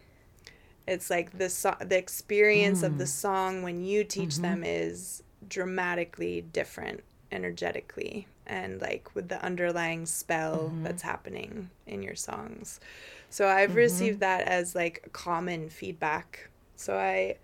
It's 0.87 1.09
like 1.09 1.37
the 1.37 1.49
so- 1.49 1.77
the 1.79 1.97
experience 1.97 2.81
mm. 2.81 2.87
of 2.87 2.97
the 2.97 3.05
mm. 3.05 3.09
song 3.09 3.63
when 3.63 3.83
you 3.83 4.03
teach 4.03 4.31
mm-hmm. 4.31 4.41
them 4.41 4.63
is 4.63 5.23
dramatically 5.47 6.41
different 6.41 7.03
energetically 7.31 8.27
and 8.45 8.81
like 8.81 9.13
with 9.15 9.29
the 9.29 9.43
underlying 9.43 10.05
spell 10.05 10.69
mm-hmm. 10.69 10.83
that's 10.83 11.01
happening 11.01 11.69
in 11.87 12.03
your 12.03 12.15
songs. 12.15 12.79
So 13.29 13.47
I've 13.47 13.69
mm-hmm. 13.69 13.77
received 13.77 14.19
that 14.19 14.41
as 14.41 14.75
like 14.75 15.09
common 15.13 15.69
feedback. 15.69 16.49
So 16.75 16.97
I 16.97 17.37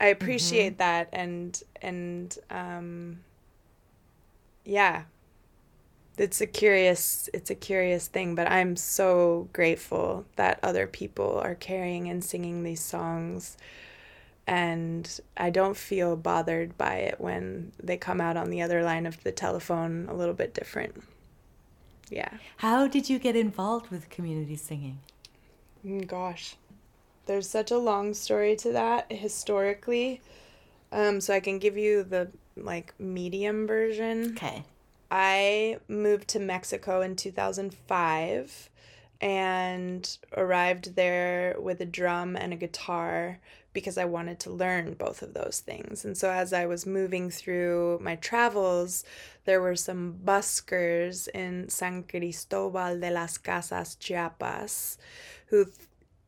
I 0.00 0.06
appreciate 0.06 0.78
mm-hmm. 0.78 0.78
that 0.78 1.08
and 1.12 1.62
and 1.80 2.38
um 2.50 3.20
yeah. 4.64 5.04
It's 6.18 6.40
a 6.40 6.46
curious 6.46 7.30
it's 7.32 7.50
a 7.50 7.54
curious 7.54 8.08
thing, 8.08 8.34
but 8.34 8.50
I'm 8.50 8.76
so 8.76 9.48
grateful 9.52 10.26
that 10.36 10.58
other 10.62 10.86
people 10.86 11.38
are 11.38 11.54
carrying 11.54 12.08
and 12.08 12.22
singing 12.24 12.64
these 12.64 12.80
songs 12.80 13.56
and 14.48 15.20
I 15.36 15.50
don't 15.50 15.76
feel 15.76 16.16
bothered 16.16 16.78
by 16.78 16.96
it 16.96 17.20
when 17.20 17.72
they 17.82 17.98
come 17.98 18.18
out 18.20 18.38
on 18.38 18.48
the 18.48 18.62
other 18.62 18.82
line 18.82 19.04
of 19.04 19.22
the 19.22 19.30
telephone 19.30 20.06
a 20.08 20.14
little 20.14 20.34
bit 20.34 20.54
different. 20.54 21.04
Yeah. 22.08 22.30
How 22.56 22.88
did 22.88 23.10
you 23.10 23.18
get 23.18 23.36
involved 23.36 23.90
with 23.90 24.08
community 24.08 24.56
singing? 24.56 25.00
Mm, 25.84 26.06
gosh, 26.06 26.56
there's 27.26 27.48
such 27.48 27.70
a 27.70 27.76
long 27.76 28.14
story 28.14 28.56
to 28.56 28.72
that 28.72 29.12
historically. 29.12 30.22
Um, 30.90 31.20
so 31.20 31.34
I 31.34 31.40
can 31.40 31.58
give 31.58 31.76
you 31.76 32.02
the 32.02 32.28
like 32.56 32.94
medium 32.98 33.66
version. 33.66 34.32
Okay. 34.32 34.64
I 35.10 35.78
moved 35.88 36.28
to 36.28 36.38
Mexico 36.38 37.00
in 37.00 37.16
2005 37.16 38.70
and 39.20 40.18
arrived 40.36 40.94
there 40.94 41.56
with 41.58 41.80
a 41.80 41.86
drum 41.86 42.36
and 42.36 42.52
a 42.52 42.56
guitar 42.56 43.40
because 43.72 43.98
I 43.98 44.04
wanted 44.04 44.40
to 44.40 44.50
learn 44.50 44.94
both 44.94 45.22
of 45.22 45.34
those 45.34 45.60
things. 45.64 46.04
And 46.04 46.16
so 46.16 46.30
as 46.30 46.52
I 46.52 46.66
was 46.66 46.86
moving 46.86 47.30
through 47.30 47.98
my 48.02 48.16
travels, 48.16 49.04
there 49.44 49.60
were 49.60 49.76
some 49.76 50.18
buskers 50.24 51.28
in 51.28 51.68
San 51.68 52.04
Cristobal 52.04 52.98
de 52.98 53.10
las 53.10 53.38
Casas, 53.38 53.96
Chiapas, 53.96 54.98
who 55.46 55.66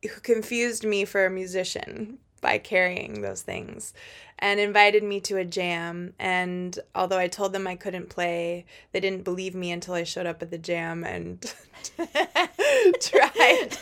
who 0.03 0.19
confused 0.21 0.83
me 0.83 1.05
for 1.05 1.25
a 1.25 1.29
musician 1.29 2.17
by 2.41 2.57
carrying 2.57 3.21
those 3.21 3.41
things 3.41 3.93
and 4.39 4.59
invited 4.59 5.03
me 5.03 5.19
to 5.21 5.37
a 5.37 5.45
jam 5.45 6.13
and 6.17 6.79
although 6.95 7.19
I 7.19 7.27
told 7.27 7.53
them 7.53 7.67
I 7.67 7.75
couldn't 7.75 8.09
play, 8.09 8.65
they 8.91 8.99
didn't 8.99 9.23
believe 9.23 9.53
me 9.53 9.71
until 9.71 9.93
I 9.93 10.03
showed 10.03 10.25
up 10.25 10.41
at 10.41 10.49
the 10.49 10.57
jam 10.57 11.03
and 11.03 11.39
tried 12.99 13.77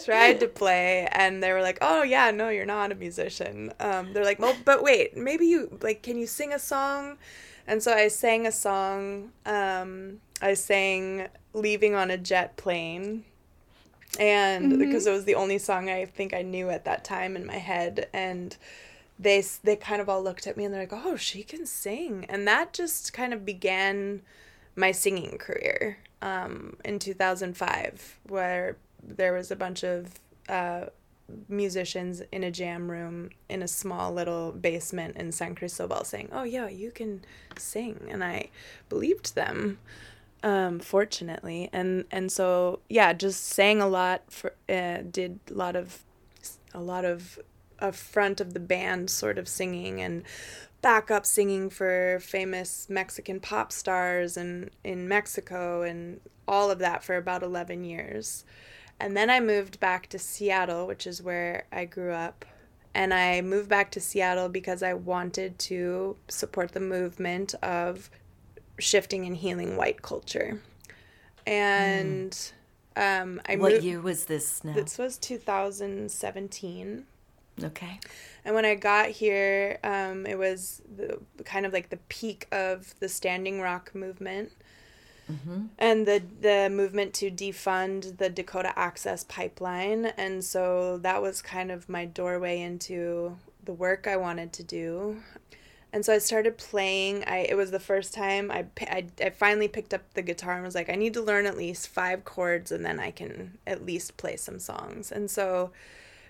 tried 0.00 0.40
to 0.40 0.48
play 0.48 1.08
and 1.10 1.42
they 1.42 1.52
were 1.52 1.62
like, 1.62 1.78
"Oh 1.80 2.02
yeah, 2.02 2.30
no, 2.30 2.48
you're 2.48 2.64
not 2.64 2.92
a 2.92 2.94
musician." 2.94 3.72
Um, 3.80 4.12
they're 4.12 4.24
like, 4.24 4.38
"Well, 4.38 4.56
but 4.64 4.82
wait, 4.82 5.16
maybe 5.16 5.46
you 5.46 5.76
like 5.82 6.02
can 6.02 6.16
you 6.16 6.26
sing 6.26 6.52
a 6.52 6.58
song?" 6.58 7.18
And 7.66 7.82
so 7.82 7.92
I 7.92 8.08
sang 8.08 8.46
a 8.46 8.52
song. 8.52 9.32
Um, 9.44 10.20
I 10.40 10.54
sang 10.54 11.28
"Leaving 11.52 11.94
on 11.94 12.10
a 12.10 12.16
Jet 12.16 12.56
Plane." 12.56 13.24
And 14.18 14.72
mm-hmm. 14.72 14.78
because 14.78 15.06
it 15.06 15.12
was 15.12 15.24
the 15.24 15.34
only 15.34 15.58
song 15.58 15.90
I 15.90 16.04
think 16.04 16.34
I 16.34 16.42
knew 16.42 16.70
at 16.70 16.84
that 16.84 17.04
time 17.04 17.36
in 17.36 17.46
my 17.46 17.58
head 17.58 18.08
and 18.12 18.56
they 19.18 19.42
they 19.64 19.76
kind 19.76 20.00
of 20.00 20.08
all 20.08 20.22
looked 20.22 20.46
at 20.46 20.56
me 20.56 20.64
and 20.64 20.72
they're 20.72 20.82
like, 20.82 20.92
"Oh, 20.92 21.16
she 21.16 21.42
can 21.42 21.66
sing," 21.66 22.24
and 22.28 22.46
that 22.46 22.72
just 22.72 23.12
kind 23.12 23.34
of 23.34 23.44
began 23.44 24.22
my 24.76 24.92
singing 24.92 25.38
career 25.38 25.98
um, 26.22 26.76
in 26.84 26.98
2005, 26.98 28.20
where 28.28 28.76
there 29.02 29.32
was 29.32 29.50
a 29.50 29.56
bunch 29.56 29.82
of 29.82 30.20
uh, 30.48 30.86
musicians 31.48 32.22
in 32.32 32.44
a 32.44 32.50
jam 32.50 32.90
room 32.90 33.30
in 33.48 33.62
a 33.62 33.68
small 33.68 34.12
little 34.12 34.52
basement 34.52 35.16
in 35.16 35.32
San 35.32 35.54
Cristobal 35.54 36.04
saying, 36.04 36.28
"Oh 36.32 36.44
yeah, 36.44 36.68
you 36.68 36.90
can 36.90 37.22
sing," 37.56 38.08
and 38.10 38.22
I 38.22 38.50
believed 38.88 39.34
them. 39.34 39.78
Um, 40.42 40.78
fortunately, 40.78 41.68
and 41.72 42.04
and 42.10 42.30
so 42.30 42.80
yeah, 42.88 43.12
just 43.12 43.44
sang 43.44 43.80
a 43.80 43.88
lot 43.88 44.22
for 44.30 44.54
uh, 44.68 44.98
did 45.10 45.40
a 45.50 45.54
lot 45.54 45.74
of 45.74 46.04
a 46.72 46.80
lot 46.80 47.04
of 47.04 47.38
a 47.80 47.92
front 47.92 48.40
of 48.40 48.54
the 48.54 48.60
band 48.60 49.10
sort 49.10 49.38
of 49.38 49.48
singing 49.48 50.00
and 50.00 50.24
backup 50.80 51.26
singing 51.26 51.70
for 51.70 52.18
famous 52.20 52.88
Mexican 52.88 53.40
pop 53.40 53.72
stars 53.72 54.36
and 54.36 54.70
in 54.84 55.08
Mexico 55.08 55.82
and 55.82 56.20
all 56.46 56.70
of 56.70 56.78
that 56.78 57.02
for 57.02 57.16
about 57.16 57.42
11 57.42 57.84
years. 57.84 58.44
And 59.00 59.16
then 59.16 59.30
I 59.30 59.40
moved 59.40 59.78
back 59.80 60.08
to 60.08 60.18
Seattle, 60.18 60.86
which 60.86 61.06
is 61.06 61.22
where 61.22 61.66
I 61.70 61.84
grew 61.84 62.12
up. 62.12 62.44
And 62.94 63.14
I 63.14 63.42
moved 63.42 63.68
back 63.68 63.90
to 63.92 64.00
Seattle 64.00 64.48
because 64.48 64.82
I 64.82 64.94
wanted 64.94 65.58
to 65.60 66.16
support 66.28 66.72
the 66.72 66.80
movement 66.80 67.54
of 67.62 68.10
shifting 68.78 69.26
and 69.26 69.36
healing 69.36 69.76
white 69.76 70.02
culture. 70.02 70.60
And 71.46 72.30
mm. 72.96 73.22
um, 73.22 73.40
I 73.46 73.56
what 73.56 73.72
moved, 73.72 73.84
year 73.84 74.00
was 74.00 74.26
this 74.26 74.62
now? 74.64 74.74
This 74.74 74.98
was 74.98 75.16
2017. 75.18 77.06
Okay. 77.64 78.00
And 78.44 78.54
when 78.54 78.64
I 78.64 78.74
got 78.74 79.08
here, 79.08 79.78
um, 79.82 80.26
it 80.26 80.38
was 80.38 80.82
the 80.96 81.18
kind 81.44 81.66
of 81.66 81.72
like 81.72 81.90
the 81.90 81.98
peak 82.08 82.46
of 82.52 82.94
the 83.00 83.08
Standing 83.08 83.60
Rock 83.60 83.94
movement. 83.94 84.52
Mm-hmm. 85.30 85.66
And 85.78 86.06
the 86.06 86.22
the 86.40 86.70
movement 86.72 87.12
to 87.14 87.30
defund 87.30 88.16
the 88.16 88.30
Dakota 88.30 88.72
Access 88.78 89.24
Pipeline, 89.24 90.06
and 90.16 90.42
so 90.42 90.96
that 91.02 91.20
was 91.20 91.42
kind 91.42 91.70
of 91.70 91.86
my 91.86 92.06
doorway 92.06 92.62
into 92.62 93.36
the 93.62 93.74
work 93.74 94.06
I 94.06 94.16
wanted 94.16 94.54
to 94.54 94.62
do. 94.62 95.22
And 95.92 96.04
so 96.04 96.12
I 96.12 96.18
started 96.18 96.58
playing. 96.58 97.24
I 97.26 97.46
it 97.48 97.56
was 97.56 97.70
the 97.70 97.80
first 97.80 98.12
time 98.12 98.50
I, 98.50 98.66
I 98.82 99.06
I 99.24 99.30
finally 99.30 99.68
picked 99.68 99.94
up 99.94 100.02
the 100.14 100.22
guitar 100.22 100.54
and 100.54 100.64
was 100.64 100.74
like, 100.74 100.90
I 100.90 100.94
need 100.94 101.14
to 101.14 101.22
learn 101.22 101.46
at 101.46 101.56
least 101.56 101.88
five 101.88 102.24
chords, 102.24 102.70
and 102.70 102.84
then 102.84 103.00
I 103.00 103.10
can 103.10 103.58
at 103.66 103.86
least 103.86 104.16
play 104.16 104.36
some 104.36 104.58
songs. 104.58 105.10
And 105.10 105.30
so 105.30 105.70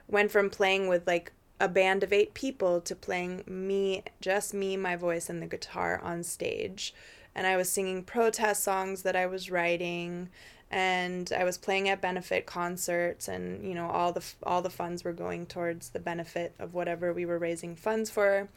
went 0.07 0.31
from 0.31 0.51
playing 0.51 0.89
with 0.89 1.07
like 1.07 1.33
a 1.61 1.69
band 1.69 2.03
of 2.03 2.13
eight 2.13 2.35
people 2.35 2.81
to 2.81 2.95
playing 2.95 3.43
me, 3.47 4.05
just 4.21 4.55
me, 4.55 4.77
my 4.77 4.97
voice, 4.97 5.29
and 5.29 5.43
the 5.43 5.47
guitar 5.47 6.01
on 6.03 6.23
stage. 6.23 6.95
And 7.35 7.47
I 7.47 7.57
was 7.57 7.69
singing 7.69 8.03
protest 8.05 8.63
songs 8.63 9.03
that 9.03 9.17
I 9.17 9.27
was 9.27 9.51
writing, 9.51 10.29
and 10.71 11.33
I 11.37 11.45
was 11.45 11.59
playing 11.59 11.89
at 11.89 12.01
benefit 12.01 12.47
concerts, 12.47 13.29
and 13.29 13.67
you 13.67 13.75
know 13.75 13.89
all 13.89 14.13
the 14.13 14.25
all 14.43 14.63
the 14.63 14.71
funds 14.71 15.05
were 15.05 15.13
going 15.13 15.47
towards 15.47 15.91
the 15.91 16.01
benefit 16.01 16.55
of 16.59 16.75
whatever 16.75 17.13
we 17.13 17.27
were 17.27 17.39
raising 17.39 17.75
funds 17.75 18.11
for. 18.11 18.49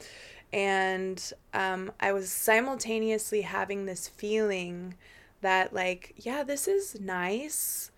And 0.54 1.32
um, 1.54 1.92
I 2.00 2.12
was 2.12 2.30
simultaneously 2.30 3.42
having 3.42 3.86
this 3.86 4.08
feeling 4.08 4.96
that 5.42 5.74
like, 5.74 6.14
yeah, 6.18 6.44
this 6.44 6.68
is 6.68 7.00
nice, 7.00 7.92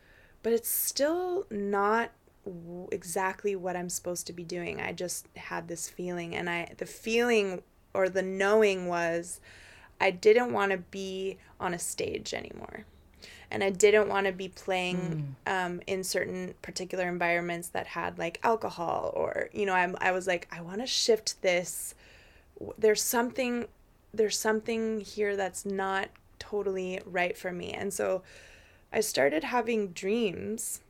but 0.44 0.54
it's 0.54 0.70
still 0.70 1.46
not 1.50 2.12
exactly 2.92 3.56
what 3.56 3.76
I'm 3.76 3.90
supposed 3.90 4.28
to 4.28 4.34
be 4.34 4.44
doing. 4.44 4.82
I 4.82 4.92
just 4.92 5.28
had 5.36 5.68
this 5.68 5.90
feeling, 5.90 6.36
and 6.36 6.50
I 6.50 6.74
the 6.78 6.86
feeling 6.86 7.64
or 7.94 8.10
the 8.10 8.22
knowing 8.22 8.88
was 8.88 9.40
I 10.00 10.12
didn't 10.12 10.52
want 10.52 10.72
to 10.72 10.78
be 10.78 11.38
on 11.60 11.74
a 11.74 11.80
stage 11.80 12.34
anymore. 12.34 12.86
And 13.50 13.64
I 13.64 13.70
didn't 13.70 14.10
want 14.10 14.26
to 14.26 14.34
be 14.34 14.50
playing 14.50 15.36
mm. 15.46 15.66
um, 15.66 15.82
in 15.86 16.04
certain 16.04 16.56
particular 16.64 17.08
environments 17.08 17.68
that 17.70 17.86
had 17.86 18.18
like 18.18 18.40
alcohol 18.44 19.14
or, 19.16 19.50
you 19.54 19.68
know, 19.68 19.74
I'm, 19.74 19.96
I 20.02 20.12
was 20.12 20.26
like, 20.26 20.48
I 20.52 20.62
want 20.62 20.80
to 20.80 20.88
shift 20.88 21.42
this. 21.44 21.94
There's 22.78 23.02
something, 23.02 23.68
there's 24.14 24.38
something 24.38 25.02
here 25.02 25.36
that's 25.36 25.66
not 25.66 26.10
totally 26.40 27.00
right 27.06 27.38
for 27.38 27.52
me. 27.52 27.72
And 27.72 27.94
so 27.94 28.24
I 28.92 29.00
started 29.00 29.44
having 29.44 29.90
dreams 29.90 30.82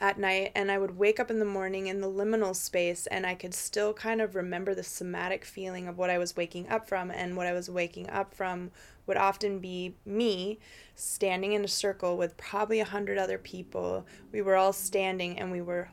at 0.00 0.18
night 0.18 0.52
and 0.54 0.70
I 0.70 0.78
would 0.78 0.98
wake 0.98 1.18
up 1.18 1.30
in 1.30 1.38
the 1.38 1.44
morning 1.44 1.86
in 1.86 2.00
the 2.00 2.10
liminal 2.10 2.54
space 2.54 3.06
and 3.06 3.26
I 3.26 3.34
could 3.34 3.54
still 3.54 3.94
kind 3.94 4.20
of 4.20 4.34
remember 4.34 4.74
the 4.74 4.82
somatic 4.82 5.44
feeling 5.44 5.88
of 5.88 5.96
what 5.96 6.10
I 6.10 6.18
was 6.18 6.36
waking 6.36 6.68
up 6.68 6.88
from 6.88 7.10
and 7.10 7.36
what 7.36 7.46
I 7.46 7.52
was 7.52 7.70
waking 7.70 8.10
up 8.10 8.34
from 8.34 8.70
would 9.06 9.16
often 9.16 9.58
be 9.58 9.94
me 10.04 10.58
standing 10.94 11.52
in 11.52 11.64
a 11.64 11.68
circle 11.68 12.16
with 12.16 12.36
probably 12.36 12.80
a 12.80 12.84
hundred 12.84 13.18
other 13.18 13.38
people. 13.38 14.04
We 14.32 14.42
were 14.42 14.56
all 14.56 14.72
standing 14.72 15.38
and 15.38 15.50
we 15.50 15.62
were 15.62 15.88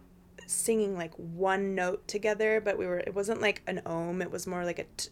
singing 0.54 0.98
like 0.98 1.14
one 1.16 1.76
note 1.76 2.08
together, 2.08 2.62
but 2.62 2.78
we 2.78 2.86
were 2.86 3.00
it 3.00 3.14
wasn't 3.14 3.42
like 3.42 3.62
an 3.68 3.82
ohm, 3.86 4.22
it 4.22 4.32
was 4.32 4.48
more 4.48 4.66
like 4.66 4.80
a 4.80 4.86
t- 4.98 5.10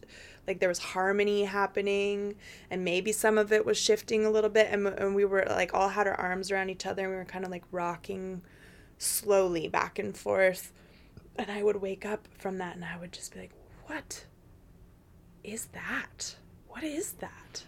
like 0.48 0.60
there 0.60 0.70
was 0.70 0.80
harmony 0.80 1.46
happening 1.46 2.36
and 2.70 2.84
maybe 2.84 3.12
some 3.12 3.38
of 3.38 3.52
it 3.52 3.66
was 3.66 3.78
shifting 3.78 4.26
a 4.26 4.30
little 4.30 4.50
bit 4.50 4.68
and, 4.72 4.88
and 4.88 5.16
we 5.16 5.24
were 5.24 5.46
like 5.50 5.74
all 5.74 5.90
had 5.90 6.08
our 6.08 6.16
arms 6.16 6.52
around 6.52 6.70
each 6.70 6.86
other 6.86 7.04
and 7.04 7.12
we 7.12 7.18
were 7.18 7.26
kind 7.26 7.46
of 7.46 7.52
like 7.52 7.64
rocking 7.72 8.42
slowly 8.98 9.68
back 9.68 10.00
and 10.00 10.18
forth 10.18 10.74
and 11.38 11.50
I 11.50 11.64
would 11.64 11.78
wake 11.78 12.06
up 12.06 12.28
from 12.38 12.58
that 12.58 12.76
and 12.76 12.84
I 12.84 12.98
would 12.98 13.12
just 13.12 13.34
be 13.34 13.42
like, 13.42 13.52
what 13.86 14.26
is 15.44 15.68
that? 15.74 16.36
What 16.68 16.84
is 16.84 17.14
that? 17.14 17.64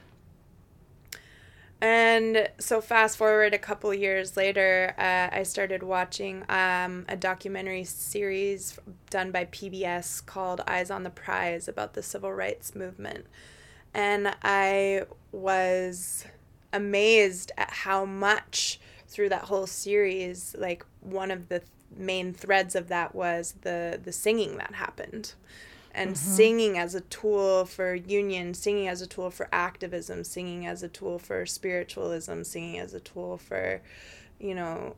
And 1.84 2.48
so, 2.60 2.80
fast 2.80 3.18
forward 3.18 3.54
a 3.54 3.58
couple 3.58 3.94
years 3.94 4.38
later, 4.38 4.96
uh, 4.98 5.36
I 5.36 5.44
started 5.44 5.84
watching 5.84 6.46
um, 6.48 7.04
a 7.10 7.18
documentary 7.18 7.84
series 7.84 8.80
done 9.10 9.32
by 9.32 9.44
PBS 9.44 10.26
called 10.26 10.62
Eyes 10.66 10.90
on 10.90 11.04
the 11.04 11.10
Prize 11.10 11.68
about 11.68 11.94
the 11.94 12.02
civil 12.02 12.32
rights 12.32 12.74
movement. 12.74 13.26
And 13.94 14.34
I 14.44 15.04
was 15.34 16.24
amazed 16.72 17.52
at 17.58 17.70
how 17.70 18.06
much 18.06 18.80
through 19.10 19.28
that 19.30 19.44
whole 19.44 19.68
series, 19.68 20.56
like 20.58 20.86
one 21.02 21.32
of 21.32 21.50
the 21.50 21.60
th- 21.60 21.70
main 21.98 22.34
threads 22.34 22.76
of 22.76 22.88
that 22.88 23.14
was 23.14 23.56
the 23.64 24.00
the 24.02 24.14
singing 24.14 24.56
that 24.56 24.76
happened 24.76 25.34
and 25.94 26.12
mm-hmm. 26.12 26.36
singing 26.36 26.78
as 26.78 26.96
a 26.96 27.02
tool 27.02 27.66
for 27.66 27.94
union, 27.94 28.54
singing 28.54 28.88
as 28.88 29.02
a 29.02 29.08
tool 29.08 29.30
for 29.30 29.48
activism, 29.52 30.24
singing 30.24 30.66
as 30.66 30.82
a 30.82 30.88
tool 30.88 31.20
for 31.20 31.46
spiritualism, 31.46 32.44
singing 32.44 32.80
as 32.80 32.94
a 32.94 33.00
tool 33.00 33.38
for, 33.38 33.82
you 34.39 34.56
know, 34.56 34.96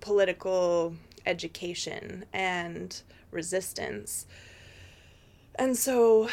political 0.00 0.94
education 1.24 2.24
and 2.32 3.02
resistance. 3.30 4.26
And 5.58 5.76
so 5.76 6.28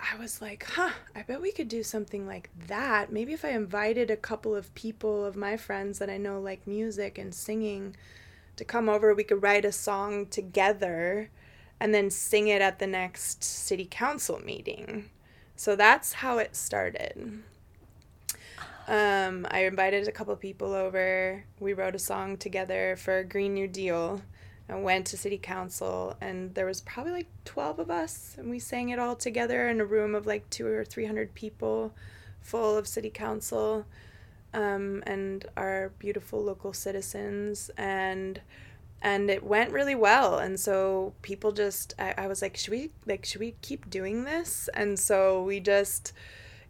I 0.00 0.16
was 0.18 0.42
like, 0.42 0.64
huh, 0.64 0.90
I 1.14 1.22
bet 1.22 1.40
we 1.40 1.52
could 1.52 1.68
do 1.68 1.84
something 1.84 2.26
like 2.26 2.50
that. 2.66 3.12
Maybe 3.12 3.32
if 3.32 3.44
I 3.44 3.50
invited 3.50 4.10
a 4.10 4.16
couple 4.16 4.56
of 4.56 4.74
people 4.74 5.24
of 5.24 5.36
my 5.36 5.56
friends 5.56 6.00
that 6.00 6.10
I 6.10 6.16
know 6.16 6.40
like 6.40 6.66
music 6.66 7.16
and 7.16 7.32
singing 7.32 7.94
to 8.56 8.64
come 8.64 8.88
over, 8.88 9.14
we 9.14 9.22
could 9.22 9.42
write 9.42 9.64
a 9.64 9.70
song 9.70 10.26
together 10.26 11.30
and 11.80 11.94
then 11.94 12.10
sing 12.10 12.48
it 12.48 12.60
at 12.60 12.78
the 12.78 12.86
next 12.86 13.44
city 13.44 13.86
council 13.90 14.40
meeting. 14.44 15.10
So 15.56 15.76
that's 15.76 16.14
how 16.14 16.38
it 16.38 16.54
started. 16.56 17.42
Um, 18.86 19.46
I 19.50 19.64
invited 19.64 20.08
a 20.08 20.12
couple 20.12 20.34
people 20.36 20.72
over. 20.72 21.44
We 21.60 21.74
wrote 21.74 21.94
a 21.94 21.98
song 21.98 22.36
together 22.36 22.96
for 22.96 23.18
a 23.18 23.24
Green 23.24 23.54
New 23.54 23.68
Deal 23.68 24.22
and 24.68 24.82
went 24.82 25.06
to 25.06 25.16
city 25.16 25.38
council 25.38 26.16
and 26.20 26.54
there 26.54 26.66
was 26.66 26.82
probably 26.82 27.12
like 27.12 27.28
12 27.44 27.78
of 27.78 27.90
us 27.90 28.36
and 28.38 28.50
we 28.50 28.58
sang 28.58 28.90
it 28.90 28.98
all 28.98 29.16
together 29.16 29.68
in 29.68 29.80
a 29.80 29.84
room 29.84 30.14
of 30.14 30.26
like 30.26 30.48
2 30.50 30.66
or 30.66 30.84
300 30.84 31.34
people 31.34 31.94
full 32.40 32.76
of 32.76 32.86
city 32.86 33.10
council 33.10 33.86
um, 34.52 35.02
and 35.06 35.46
our 35.56 35.90
beautiful 35.98 36.42
local 36.42 36.72
citizens 36.72 37.70
and 37.76 38.40
and 39.00 39.30
it 39.30 39.44
went 39.44 39.72
really 39.72 39.94
well. 39.94 40.38
And 40.38 40.58
so 40.58 41.14
people 41.22 41.52
just 41.52 41.94
I, 41.98 42.14
I 42.18 42.26
was 42.26 42.42
like 42.42 42.56
should 42.56 42.72
we 42.72 42.90
like 43.06 43.24
should 43.24 43.40
we 43.40 43.54
keep 43.62 43.88
doing 43.88 44.24
this? 44.24 44.68
And 44.74 44.98
so 44.98 45.42
we 45.42 45.60
just 45.60 46.12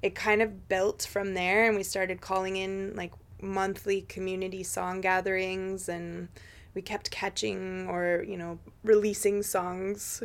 it 0.02 0.14
kind 0.14 0.42
of 0.42 0.68
built 0.68 1.06
from 1.10 1.34
there 1.34 1.66
and 1.66 1.76
we 1.76 1.82
started 1.82 2.20
calling 2.20 2.56
in 2.56 2.94
like 2.94 3.12
monthly 3.40 4.02
community 4.02 4.62
song 4.62 5.00
gatherings 5.00 5.88
and 5.88 6.28
we 6.74 6.82
kept 6.82 7.10
catching 7.10 7.88
or 7.88 8.24
you 8.26 8.36
know 8.36 8.58
releasing 8.84 9.42
songs. 9.42 10.22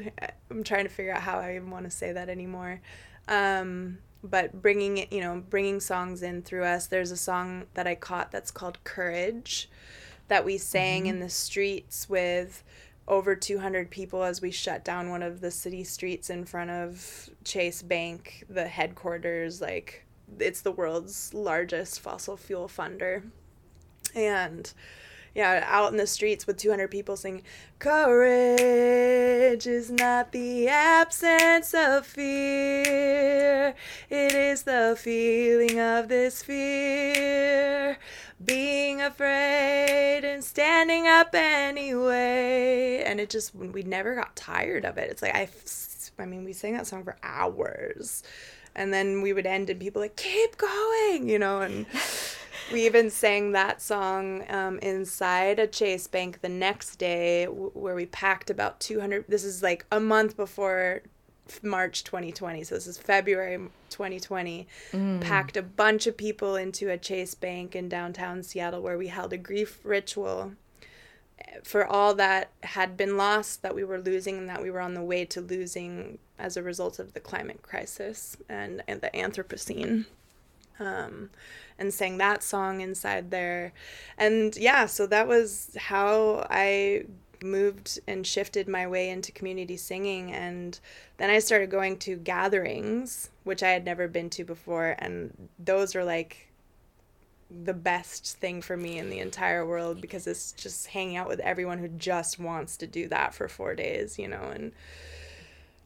I'm 0.52 0.64
trying 0.64 0.84
to 0.84 0.90
figure 0.90 1.14
out 1.14 1.22
how 1.22 1.40
i 1.40 1.56
even 1.56 1.72
want 1.72 1.86
to 1.86 1.92
say 1.92 2.12
that 2.12 2.30
anymore. 2.30 2.82
Um, 3.28 4.00
but 4.24 4.62
bringing 4.62 4.98
it 4.98 5.12
you 5.12 5.22
know 5.22 5.44
bringing 5.50 5.80
songs 5.80 6.24
in 6.24 6.42
through 6.42 6.64
us 6.64 6.88
there's 6.88 7.12
a 7.12 7.18
song 7.18 7.66
that 7.74 7.86
i 7.86 7.94
caught 7.94 8.32
that's 8.32 8.52
called 8.52 8.82
courage 8.86 9.70
that 10.28 10.46
we 10.46 10.58
sang 10.58 11.02
mm-hmm. 11.02 11.10
in 11.10 11.20
the 11.20 11.30
streets 11.30 12.10
with 12.10 12.64
over 13.08 13.36
200 13.36 13.90
people 13.90 14.24
as 14.24 14.42
we 14.42 14.52
shut 14.52 14.86
down 14.86 15.10
one 15.10 15.24
of 15.24 15.42
the 15.42 15.52
city 15.52 15.84
streets 15.84 16.30
in 16.30 16.46
front 16.46 16.70
of 16.70 17.30
Chase 17.44 17.82
Bank, 17.82 18.46
the 18.50 18.68
headquarters. 18.68 19.62
Like, 19.62 20.06
it's 20.40 20.62
the 20.62 20.72
world's 20.72 21.34
largest 21.34 22.00
fossil 22.00 22.38
fuel 22.38 22.68
funder. 22.68 23.24
And 24.16 24.72
yeah, 25.36 25.66
out 25.68 25.92
in 25.92 25.98
the 25.98 26.08
streets 26.08 26.46
with 26.46 26.58
200 26.58 26.90
people 26.90 27.18
singing, 27.18 27.44
Courage 27.80 29.66
is 29.68 29.90
not 29.90 30.32
the 30.32 30.68
absence 30.68 31.74
of 31.74 32.06
fear, 32.06 33.74
it 34.10 34.34
is 34.34 34.64
the 34.64 34.96
feeling 34.98 35.80
of 35.80 36.08
this 36.08 36.44
fear 36.44 37.98
being 38.46 39.02
afraid 39.02 40.24
and 40.24 40.44
standing 40.44 41.08
up 41.08 41.34
anyway. 41.34 43.04
And 43.06 43.20
it 43.20 43.30
just, 43.30 43.54
we 43.56 43.84
never 43.84 44.16
got 44.16 44.36
tired 44.36 44.86
of 44.86 44.98
it. 44.98 45.10
It's 45.10 45.22
like, 45.22 45.36
I, 45.36 45.50
I 46.20 46.26
mean, 46.26 46.44
we 46.44 46.54
sang 46.54 46.74
that 46.74 46.88
song 46.88 47.04
for 47.04 47.18
hours. 47.24 48.24
And 48.76 48.92
then 48.94 49.22
we 49.22 49.34
would 49.34 49.46
end 49.46 49.70
and 49.70 49.80
people 49.80 50.02
like, 50.02 50.16
keep 50.16 50.58
going, 50.58 51.30
you 51.30 51.38
know, 51.38 51.62
and 51.62 51.86
we 52.72 52.86
even 52.86 53.10
sang 53.10 53.52
that 53.52 53.82
song 53.82 54.44
um, 54.50 54.80
inside 54.80 55.60
a 55.60 55.68
Chase 55.68 56.08
Bank 56.08 56.42
the 56.42 56.50
next 56.50 56.96
day 56.96 57.46
w- 57.46 57.72
where 57.74 57.96
we 57.96 58.06
packed 58.08 58.50
about 58.50 58.80
200. 58.80 59.26
This 59.28 59.44
is 59.44 59.62
like 59.62 59.86
a 59.92 60.00
month 60.00 60.36
before 60.36 61.02
March 61.62 62.04
2020. 62.04 62.64
So 62.64 62.76
this 62.76 62.88
is 62.88 62.98
February 62.98 63.58
2020. 63.90 64.68
Mm. 64.92 65.22
Packed 65.22 65.58
a 65.58 65.62
bunch 65.62 66.08
of 66.08 66.18
people 66.18 66.56
into 66.56 66.90
a 66.90 66.98
Chase 66.98 67.36
Bank 67.36 67.76
in 67.76 67.90
downtown 67.90 68.44
Seattle 68.44 68.82
where 68.82 68.98
we 68.98 69.08
held 69.08 69.34
a 69.34 69.38
grief 69.38 69.80
ritual 69.84 70.54
for 71.64 71.86
all 71.86 72.14
that 72.16 72.52
had 72.64 72.98
been 72.98 73.18
lost, 73.18 73.62
that 73.62 73.76
we 73.76 73.84
were 73.84 74.00
losing, 74.00 74.38
and 74.38 74.50
that 74.50 74.62
we 74.62 74.72
were 74.72 74.82
on 74.82 74.94
the 74.94 75.04
way 75.04 75.26
to 75.26 75.42
losing 75.42 76.18
as 76.40 76.58
a 76.58 76.64
result 76.64 77.00
of 77.00 77.14
the 77.14 77.20
climate 77.20 77.62
crisis 77.62 78.38
and, 78.50 78.84
and 78.88 79.02
the 79.02 79.10
Anthropocene. 79.14 80.06
Um, 80.80 81.30
and 81.78 81.94
sang 81.94 82.18
that 82.18 82.42
song 82.44 82.82
inside 82.82 83.30
there. 83.30 83.74
And 84.18 84.56
yeah, 84.58 84.86
so 84.88 85.06
that 85.08 85.28
was 85.28 85.76
how 85.80 86.48
I 86.50 87.06
moved 87.44 88.00
and 88.08 88.26
shifted 88.26 88.68
my 88.68 88.88
way 88.88 89.10
into 89.10 89.32
community 89.32 89.78
singing 89.78 90.32
and 90.32 90.80
then 91.18 91.30
I 91.30 91.40
started 91.40 91.70
going 91.70 91.98
to 92.00 92.16
gatherings 92.16 93.30
which 93.44 93.62
I 93.62 93.70
had 93.70 93.86
never 93.86 94.08
been 94.08 94.30
to 94.32 94.44
before 94.44 94.96
and 95.00 95.50
those 95.60 95.96
are 95.96 96.04
like 96.04 96.50
the 97.64 97.74
best 97.74 98.38
thing 98.38 98.62
for 98.62 98.76
me 98.76 98.98
in 98.98 99.10
the 99.10 99.20
entire 99.20 99.66
world 99.66 100.02
because 100.02 100.26
it's 100.26 100.52
just 100.54 100.88
hanging 100.88 101.18
out 101.18 101.28
with 101.28 101.40
everyone 101.42 101.78
who 101.78 101.88
just 101.88 102.40
wants 102.40 102.78
to 102.78 102.88
do 102.88 103.08
that 103.10 103.34
for 103.34 103.48
4 103.48 103.76
days, 103.76 104.18
you 104.18 104.28
know, 104.28 104.52
and 104.54 104.72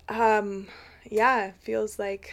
um 0.08 0.68
yeah, 1.10 1.48
it 1.48 1.56
feels 1.60 2.00
like 2.00 2.32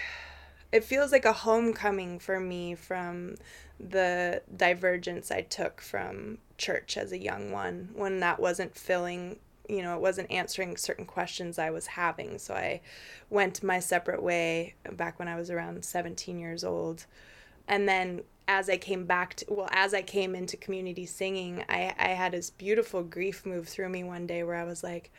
it 0.72 0.84
feels 0.84 1.12
like 1.12 1.24
a 1.24 1.32
homecoming 1.32 2.18
for 2.18 2.40
me 2.40 2.74
from 2.74 3.36
the 3.78 4.42
divergence 4.56 5.30
I 5.30 5.42
took 5.42 5.80
from 5.80 6.38
church 6.56 6.96
as 6.96 7.12
a 7.12 7.18
young 7.18 7.50
one 7.50 7.90
when 7.94 8.20
that 8.20 8.38
wasn't 8.40 8.76
filling 8.76 9.36
you 9.68 9.82
know 9.82 9.94
it 9.94 10.00
wasn't 10.00 10.30
answering 10.30 10.76
certain 10.76 11.06
questions 11.06 11.58
i 11.58 11.70
was 11.70 11.86
having. 11.86 12.38
So 12.38 12.54
i 12.54 12.80
went 13.30 13.62
my 13.62 13.80
separate 13.80 14.22
way 14.22 14.74
back 14.92 15.18
when 15.18 15.28
i 15.28 15.36
was 15.36 15.50
around 15.50 15.84
17 15.84 16.38
years 16.38 16.64
old. 16.64 17.06
And 17.66 17.88
then 17.88 18.22
as 18.46 18.68
i 18.68 18.76
came 18.76 19.06
back 19.06 19.34
to 19.34 19.46
well 19.48 19.68
as 19.72 19.94
i 19.94 20.02
came 20.02 20.34
into 20.34 20.56
community 20.56 21.06
singing 21.06 21.64
i 21.68 21.94
i 21.98 22.08
had 22.08 22.32
this 22.32 22.50
beautiful 22.50 23.02
grief 23.02 23.46
move 23.46 23.66
through 23.66 23.88
me 23.88 24.04
one 24.04 24.26
day 24.26 24.42
where 24.42 24.56
i 24.56 24.64
was 24.64 24.82
like 24.84 25.10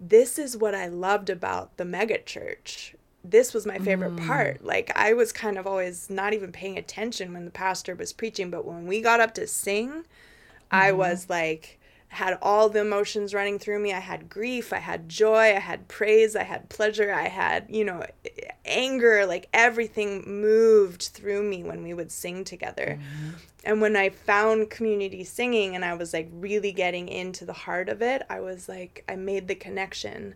this 0.00 0.36
is 0.36 0.56
what 0.56 0.74
i 0.74 0.88
loved 0.88 1.30
about 1.30 1.76
the 1.76 1.84
mega 1.84 2.18
church 2.18 2.96
this 3.24 3.54
was 3.54 3.66
my 3.66 3.78
favorite 3.78 4.14
mm. 4.16 4.26
part. 4.26 4.64
Like 4.64 4.92
I 4.94 5.14
was 5.14 5.32
kind 5.32 5.56
of 5.56 5.66
always 5.66 6.10
not 6.10 6.34
even 6.34 6.52
paying 6.52 6.76
attention 6.76 7.32
when 7.32 7.46
the 7.46 7.50
pastor 7.50 7.94
was 7.94 8.12
preaching, 8.12 8.50
but 8.50 8.66
when 8.66 8.86
we 8.86 9.00
got 9.00 9.20
up 9.20 9.34
to 9.34 9.46
sing, 9.46 9.88
mm-hmm. 9.88 10.02
I 10.70 10.92
was 10.92 11.30
like 11.30 11.80
had 12.08 12.38
all 12.40 12.68
the 12.68 12.80
emotions 12.80 13.34
running 13.34 13.58
through 13.58 13.80
me. 13.80 13.92
I 13.92 13.98
had 13.98 14.28
grief, 14.28 14.72
I 14.72 14.78
had 14.78 15.08
joy, 15.08 15.56
I 15.56 15.58
had 15.58 15.88
praise, 15.88 16.36
I 16.36 16.44
had 16.44 16.68
pleasure, 16.68 17.12
I 17.12 17.26
had, 17.28 17.66
you 17.68 17.84
know, 17.84 18.06
anger, 18.64 19.26
like 19.26 19.48
everything 19.52 20.22
moved 20.24 21.02
through 21.02 21.42
me 21.42 21.64
when 21.64 21.82
we 21.82 21.92
would 21.92 22.12
sing 22.12 22.44
together. 22.44 23.00
Mm-hmm. 23.00 23.30
And 23.64 23.80
when 23.80 23.96
I 23.96 24.10
found 24.10 24.70
community 24.70 25.24
singing 25.24 25.74
and 25.74 25.84
I 25.84 25.94
was 25.94 26.12
like 26.12 26.28
really 26.32 26.70
getting 26.70 27.08
into 27.08 27.44
the 27.44 27.52
heart 27.52 27.88
of 27.88 28.00
it, 28.00 28.22
I 28.30 28.40
was 28.40 28.68
like 28.68 29.02
I 29.08 29.16
made 29.16 29.48
the 29.48 29.54
connection 29.56 30.34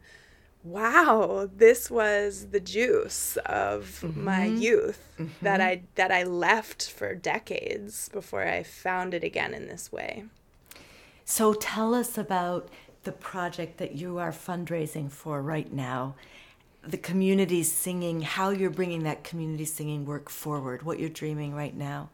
wow, 0.65 1.49
this 1.55 1.91
was 1.91 2.49
the 2.51 2.61
juice 2.61 3.37
of 3.47 4.01
mm-hmm. 4.03 4.25
my 4.25 4.45
youth 4.47 5.13
mm-hmm. 5.19 5.31
that 5.43 5.61
I 5.61 5.83
that 5.95 6.11
I 6.11 6.25
left 6.25 6.91
for 6.91 7.15
decades 7.15 8.09
before 8.09 8.47
I 8.47 8.63
found 8.63 9.15
it 9.15 9.25
again 9.25 9.55
in 9.55 9.69
this 9.69 9.93
way. 9.93 10.25
So 11.25 11.53
tell 11.53 11.95
us 11.95 12.17
about 12.17 12.69
the 13.05 13.13
project 13.13 13.79
that 13.79 13.97
you 13.97 14.19
are 14.19 14.33
fundraising 14.33 15.11
for 15.11 15.43
right 15.43 15.73
now. 15.73 16.15
The 16.83 16.99
community 16.99 17.63
singing, 17.63 18.23
how 18.23 18.51
you're 18.51 18.71
bringing 18.71 19.03
that 19.03 19.25
community 19.25 19.65
singing 19.65 20.07
work 20.07 20.31
forward, 20.31 20.83
what 20.83 20.99
you're 20.99 21.09
dreaming 21.09 21.55
right 21.55 21.77
now. 21.77 22.11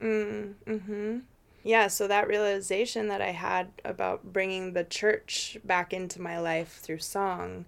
Mm, 0.00 0.54
mhm. 0.66 1.22
Yeah, 1.64 1.88
so 1.88 2.06
that 2.06 2.28
realization 2.28 3.08
that 3.08 3.22
I 3.22 3.30
had 3.30 3.68
about 3.84 4.32
bringing 4.32 4.74
the 4.74 4.84
church 4.84 5.56
back 5.64 5.94
into 5.94 6.20
my 6.20 6.38
life 6.38 6.78
through 6.82 6.98
song 6.98 7.64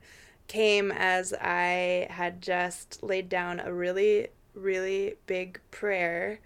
came 0.48 0.92
as 0.92 1.32
I 1.32 2.06
had 2.10 2.42
just 2.42 3.02
laid 3.02 3.30
down 3.30 3.58
a 3.58 3.72
really, 3.72 4.28
really 4.54 5.14
big 5.26 5.60
prayer 5.70 6.40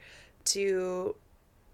to 0.47 1.17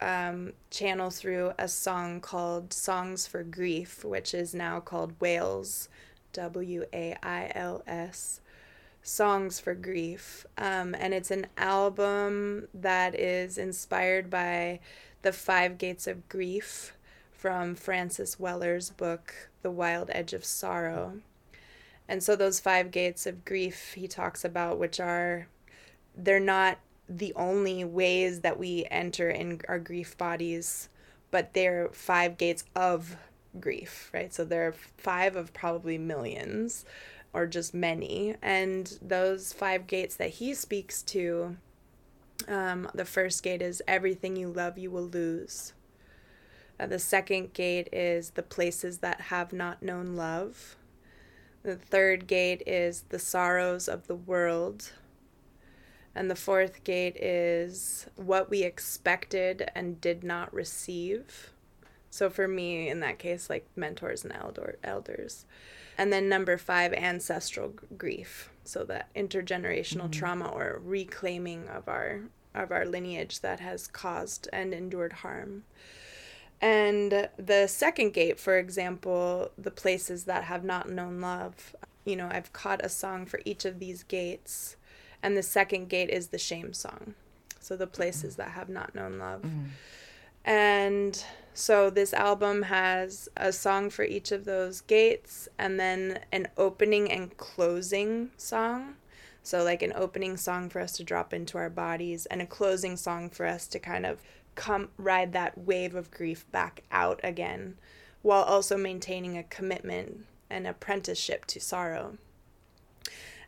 um, 0.00 0.54
channel 0.70 1.10
through 1.10 1.52
a 1.58 1.68
song 1.68 2.20
called 2.20 2.72
Songs 2.72 3.26
for 3.26 3.42
Grief, 3.42 4.02
which 4.02 4.32
is 4.32 4.54
now 4.54 4.80
called 4.80 5.20
Wails, 5.20 5.90
W 6.32 6.86
A 6.92 7.16
I 7.22 7.52
L 7.54 7.82
S. 7.86 8.40
Songs 9.02 9.60
for 9.60 9.74
Grief. 9.74 10.46
Um, 10.58 10.94
and 10.98 11.14
it's 11.14 11.30
an 11.30 11.46
album 11.56 12.66
that 12.74 13.14
is 13.14 13.56
inspired 13.56 14.28
by 14.30 14.80
the 15.26 15.32
Five 15.32 15.76
Gates 15.76 16.06
of 16.06 16.28
Grief 16.28 16.96
from 17.32 17.74
Francis 17.74 18.38
Weller's 18.38 18.90
book, 18.90 19.50
The 19.62 19.72
Wild 19.72 20.08
Edge 20.12 20.32
of 20.32 20.44
Sorrow. 20.44 21.14
And 22.06 22.22
so, 22.22 22.36
those 22.36 22.60
five 22.60 22.92
gates 22.92 23.26
of 23.26 23.44
grief 23.44 23.94
he 23.94 24.06
talks 24.06 24.44
about, 24.44 24.78
which 24.78 25.00
are, 25.00 25.48
they're 26.16 26.38
not 26.38 26.78
the 27.08 27.34
only 27.34 27.84
ways 27.84 28.42
that 28.42 28.56
we 28.56 28.86
enter 28.88 29.28
in 29.28 29.62
our 29.66 29.80
grief 29.80 30.16
bodies, 30.16 30.90
but 31.32 31.54
they're 31.54 31.88
five 31.88 32.38
gates 32.38 32.62
of 32.76 33.16
grief, 33.58 34.12
right? 34.14 34.32
So 34.32 34.44
there 34.44 34.68
are 34.68 34.74
five 34.96 35.34
of 35.34 35.52
probably 35.52 35.98
millions 35.98 36.84
or 37.32 37.48
just 37.48 37.74
many. 37.74 38.36
And 38.40 38.96
those 39.02 39.52
five 39.52 39.88
gates 39.88 40.14
that 40.14 40.30
he 40.30 40.54
speaks 40.54 41.02
to, 41.02 41.56
um, 42.48 42.88
the 42.94 43.04
first 43.04 43.42
gate 43.42 43.62
is 43.62 43.82
everything 43.88 44.36
you 44.36 44.48
love, 44.48 44.78
you 44.78 44.90
will 44.90 45.06
lose. 45.06 45.72
Uh, 46.78 46.86
the 46.86 46.98
second 46.98 47.52
gate 47.54 47.88
is 47.92 48.30
the 48.30 48.42
places 48.42 48.98
that 48.98 49.22
have 49.22 49.52
not 49.52 49.82
known 49.82 50.16
love. 50.16 50.76
The 51.62 51.76
third 51.76 52.26
gate 52.26 52.62
is 52.66 53.04
the 53.08 53.18
sorrows 53.18 53.88
of 53.88 54.06
the 54.06 54.14
world. 54.14 54.92
And 56.14 56.30
the 56.30 56.36
fourth 56.36 56.84
gate 56.84 57.16
is 57.16 58.06
what 58.16 58.48
we 58.48 58.62
expected 58.62 59.70
and 59.74 60.00
did 60.00 60.22
not 60.22 60.52
receive. 60.54 61.50
So 62.08 62.30
for 62.30 62.48
me, 62.48 62.88
in 62.88 63.00
that 63.00 63.18
case, 63.18 63.50
like 63.50 63.66
mentors 63.76 64.24
and 64.24 64.32
elder, 64.32 64.78
elders. 64.82 65.44
And 65.98 66.12
then 66.12 66.28
number 66.28 66.56
five, 66.56 66.92
ancestral 66.92 67.74
grief. 67.98 68.50
So 68.68 68.84
that 68.84 69.12
intergenerational 69.14 70.02
mm-hmm. 70.02 70.10
trauma 70.10 70.48
or 70.48 70.80
reclaiming 70.84 71.68
of 71.68 71.88
our 71.88 72.22
of 72.54 72.72
our 72.72 72.86
lineage 72.86 73.40
that 73.40 73.60
has 73.60 73.86
caused 73.86 74.48
and 74.52 74.72
endured 74.72 75.12
harm. 75.12 75.64
And 76.60 77.28
the 77.36 77.66
second 77.66 78.14
gate, 78.14 78.40
for 78.40 78.56
example, 78.56 79.50
the 79.58 79.70
places 79.70 80.24
that 80.24 80.44
have 80.44 80.64
not 80.64 80.88
known 80.88 81.20
love. 81.20 81.76
You 82.06 82.16
know, 82.16 82.28
I've 82.30 82.52
caught 82.54 82.84
a 82.84 82.88
song 82.88 83.26
for 83.26 83.40
each 83.44 83.66
of 83.66 83.78
these 83.78 84.04
gates 84.04 84.76
and 85.22 85.36
the 85.36 85.42
second 85.42 85.88
gate 85.88 86.10
is 86.10 86.28
the 86.28 86.38
shame 86.38 86.72
song. 86.72 87.14
So 87.60 87.76
the 87.76 87.86
places 87.86 88.34
mm-hmm. 88.34 88.42
that 88.42 88.50
have 88.52 88.68
not 88.68 88.94
known 88.94 89.18
love. 89.18 89.42
Mm-hmm. 89.42 89.64
And 90.48 91.24
so 91.58 91.88
this 91.88 92.12
album 92.12 92.64
has 92.64 93.30
a 93.34 93.50
song 93.50 93.88
for 93.88 94.04
each 94.04 94.30
of 94.30 94.44
those 94.44 94.82
gates 94.82 95.48
and 95.58 95.80
then 95.80 96.20
an 96.30 96.48
opening 96.58 97.10
and 97.10 97.34
closing 97.38 98.30
song. 98.36 98.96
So, 99.42 99.64
like 99.64 99.80
an 99.80 99.94
opening 99.96 100.36
song 100.36 100.68
for 100.68 100.82
us 100.82 100.92
to 100.98 101.04
drop 101.04 101.32
into 101.32 101.56
our 101.56 101.70
bodies 101.70 102.26
and 102.26 102.42
a 102.42 102.46
closing 102.46 102.98
song 102.98 103.30
for 103.30 103.46
us 103.46 103.66
to 103.68 103.78
kind 103.78 104.04
of 104.04 104.20
come 104.54 104.90
ride 104.98 105.32
that 105.32 105.56
wave 105.56 105.94
of 105.94 106.10
grief 106.10 106.44
back 106.52 106.82
out 106.92 107.20
again 107.22 107.78
while 108.20 108.42
also 108.42 108.76
maintaining 108.76 109.38
a 109.38 109.42
commitment 109.42 110.26
and 110.50 110.66
apprenticeship 110.66 111.46
to 111.46 111.58
sorrow 111.58 112.18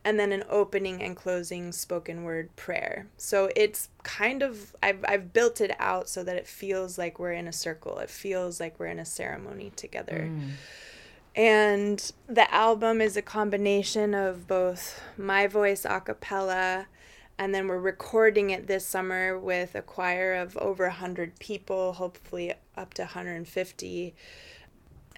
and 0.05 0.19
then 0.19 0.33
an 0.33 0.45
opening 0.49 1.03
and 1.03 1.17
closing 1.17 1.73
spoken 1.73 2.25
word 2.25 2.55
prayer. 2.57 3.07
So 3.17 3.51
it's 3.57 3.89
kind 4.03 4.43
of 4.43 4.75
I've 4.83 5.05
I've 5.07 5.33
built 5.33 5.61
it 5.61 5.75
out 5.79 6.09
so 6.09 6.25
that 6.25 6.37
it 6.37 6.47
feels 6.47 6.99
like 6.99 7.19
we're 7.19 7.33
in 7.33 7.49
a 7.49 7.53
circle. 7.53 7.99
It 7.99 8.11
feels 8.11 8.61
like 8.61 8.79
we're 8.79 8.87
in 8.87 8.99
a 8.99 9.05
ceremony 9.05 9.73
together. 9.77 10.31
Mm. 10.31 10.51
And 11.37 12.13
the 12.27 12.53
album 12.53 13.01
is 13.01 13.17
a 13.17 13.23
combination 13.23 14.15
of 14.15 14.49
both 14.49 15.01
my 15.17 15.47
voice 15.47 15.85
a 15.85 16.01
cappella 16.01 16.87
and 17.39 17.55
then 17.55 17.69
we're 17.69 17.79
recording 17.79 18.51
it 18.51 18.67
this 18.67 18.85
summer 18.85 19.39
with 19.39 19.77
a 19.77 19.83
choir 19.83 20.35
of 20.35 20.57
over 20.57 20.87
100 20.87 21.39
people, 21.39 21.93
hopefully 21.93 22.53
up 22.77 22.95
to 22.95 23.03
150 23.03 24.15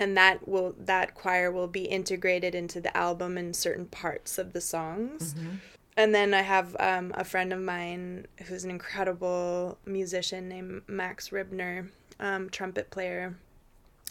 and 0.01 0.17
that 0.17 0.49
will 0.49 0.75
that 0.79 1.15
choir 1.15 1.53
will 1.53 1.69
be 1.69 1.85
integrated 1.85 2.55
into 2.55 2.81
the 2.81 2.97
album 2.97 3.39
in 3.39 3.55
certain 3.55 3.87
parts 3.87 4.39
of 4.39 4.53
the 4.53 4.61
songs. 4.61 5.35
Mm-hmm. 5.35 5.57
and 5.97 6.15
then 6.15 6.35
i 6.35 6.43
have 6.43 6.77
um, 6.81 7.13
a 7.17 7.25
friend 7.25 7.53
of 7.53 7.61
mine 7.61 8.27
who's 8.47 8.65
an 8.65 8.71
incredible 8.71 9.79
musician 9.85 10.49
named 10.49 10.83
max 10.89 11.31
ribner 11.31 11.91
um, 12.19 12.51
trumpet 12.51 12.91
player 12.91 13.37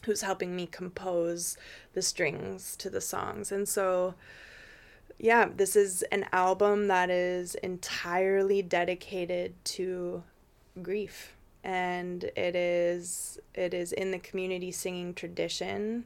who's 0.05 0.21
helping 0.21 0.55
me 0.55 0.65
compose 0.65 1.57
the 1.93 2.01
strings 2.01 2.75
to 2.77 2.89
the 2.89 3.01
songs. 3.01 3.51
And 3.51 3.67
so 3.67 4.15
yeah 5.17 5.49
this 5.53 5.75
is 5.75 6.01
an 6.03 6.25
album 6.31 6.87
that 6.87 7.09
is 7.09 7.55
entirely 7.55 8.61
dedicated 8.61 9.53
to 9.65 10.23
grief 10.81 11.35
and 11.63 12.23
it 12.35 12.55
is 12.55 13.39
it 13.53 13.73
is 13.73 13.91
in 13.91 14.11
the 14.11 14.19
community 14.19 14.71
singing 14.71 15.13
tradition. 15.13 16.05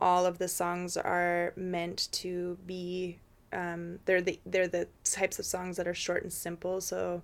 All 0.00 0.26
of 0.26 0.38
the 0.38 0.48
songs 0.48 0.96
are 0.96 1.52
meant 1.56 2.08
to 2.12 2.58
be 2.66 3.18
um, 3.52 4.00
they're 4.04 4.20
the 4.20 4.40
they're 4.44 4.68
the 4.68 4.88
types 5.04 5.38
of 5.38 5.46
songs 5.46 5.76
that 5.76 5.88
are 5.88 5.94
short 5.94 6.22
and 6.22 6.32
simple, 6.32 6.80
so 6.80 7.22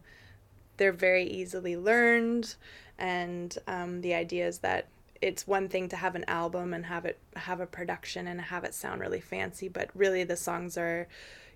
they're 0.77 0.93
very 0.93 1.25
easily 1.25 1.77
learned. 1.77 2.55
And 2.99 3.57
um, 3.67 4.03
the 4.03 4.15
idea 4.15 4.47
is 4.47 4.59
that 4.59 4.87
it's 5.21 5.47
one 5.47 5.69
thing 5.69 5.89
to 5.89 5.97
have 5.97 6.15
an 6.15 6.25
album 6.29 6.73
and 6.73 6.87
have 6.87 7.05
it 7.05 7.19
have 7.37 7.61
a 7.61 7.67
production 7.67 8.27
and 8.27 8.41
have 8.41 8.65
it 8.65 8.75
sound 8.75 9.01
really 9.01 9.21
fancy, 9.21 9.69
but 9.69 9.91
really 9.95 10.25
the 10.25 10.37
songs 10.37 10.79
are 10.79 11.09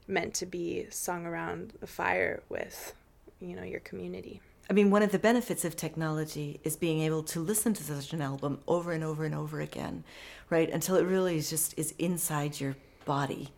meant 0.07 0.35
to 0.35 0.47
be 0.47 0.87
sung 0.91 1.25
around 1.25 1.73
the 1.81 1.87
fire 1.87 2.43
with 2.49 2.95
you 3.41 3.57
know 3.57 3.63
your 3.63 3.81
community. 3.81 4.41
I 4.69 4.73
mean, 4.73 4.91
one 4.91 5.03
of 5.03 5.13
the 5.13 5.19
benefits 5.19 5.65
of 5.65 5.77
technology 5.77 6.59
is 6.65 6.77
being 6.77 7.01
able 7.01 7.23
to 7.25 7.41
listen 7.41 7.75
to 7.75 7.83
such 7.83 8.13
an 8.15 8.23
album 8.23 8.61
over 8.67 8.93
and 8.93 9.05
over 9.05 9.25
and 9.25 9.35
over 9.35 9.61
again, 9.61 10.05
right? 10.49 10.71
Until 10.71 10.97
it 10.97 11.05
really 11.05 11.37
is 11.37 11.51
just 11.51 11.79
is 11.79 11.93
inside 11.99 12.61
your 12.61 12.77
body. 13.05 13.51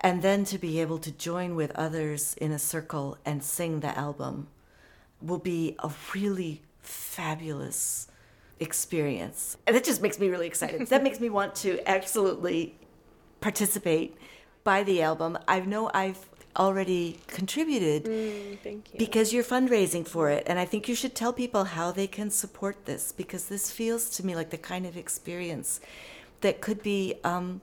And 0.00 0.22
then 0.22 0.44
to 0.46 0.58
be 0.58 0.80
able 0.80 0.98
to 0.98 1.12
join 1.12 1.54
with 1.54 1.70
others 1.72 2.34
in 2.34 2.50
a 2.50 2.58
circle 2.58 3.18
and 3.24 3.42
sing 3.42 3.80
the 3.80 3.96
album 3.96 4.48
will 5.20 5.38
be 5.38 5.76
a 5.80 5.90
really 6.14 6.62
fabulous 6.80 8.08
experience. 8.58 9.56
And 9.66 9.76
that 9.76 9.84
just 9.84 10.00
makes 10.00 10.18
me 10.18 10.28
really 10.28 10.46
excited. 10.46 10.86
that 10.88 11.02
makes 11.02 11.20
me 11.20 11.28
want 11.28 11.54
to 11.56 11.78
absolutely 11.88 12.74
participate 13.40 14.16
by 14.64 14.82
the 14.82 15.02
album. 15.02 15.38
I 15.46 15.60
know 15.60 15.90
I've 15.92 16.28
already 16.56 17.18
contributed 17.26 18.04
mm, 18.04 18.58
thank 18.60 18.92
you. 18.92 18.98
because 18.98 19.32
you're 19.32 19.44
fundraising 19.44 20.06
for 20.06 20.28
it. 20.28 20.42
And 20.46 20.58
i 20.58 20.64
think 20.64 20.88
you 20.88 20.94
should 20.94 21.14
tell 21.14 21.32
people 21.32 21.64
how 21.64 21.90
they 21.90 22.06
can 22.06 22.30
support 22.30 22.84
this 22.84 23.12
because 23.12 23.46
this 23.46 23.70
feels 23.70 24.10
to 24.10 24.26
me 24.26 24.34
like 24.34 24.50
the 24.50 24.58
kind 24.58 24.86
of 24.86 24.96
experience 24.96 25.80
that 26.42 26.60
could 26.60 26.82
be 26.82 27.14
um, 27.24 27.60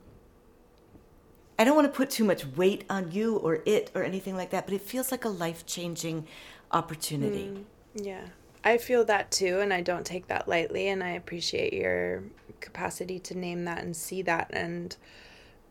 i 1.57 1.63
don't 1.63 1.75
want 1.75 1.91
to 1.91 1.95
put 1.95 2.09
too 2.09 2.23
much 2.23 2.45
weight 2.45 2.83
on 2.89 3.11
you 3.11 3.37
or 3.37 3.59
it 3.65 3.91
or 3.93 4.03
anything 4.03 4.35
like 4.35 4.49
that 4.49 4.65
but 4.65 4.73
it 4.73 4.81
feels 4.81 5.11
like 5.11 5.25
a 5.25 5.29
life-changing 5.29 6.25
opportunity. 6.71 7.47
Mm, 7.47 7.63
yeah. 7.95 8.25
I 8.63 8.77
feel 8.77 9.05
that 9.05 9.31
too 9.31 9.59
and 9.59 9.73
i 9.73 9.81
don't 9.81 10.05
take 10.05 10.27
that 10.27 10.47
lightly 10.47 10.87
and 10.87 11.03
i 11.03 11.09
appreciate 11.09 11.73
your 11.73 12.23
capacity 12.59 13.19
to 13.19 13.37
name 13.37 13.65
that 13.65 13.83
and 13.83 13.95
see 13.95 14.21
that. 14.23 14.49
And 14.51 14.95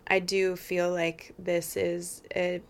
I 0.06 0.18
do 0.20 0.56
feel 0.56 0.90
like 0.90 1.34
this 1.38 1.76
is 1.76 2.22
a 2.34 2.60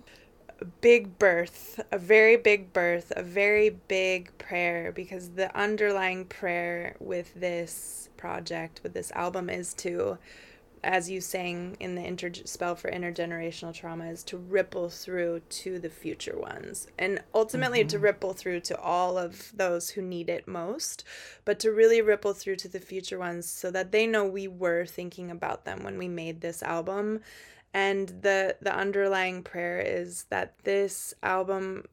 big 0.65 1.19
birth, 1.19 1.81
a 1.91 1.99
very 1.99 2.37
big 2.37 2.73
birth, 2.73 3.13
a 3.17 3.23
very 3.23 3.71
big 3.71 4.37
prayer 4.39 4.93
because 4.93 5.31
the 5.31 5.55
underlying 5.57 6.25
prayer 6.25 6.97
with 7.01 7.35
this 7.35 8.09
project, 8.17 8.81
with 8.83 8.95
this 8.95 9.13
album, 9.13 9.49
is 9.49 9.73
to, 9.75 10.19
as 10.83 11.09
you 11.09 11.21
sang 11.21 11.77
in 11.79 11.95
the 11.95 12.05
inter- 12.05 12.33
spell 12.45 12.75
for 12.75 12.91
intergenerational 12.91 13.73
trauma, 13.73 14.07
is 14.07 14.25
to 14.25 14.37
ripple 14.37 14.89
through 14.89 15.41
to 15.49 15.79
the 15.79 15.91
future 15.91 16.37
ones 16.37 16.89
and 16.99 17.23
ultimately 17.35 17.81
mm-hmm. 17.81 17.89
to 17.89 17.99
ripple 17.99 18.33
through 18.33 18.61
to 18.61 18.79
all 18.81 19.17
of 19.17 19.53
those 19.57 19.91
who 19.91 20.03
need 20.03 20.29
it 20.29 20.49
most, 20.49 21.05
but 21.45 21.61
to 21.61 21.71
really 21.71 22.03
ripple 22.03 22.33
through 22.33 22.57
to 22.57 22.69
the 22.69 22.81
future 22.81 23.19
ones 23.19 23.47
so 23.47 23.71
that 23.71 23.93
they 23.93 24.07
know 24.07 24.25
we 24.25 24.49
were 24.49 24.85
thinking 24.85 25.31
about 25.31 25.65
them 25.65 25.85
when 25.85 25.99
we 25.99 26.09
made 26.09 26.41
this 26.41 26.63
album 26.63 27.21
and 27.75 28.09
the 28.09 28.57
the 28.61 28.75
underlying 28.75 29.43
prayer 29.43 29.81
is 29.81 30.25
that 30.31 30.59
this 30.65 31.15
album 31.23 31.85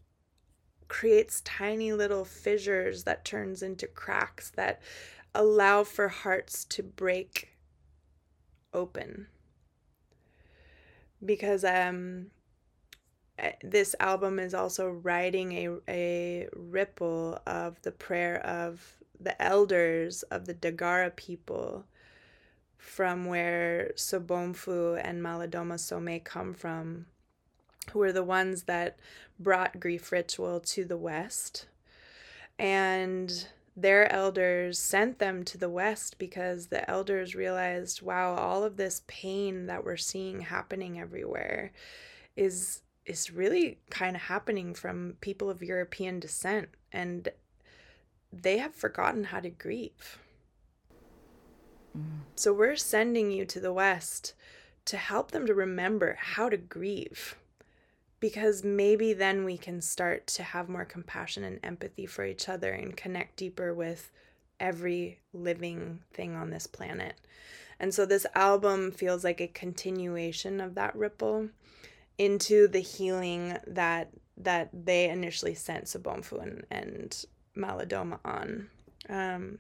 creates 0.88 1.42
tiny 1.42 1.92
little 1.94 2.26
fissures 2.26 3.04
that 3.04 3.26
turns 3.26 3.62
into 3.62 3.88
cracks 3.88 4.52
that 4.52 4.82
allow 5.34 5.84
for 5.84 6.08
hearts 6.08 6.64
to 6.66 6.84
break 6.84 7.50
open. 8.74 9.28
Because 11.24 11.64
um 11.64 12.28
eh, 13.40 13.54
this 13.64 13.96
album 14.00 14.40
is 14.40 14.54
also 14.54 14.90
riding 14.90 15.52
a, 15.54 15.70
a 15.90 16.48
ripple 16.56 17.40
of 17.46 17.82
the 17.82 17.92
prayer 17.92 18.46
of 18.46 18.96
the 19.20 19.40
elders 19.42 20.24
of 20.24 20.46
the 20.46 20.54
Dagara 20.54 21.16
people 21.16 21.86
from 22.86 23.26
where 23.26 23.92
Sobonfu 23.96 25.02
and 25.04 25.22
Malidoma 25.22 25.76
Somé 25.76 26.24
come 26.24 26.54
from, 26.54 27.08
who 27.92 28.00
were 28.00 28.14
the 28.14 28.24
ones 28.24 28.64
that 28.64 28.98
brought 29.40 29.80
grief 29.80 30.12
ritual 30.12 30.60
to 30.60 30.86
the 30.86 30.96
West. 30.96 31.68
And 32.60 33.48
their 33.76 34.10
elders 34.12 34.80
sent 34.80 35.20
them 35.20 35.44
to 35.46 35.58
the 35.58 35.70
West 35.70 36.18
because 36.20 36.68
the 36.68 36.90
elders 36.90 37.36
realized, 37.36 38.02
wow, 38.02 38.36
all 38.36 38.64
of 38.64 38.78
this 38.78 39.02
pain 39.08 39.66
that 39.66 39.84
we're 39.84 39.98
seeing 39.98 40.42
happening 40.42 41.00
everywhere 41.00 41.72
is 42.36 42.82
is 43.06 43.32
really 43.32 43.78
kind 43.92 44.16
of 44.16 44.22
happening 44.24 44.74
from 44.74 45.16
people 45.22 45.50
of 45.50 45.62
European 45.62 46.20
descent 46.20 46.70
and 46.92 47.30
they 48.34 48.58
have 48.58 48.74
forgotten 48.74 49.26
how 49.26 49.40
to 49.40 49.50
grieve. 49.50 50.20
Mm. 51.96 52.20
So 52.36 52.54
we're 52.54 52.76
sending 52.76 53.32
you 53.32 53.46
to 53.46 53.60
the 53.60 53.74
West 53.74 54.34
to 54.86 54.98
help 54.98 55.32
them 55.32 55.48
to 55.48 55.54
remember 55.54 56.18
how 56.20 56.50
to 56.50 56.58
grieve 56.58 57.36
because 58.20 58.64
maybe 58.64 59.14
then 59.14 59.44
we 59.46 59.58
can 59.58 59.82
start 59.82 60.28
to 60.28 60.44
have 60.44 60.70
more 60.70 60.86
compassion 60.86 61.44
and 61.44 61.60
empathy 61.64 62.06
for 62.06 62.26
each 62.26 62.50
other 62.50 62.72
and 62.72 62.96
connect 62.96 63.38
deeper 63.38 63.74
with 63.74 64.12
every 64.60 65.20
living 65.34 66.00
thing 66.14 66.36
on 66.36 66.50
this 66.50 66.68
planet. 66.68 67.16
And 67.80 67.94
so 67.94 68.06
this 68.06 68.26
album 68.36 68.92
feels 68.92 69.24
like 69.24 69.42
a 69.42 69.48
continuation 69.48 70.62
of 70.62 70.76
that 70.76 70.96
ripple 70.96 71.50
into 72.18 72.68
the 72.68 72.80
healing 72.80 73.58
that 73.68 74.10
that 74.38 74.70
they 74.74 75.10
initially 75.10 75.54
sent 75.54 75.86
Sobonfu 75.86 76.42
and, 76.42 76.66
and 76.70 77.26
Malidoma 77.56 78.20
on. 78.26 78.70
Um, 79.08 79.60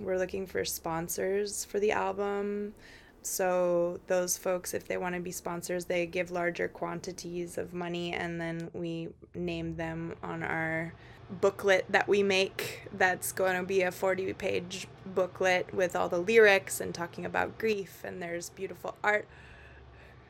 We're 0.00 0.18
looking 0.18 0.48
for 0.48 0.64
sponsors 0.64 1.64
for 1.64 1.78
the 1.78 1.92
album. 1.92 2.74
So 3.22 4.00
those 4.06 4.38
folks, 4.38 4.72
if 4.72 4.88
they 4.88 4.96
want 4.96 5.14
to 5.14 5.20
be 5.20 5.30
sponsors, 5.30 5.84
they 5.84 6.06
give 6.06 6.30
larger 6.30 6.68
quantities 6.68 7.58
of 7.58 7.74
money, 7.74 8.12
and 8.12 8.40
then 8.40 8.70
we 8.72 9.08
name 9.34 9.76
them 9.76 10.14
on 10.22 10.42
our 10.42 10.94
booklet 11.40 11.84
that 11.90 12.08
we 12.08 12.22
make. 12.22 12.88
That's 12.92 13.30
going 13.32 13.56
to 13.56 13.62
be 13.62 13.82
a 13.82 13.92
forty-page 13.92 14.88
booklet 15.06 15.74
with 15.74 15.94
all 15.94 16.08
the 16.08 16.18
lyrics 16.18 16.80
and 16.80 16.94
talking 16.94 17.26
about 17.26 17.58
grief, 17.58 18.02
and 18.04 18.22
there's 18.22 18.50
beautiful 18.50 18.96
art. 19.04 19.28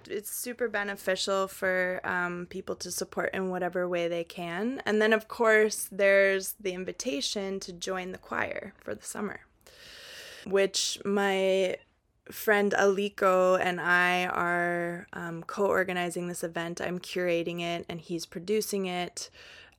It's 0.08 0.30
super 0.30 0.66
beneficial 0.66 1.46
for 1.46 2.00
um, 2.04 2.46
people 2.50 2.74
to 2.76 2.90
support 2.90 3.30
in 3.32 3.50
whatever 3.50 3.86
way 3.86 4.08
they 4.08 4.24
can. 4.24 4.82
And 4.84 5.00
then, 5.00 5.12
of 5.12 5.28
course, 5.28 5.88
there's 5.92 6.54
the 6.60 6.72
invitation 6.72 7.60
to 7.60 7.72
join 7.72 8.10
the 8.10 8.18
choir 8.18 8.72
for 8.80 8.94
the 8.94 9.04
summer, 9.04 9.40
which 10.44 10.98
my 11.04 11.76
friend 12.30 12.74
Aliko 12.78 13.58
and 13.60 13.80
I 13.80 14.26
are 14.26 15.06
um, 15.12 15.42
co 15.42 15.66
organizing 15.66 16.28
this 16.28 16.44
event. 16.44 16.80
I'm 16.80 16.98
curating 16.98 17.60
it 17.60 17.86
and 17.88 18.00
he's 18.00 18.26
producing 18.26 18.86
it. 18.86 19.30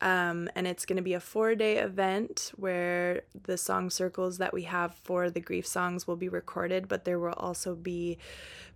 Um, 0.02 0.50
and 0.56 0.66
it's 0.66 0.86
going 0.86 0.98
to 0.98 1.04
be 1.04 1.14
a 1.14 1.20
four 1.20 1.54
day 1.54 1.78
event 1.78 2.52
where 2.56 3.22
the 3.44 3.58
song 3.58 3.92
circles 3.92 4.40
that 4.40 4.52
we 4.52 4.64
have 4.64 4.96
for 4.96 5.30
the 5.30 5.40
grief 5.40 5.68
songs 5.68 6.08
will 6.08 6.16
be 6.16 6.28
recorded, 6.28 6.88
but 6.88 7.06
there 7.06 7.20
will 7.20 7.34
also 7.34 7.76
be 7.76 8.18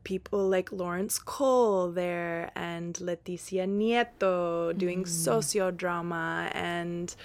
people 0.04 0.48
like 0.48 0.72
Lawrence 0.72 1.18
Cole 1.18 1.92
there 1.92 2.52
and 2.56 2.94
Leticia 2.96 3.68
Nieto 3.68 4.78
doing 4.78 5.04
mm. 5.04 5.08
sociodrama 5.08 6.52
and 6.54 7.16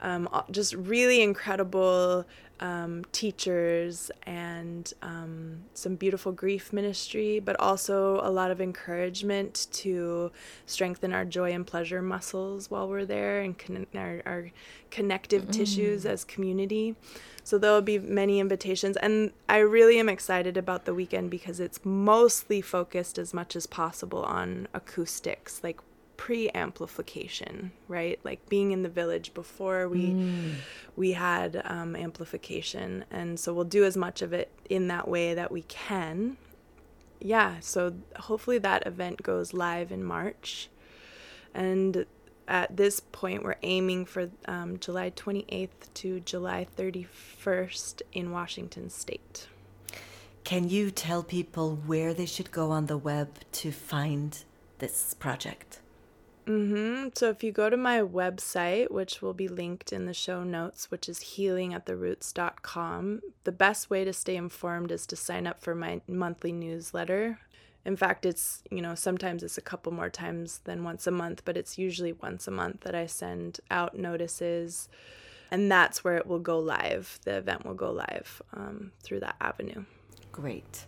um, 0.00 0.28
just 0.50 0.74
really 0.74 1.22
incredible 1.22 2.26
um, 2.60 3.04
teachers 3.10 4.10
and 4.26 4.92
um, 5.02 5.62
some 5.72 5.96
beautiful 5.96 6.30
grief 6.30 6.72
ministry, 6.72 7.40
but 7.40 7.58
also 7.58 8.20
a 8.22 8.30
lot 8.30 8.50
of 8.50 8.60
encouragement 8.60 9.66
to 9.72 10.30
strengthen 10.66 11.12
our 11.12 11.24
joy 11.24 11.52
and 11.52 11.66
pleasure 11.66 12.02
muscles 12.02 12.70
while 12.70 12.86
we're 12.88 13.06
there 13.06 13.40
and 13.40 13.56
connect 13.56 13.96
our, 13.96 14.22
our 14.26 14.50
connective 14.90 15.44
mm. 15.44 15.52
tissues 15.52 16.04
as 16.04 16.24
community. 16.24 16.94
So 17.42 17.56
there 17.56 17.72
will 17.72 17.80
be 17.80 17.98
many 17.98 18.38
invitations, 18.38 18.98
and 18.98 19.32
I 19.48 19.58
really 19.58 19.98
am 19.98 20.10
excited 20.10 20.58
about 20.58 20.84
the 20.84 20.94
weekend 20.94 21.30
because 21.30 21.58
it's 21.58 21.80
mostly 21.84 22.60
focused 22.60 23.18
as 23.18 23.32
much 23.32 23.56
as 23.56 23.66
possible 23.66 24.22
on 24.22 24.68
acoustics, 24.74 25.64
like 25.64 25.80
pre-amplification 26.20 27.72
right? 27.88 28.20
Like 28.24 28.46
being 28.50 28.72
in 28.72 28.82
the 28.82 28.90
village 28.90 29.32
before 29.32 29.88
we 29.88 30.10
mm. 30.10 30.54
we 30.94 31.12
had 31.12 31.62
um, 31.64 31.96
amplification. 31.96 33.06
And 33.10 33.40
so 33.40 33.54
we'll 33.54 33.64
do 33.64 33.84
as 33.84 33.96
much 33.96 34.20
of 34.20 34.34
it 34.34 34.50
in 34.68 34.88
that 34.88 35.08
way 35.08 35.32
that 35.32 35.50
we 35.50 35.62
can. 35.62 36.36
Yeah 37.20 37.60
so 37.60 37.94
hopefully 38.16 38.58
that 38.58 38.86
event 38.86 39.22
goes 39.22 39.54
live 39.54 39.90
in 39.90 40.04
march. 40.04 40.68
And 41.54 42.04
at 42.46 42.76
this 42.76 43.00
point 43.00 43.42
we're 43.42 43.62
aiming 43.62 44.04
for 44.04 44.28
um, 44.44 44.78
july 44.78 45.08
28th 45.10 45.94
to 45.94 46.20
july 46.20 46.66
31st 46.76 48.02
in 48.12 48.30
washington 48.30 48.90
state. 48.90 49.48
Can 50.44 50.68
you 50.68 50.90
tell 50.90 51.22
people 51.22 51.76
where 51.86 52.12
they 52.12 52.26
should 52.26 52.50
go 52.50 52.70
on 52.72 52.86
the 52.86 52.98
web 52.98 53.38
to 53.52 53.72
find 53.72 54.44
this 54.80 55.14
project 55.14 55.80
Mm-hmm. 56.50 57.08
So 57.14 57.30
if 57.30 57.44
you 57.44 57.52
go 57.52 57.70
to 57.70 57.76
my 57.76 58.00
website, 58.00 58.90
which 58.90 59.22
will 59.22 59.34
be 59.34 59.46
linked 59.46 59.92
in 59.92 60.06
the 60.06 60.14
show 60.14 60.42
notes, 60.42 60.90
which 60.90 61.08
is 61.08 61.20
healingattheroots.com, 61.20 63.20
the 63.44 63.52
best 63.52 63.88
way 63.88 64.04
to 64.04 64.12
stay 64.12 64.34
informed 64.34 64.90
is 64.90 65.06
to 65.06 65.14
sign 65.14 65.46
up 65.46 65.62
for 65.62 65.76
my 65.76 66.00
monthly 66.08 66.50
newsletter. 66.50 67.38
In 67.84 67.96
fact, 67.96 68.26
it's, 68.26 68.64
you 68.68 68.82
know, 68.82 68.96
sometimes 68.96 69.44
it's 69.44 69.58
a 69.58 69.62
couple 69.62 69.92
more 69.92 70.10
times 70.10 70.58
than 70.64 70.82
once 70.82 71.06
a 71.06 71.12
month, 71.12 71.42
but 71.44 71.56
it's 71.56 71.78
usually 71.78 72.14
once 72.14 72.48
a 72.48 72.50
month 72.50 72.80
that 72.80 72.96
I 72.96 73.06
send 73.06 73.60
out 73.70 73.96
notices. 73.96 74.88
And 75.52 75.70
that's 75.70 76.02
where 76.02 76.16
it 76.16 76.26
will 76.26 76.40
go 76.40 76.58
live. 76.58 77.20
The 77.24 77.36
event 77.36 77.64
will 77.64 77.74
go 77.74 77.92
live 77.92 78.42
um, 78.52 78.90
through 79.04 79.20
that 79.20 79.36
avenue. 79.40 79.84
Great. 80.32 80.86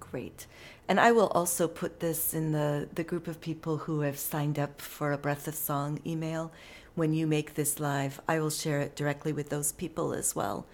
Great. 0.00 0.48
And 0.88 1.00
I 1.00 1.12
will 1.12 1.28
also 1.28 1.66
put 1.66 2.00
this 2.00 2.32
in 2.32 2.52
the, 2.52 2.88
the 2.94 3.02
group 3.02 3.26
of 3.26 3.40
people 3.40 3.76
who 3.78 4.00
have 4.00 4.18
signed 4.18 4.58
up 4.58 4.80
for 4.80 5.12
a 5.12 5.18
Breath 5.18 5.48
of 5.48 5.54
Song 5.54 6.00
email. 6.06 6.52
When 6.94 7.12
you 7.12 7.26
make 7.26 7.54
this 7.54 7.80
live, 7.80 8.20
I 8.28 8.38
will 8.38 8.50
share 8.50 8.80
it 8.80 8.94
directly 8.94 9.32
with 9.32 9.50
those 9.50 9.72
people 9.72 10.12
as 10.12 10.36
well. 10.36 10.66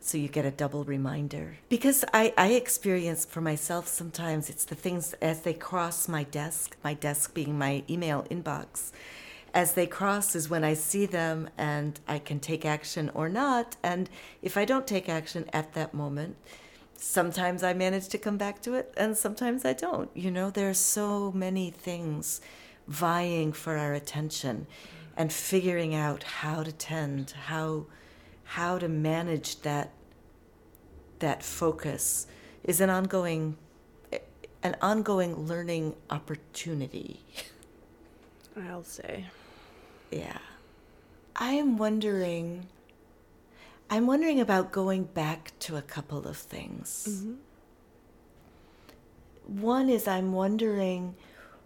So 0.00 0.18
you 0.18 0.28
get 0.28 0.44
a 0.44 0.50
double 0.50 0.84
reminder. 0.84 1.58
Because 1.68 2.04
I, 2.12 2.32
I 2.36 2.48
experience 2.52 3.24
for 3.24 3.40
myself 3.40 3.86
sometimes 3.86 4.50
it's 4.50 4.64
the 4.64 4.74
things 4.74 5.14
as 5.14 5.42
they 5.42 5.54
cross 5.54 6.08
my 6.08 6.24
desk, 6.24 6.76
my 6.82 6.94
desk 6.94 7.32
being 7.34 7.58
my 7.58 7.84
email 7.88 8.24
inbox. 8.30 8.90
As 9.54 9.72
they 9.72 9.86
cross 9.86 10.34
is 10.34 10.50
when 10.50 10.64
I 10.64 10.74
see 10.74 11.06
them 11.06 11.48
and 11.56 11.98
I 12.06 12.18
can 12.18 12.40
take 12.40 12.64
action 12.64 13.10
or 13.14 13.28
not. 13.28 13.76
And 13.82 14.10
if 14.42 14.56
I 14.56 14.64
don't 14.64 14.86
take 14.86 15.08
action 15.08 15.48
at 15.52 15.74
that 15.74 15.94
moment, 15.94 16.36
sometimes 17.00 17.62
I 17.62 17.72
manage 17.74 18.08
to 18.08 18.18
come 18.18 18.36
back 18.36 18.60
to 18.62 18.74
it 18.74 18.92
and 18.96 19.16
sometimes 19.16 19.64
I 19.64 19.72
don't. 19.72 20.10
You 20.14 20.30
know, 20.30 20.50
there 20.50 20.68
are 20.68 20.74
so 20.74 21.32
many 21.32 21.70
things 21.70 22.40
vying 22.86 23.52
for 23.52 23.76
our 23.76 23.94
attention 23.94 24.66
and 25.16 25.32
figuring 25.32 25.94
out 25.94 26.22
how 26.22 26.62
to 26.62 26.72
tend, 26.72 27.32
how 27.46 27.86
how 28.44 28.78
to 28.78 28.88
manage 28.88 29.60
that 29.60 29.92
that 31.18 31.42
focus 31.42 32.26
is 32.64 32.80
an 32.80 32.90
ongoing 32.90 33.56
an 34.62 34.76
ongoing 34.82 35.46
learning 35.46 35.94
opportunity. 36.10 37.20
I'll 38.68 38.82
say. 38.82 39.26
Yeah. 40.10 40.38
I 41.36 41.52
am 41.52 41.78
wondering 41.78 42.66
I'm 43.90 44.06
wondering 44.06 44.40
about 44.40 44.70
going 44.70 45.04
back 45.04 45.52
to 45.60 45.76
a 45.76 45.82
couple 45.82 46.26
of 46.26 46.36
things. 46.36 47.06
Mm-hmm. 47.08 47.34
One 49.62 49.88
is 49.88 50.06
I'm 50.06 50.32
wondering 50.32 51.14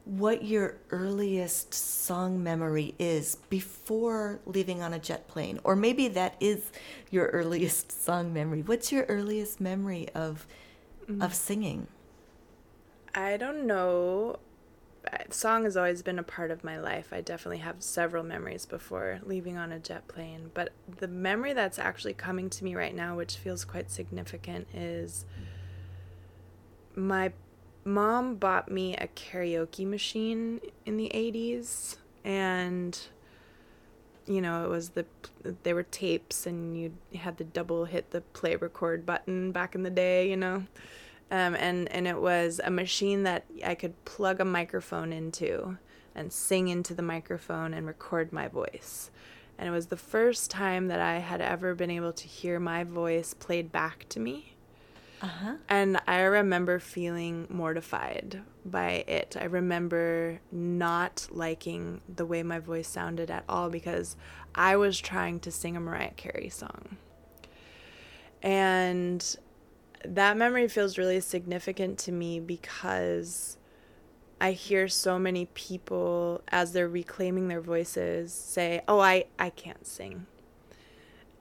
what 0.05 0.45
your 0.45 0.77
earliest 0.91 1.75
song 1.75 2.43
memory 2.43 2.95
is 2.99 3.37
before 3.51 4.41
leaving 4.47 4.83
on 4.83 4.93
a 4.93 4.99
jet 4.99 5.29
plane, 5.29 5.61
or 5.64 5.77
maybe 5.77 6.09
that 6.09 6.37
is 6.41 6.70
your 7.11 7.27
earliest 7.29 7.93
song 8.05 8.33
memory. 8.33 8.62
What's 8.62 8.93
your 8.93 9.05
earliest 9.05 9.61
memory 9.61 10.09
of 10.14 10.47
mm. 11.09 11.23
of 11.25 11.35
singing? 11.35 11.87
I 13.14 13.37
don't 13.37 13.66
know. 13.66 14.39
Song 15.30 15.64
has 15.64 15.76
always 15.76 16.03
been 16.03 16.18
a 16.18 16.22
part 16.22 16.50
of 16.50 16.62
my 16.62 16.78
life. 16.78 17.09
I 17.12 17.20
definitely 17.20 17.59
have 17.59 17.82
several 17.82 18.22
memories 18.22 18.66
before 18.66 19.20
leaving 19.24 19.57
on 19.57 19.72
a 19.72 19.78
jet 19.78 20.07
plane, 20.09 20.50
but 20.55 20.72
the 20.98 21.09
memory 21.09 21.53
that's 21.53 21.78
actually 21.78 22.14
coming 22.14 22.50
to 22.50 22.64
me 22.64 22.74
right 22.74 22.94
now, 22.94 23.16
which 23.16 23.36
feels 23.36 23.64
quite 23.64 23.90
significant, 23.90 24.68
is 24.74 25.24
my 26.94 27.32
mom 27.84 28.36
bought 28.36 28.70
me 28.70 28.96
a 28.96 29.09
karaoke 29.09 29.86
machine 29.86 30.61
in 30.86 30.96
the 30.96 31.11
80s 31.14 31.96
and 32.24 32.98
you 34.26 34.40
know 34.40 34.64
it 34.64 34.68
was 34.68 34.90
the 34.90 35.05
there 35.64 35.74
were 35.74 35.82
tapes 35.82 36.46
and 36.46 36.76
you 36.76 36.92
had 37.16 37.36
to 37.38 37.44
double 37.44 37.86
hit 37.86 38.12
the 38.12 38.20
play 38.20 38.55
record 38.55 39.05
button 39.05 39.50
back 39.50 39.74
in 39.74 39.82
the 39.82 39.90
day 39.90 40.30
you 40.30 40.36
know 40.36 40.64
um, 41.33 41.57
and 41.57 41.91
and 41.91 42.07
it 42.07 42.20
was 42.20 42.61
a 42.62 42.70
machine 42.70 43.24
that 43.24 43.47
I 43.66 43.74
could 43.74 44.05
plug 44.05 44.39
a 44.39 44.45
microphone 44.45 45.12
into 45.12 45.78
and 46.14 46.33
sing 46.33 46.68
into 46.68 46.95
the 46.95 47.03
microphone 47.03 47.74
and 47.74 47.87
record 47.87 48.33
my 48.33 48.47
voice 48.47 49.11
and 49.59 49.68
it 49.68 49.72
was 49.72 49.87
the 49.87 49.97
first 49.97 50.51
time 50.51 50.87
that 50.89 51.01
I 51.01 51.18
had 51.18 51.41
ever 51.41 51.74
been 51.74 51.91
able 51.91 52.12
to 52.12 52.28
hear 52.28 52.61
my 52.61 52.85
voice 52.85 53.35
played 53.35 53.72
back 53.72 54.07
to 54.11 54.20
me 54.20 54.53
uh-huh. 55.22 55.55
And 55.68 56.01
I 56.09 56.22
remember 56.22 56.80
feeling 56.80 57.47
mortified 57.49 58.43
by 58.64 59.05
it. 59.07 59.37
I 59.41 59.45
remember 59.45 60.41
not 60.51 61.28
liking 61.30 62.01
the 62.12 62.26
way 62.26 62.43
my 62.43 62.59
voice 62.59 62.89
sounded 62.89 63.30
at 63.30 63.45
all 63.49 63.70
because 63.70 64.16
I 64.53 64.74
was 64.76 64.99
trying 64.99 65.39
to 65.41 65.53
sing 65.53 65.76
a 65.76 65.80
Mariah 65.80 66.11
Carey 66.16 66.49
song. 66.49 66.97
And 68.43 69.37
that 70.05 70.36
memory 70.36 70.68
feels 70.68 70.98
really 70.98 71.20
significant 71.20 71.98
to 72.00 72.12
me 72.12 72.40
because 72.40 73.57
I 74.40 74.53
hear 74.53 74.88
so 74.88 75.18
many 75.18 75.46
people 75.55 76.42
as 76.48 76.72
they're 76.72 76.88
reclaiming 76.88 77.48
their 77.48 77.61
voices 77.61 78.32
say, 78.32 78.82
"Oh, 78.88 79.00
I 79.00 79.26
I 79.38 79.50
can't 79.50 79.86
sing." 79.86 80.26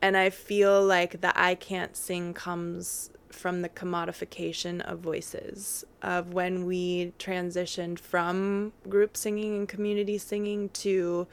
And 0.02 0.18
I 0.18 0.30
feel 0.30 0.84
like 0.84 1.22
the 1.22 1.34
I 1.40 1.56
can't 1.56 1.96
sing 1.96 2.34
comes 2.34 3.12
from 3.30 3.62
the 3.62 3.70
commodification 3.70 4.82
of 4.82 5.00
voices, 5.00 5.86
of 6.02 6.34
when 6.34 6.66
we 6.66 7.14
transitioned 7.18 8.00
from 8.00 8.74
group 8.90 9.16
singing 9.16 9.56
and 9.56 9.70
community 9.70 10.18
singing 10.18 10.70
to 10.70 11.28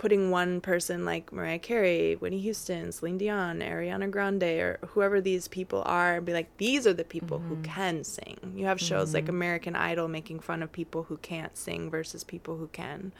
putting 0.00 0.30
one 0.30 0.62
person 0.62 1.04
like 1.04 1.30
Mariah 1.30 1.58
Carey, 1.58 2.14
Whitney 2.14 2.40
Houston, 2.40 2.90
Celine 2.90 3.18
Dion, 3.18 3.60
Ariana 3.60 4.10
Grande, 4.10 4.42
or 4.44 4.78
whoever 4.88 5.20
these 5.20 5.46
people 5.46 5.82
are, 5.84 6.16
and 6.16 6.24
be 6.24 6.32
like, 6.32 6.56
these 6.56 6.86
are 6.86 6.94
the 6.94 7.04
people 7.04 7.38
mm-hmm. 7.38 7.48
who 7.56 7.62
can 7.62 8.02
sing. 8.02 8.54
You 8.56 8.64
have 8.64 8.80
shows 8.80 9.08
mm-hmm. 9.08 9.16
like 9.16 9.28
American 9.28 9.76
Idol 9.76 10.08
making 10.08 10.40
fun 10.40 10.62
of 10.62 10.72
people 10.72 11.02
who 11.02 11.18
can't 11.18 11.54
sing 11.54 11.90
versus 11.90 12.24
people 12.24 12.56
who 12.56 12.68
can. 12.68 13.12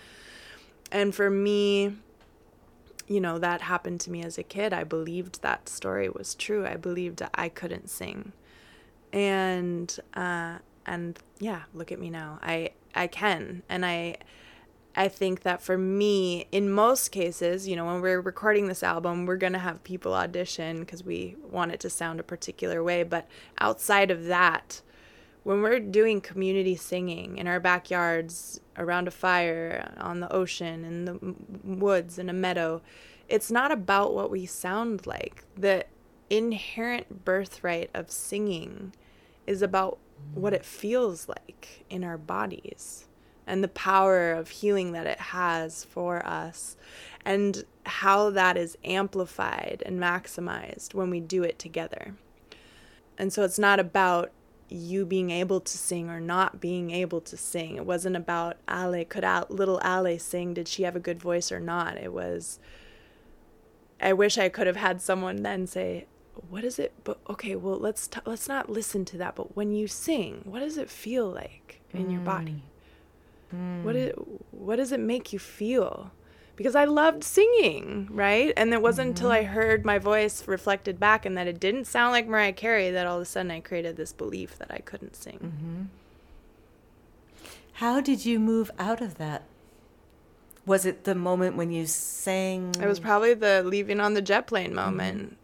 And 0.91 1.14
for 1.14 1.28
me, 1.28 1.97
you 3.07 3.20
know, 3.20 3.39
that 3.39 3.61
happened 3.61 4.01
to 4.01 4.11
me 4.11 4.22
as 4.22 4.39
a 4.39 4.43
kid. 4.43 4.72
I 4.72 4.85
believed 4.85 5.43
that 5.43 5.68
story 5.68 6.09
was 6.09 6.35
true. 6.35 6.66
I 6.66 6.76
believed 6.76 7.20
I 7.35 7.51
couldn't 7.51 7.91
sing. 7.91 8.33
And 9.12 9.95
uh 10.14 10.59
and 10.87 11.18
yeah, 11.41 11.64
look 11.74 11.93
at 11.93 12.01
me 12.01 12.09
now. 12.09 12.39
I 12.41 12.70
I 12.95 13.07
can. 13.07 13.64
And 13.68 13.85
I 13.85 14.16
I 15.01 15.09
think 15.09 15.44
that 15.44 15.62
for 15.62 15.78
me, 15.78 16.46
in 16.53 16.70
most 16.70 17.09
cases, 17.09 17.66
you 17.66 17.74
know, 17.74 17.86
when 17.86 18.03
we're 18.03 18.20
recording 18.20 18.66
this 18.66 18.82
album, 18.82 19.24
we're 19.24 19.38
going 19.38 19.55
to 19.55 19.59
have 19.59 19.82
people 19.82 20.12
audition 20.12 20.80
because 20.80 21.03
we 21.03 21.36
want 21.40 21.72
it 21.72 21.80
to 21.80 21.88
sound 21.88 22.20
a 22.20 22.22
particular 22.22 22.84
way. 22.84 23.03
But 23.03 23.26
outside 23.59 24.11
of 24.11 24.26
that, 24.26 24.82
when 25.42 25.62
we're 25.62 25.80
doing 25.80 26.20
community 26.20 26.76
singing 26.76 27.38
in 27.38 27.46
our 27.46 27.59
backyards, 27.59 28.61
around 28.76 29.09
a 29.09 29.11
fire, 29.11 29.90
on 29.96 30.20
the 30.20 30.30
ocean, 30.30 30.84
in 30.84 31.05
the 31.07 31.34
woods, 31.64 32.18
in 32.18 32.28
a 32.28 32.34
meadow, 32.34 32.82
it's 33.26 33.51
not 33.51 33.72
about 33.72 34.12
what 34.12 34.30
we 34.30 34.44
sound 34.44 35.07
like. 35.07 35.44
The 35.57 35.86
inherent 36.28 37.24
birthright 37.24 37.88
of 37.94 38.11
singing 38.11 38.92
is 39.46 39.62
about 39.62 39.96
what 40.34 40.53
it 40.53 40.66
feels 40.66 41.26
like 41.26 41.86
in 41.88 42.05
our 42.05 42.18
bodies 42.18 43.07
and 43.51 43.64
the 43.64 43.68
power 43.68 44.30
of 44.30 44.48
healing 44.48 44.92
that 44.92 45.09
it 45.09 45.18
has 45.18 45.82
for 45.82 46.24
us 46.24 46.76
and 47.24 47.64
how 47.84 48.30
that 48.30 48.57
is 48.57 48.78
amplified 48.84 49.82
and 49.84 49.98
maximized 49.98 50.94
when 50.94 51.11
we 51.11 51.18
do 51.18 51.42
it 51.42 51.59
together. 51.59 52.14
And 53.18 53.32
so 53.32 53.42
it's 53.42 53.59
not 53.59 53.80
about 53.80 54.30
you 54.68 55.05
being 55.05 55.30
able 55.30 55.61
to 55.61 55.76
sing 55.76 56.09
or 56.09 56.20
not 56.20 56.61
being 56.61 56.92
able 56.92 57.20
to 57.22 57.36
sing. 57.36 57.74
It 57.74 57.84
wasn't 57.84 58.14
about 58.14 58.64
Ahlay, 58.68 59.09
could 59.09 59.24
little 59.51 59.80
Ahlay 59.80 60.20
sing? 60.20 60.55
Did 60.55 60.68
she 60.68 60.84
have 60.84 60.94
a 60.94 61.01
good 61.01 61.20
voice 61.20 61.51
or 61.51 61.59
not? 61.59 61.96
It 61.96 62.12
was, 62.12 62.61
I 64.01 64.12
wish 64.12 64.38
I 64.38 64.48
could 64.48 64.68
have 64.68 64.76
had 64.76 65.03
someone 65.03 65.42
then 65.42 65.66
say, 65.66 66.07
what 66.48 66.62
is 66.62 66.78
it? 66.78 66.92
But 67.03 67.18
okay, 67.28 67.57
well, 67.57 67.78
let's, 67.78 68.07
t- 68.07 68.20
let's 68.24 68.46
not 68.46 68.70
listen 68.70 69.05
to 69.07 69.18
that. 69.18 69.34
But 69.34 69.57
when 69.57 69.72
you 69.72 69.88
sing, 69.88 70.42
what 70.44 70.61
does 70.61 70.76
it 70.76 70.88
feel 70.88 71.28
like 71.28 71.80
in 71.92 72.07
mm. 72.07 72.12
your 72.12 72.20
body? 72.20 72.62
Mm. 73.55 73.82
What, 73.82 73.96
it, 73.96 74.14
what 74.53 74.76
does 74.76 74.92
it 74.92 75.01
make 75.01 75.32
you 75.32 75.38
feel? 75.38 76.12
because 76.61 76.76
I 76.76 76.84
loved 76.84 77.24
singing, 77.24 78.07
right? 78.11 78.53
And 78.55 78.74
it 78.74 78.82
wasn't 78.82 79.14
mm-hmm. 79.14 79.24
until 79.24 79.32
I 79.32 79.44
heard 79.44 79.86
my 79.86 79.98
voice 79.98 80.46
reflected 80.46 81.01
back 81.01 81.24
and 81.24 81.34
that 81.38 81.46
it 81.46 81.59
didn't 81.59 81.86
sound 81.86 82.12
like 82.12 82.26
Mariah 82.26 82.53
Carey 82.53 82.90
that 82.90 83.07
all 83.07 83.16
of 83.16 83.22
a 83.22 83.24
sudden 83.24 83.51
I 83.51 83.61
created 83.61 83.96
this 83.96 84.12
belief 84.12 84.59
that 84.59 84.70
I 84.70 84.80
couldn't 84.80 85.16
sing. 85.16 85.38
Mm-hmm. 85.38 85.82
How 87.72 88.03
did 88.03 88.26
you 88.26 88.38
move 88.38 88.70
out 88.78 89.01
of 89.01 89.14
that? 89.14 89.44
Was 90.66 90.85
it 90.85 91.05
the 91.05 91.14
moment 91.14 91.56
when 91.56 91.72
you 91.72 91.86
sang? 91.86 92.74
It 92.78 92.86
was 92.86 93.01
probably 93.01 93.32
the 93.32 93.62
leaving 93.64 93.98
on 93.98 94.12
the 94.12 94.20
jet 94.20 94.47
plane 94.47 94.74
moment. 94.74 95.22
Mm-hmm. 95.22 95.35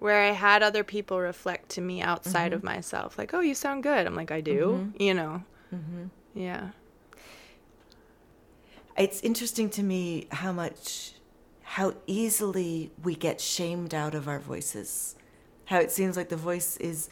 Where 0.00 0.20
I 0.20 0.32
had 0.32 0.64
other 0.64 0.82
people 0.82 1.20
reflect 1.20 1.68
to 1.70 1.80
me 1.80 2.02
outside 2.02 2.52
of 2.52 2.58
mm-hmm. 2.58 2.74
myself, 2.74 3.16
like, 3.16 3.32
"Oh, 3.32 3.40
you 3.40 3.54
sound 3.54 3.84
good." 3.84 4.04
I'm 4.04 4.16
like, 4.16 4.32
"I 4.32 4.40
do," 4.40 4.90
mm-hmm. 4.90 5.00
you 5.02 5.14
know. 5.14 5.44
Mm-hmm. 5.72 6.06
Yeah 6.34 6.70
it's 8.96 9.20
interesting 9.20 9.70
to 9.70 9.82
me 9.82 10.28
how 10.30 10.52
much 10.52 11.12
how 11.62 11.94
easily 12.06 12.92
we 13.02 13.14
get 13.16 13.40
shamed 13.40 13.94
out 13.94 14.14
of 14.14 14.28
our 14.28 14.38
voices. 14.38 15.16
How 15.64 15.78
it 15.78 15.90
seems 15.90 16.16
like 16.16 16.28
the 16.28 16.36
voice 16.36 16.76
is 16.76 17.08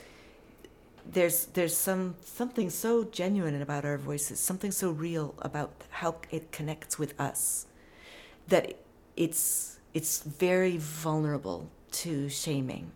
there's 1.04 1.46
there's 1.46 1.76
some 1.76 2.14
something 2.22 2.70
so 2.70 3.02
genuine 3.02 3.60
about 3.60 3.84
our 3.84 3.98
voices 3.98 4.38
something 4.38 4.70
so 4.70 4.90
real 4.90 5.34
about 5.40 5.72
how 5.90 6.14
it 6.30 6.52
connects 6.52 6.96
with 6.96 7.20
us 7.20 7.66
that 8.46 8.76
it's 9.16 9.80
it's 9.94 10.22
very 10.22 10.76
vulnerable 10.76 11.68
to 11.90 12.28
shaming. 12.28 12.92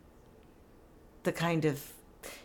The 1.25 1.33
kind 1.33 1.65
of 1.65 1.93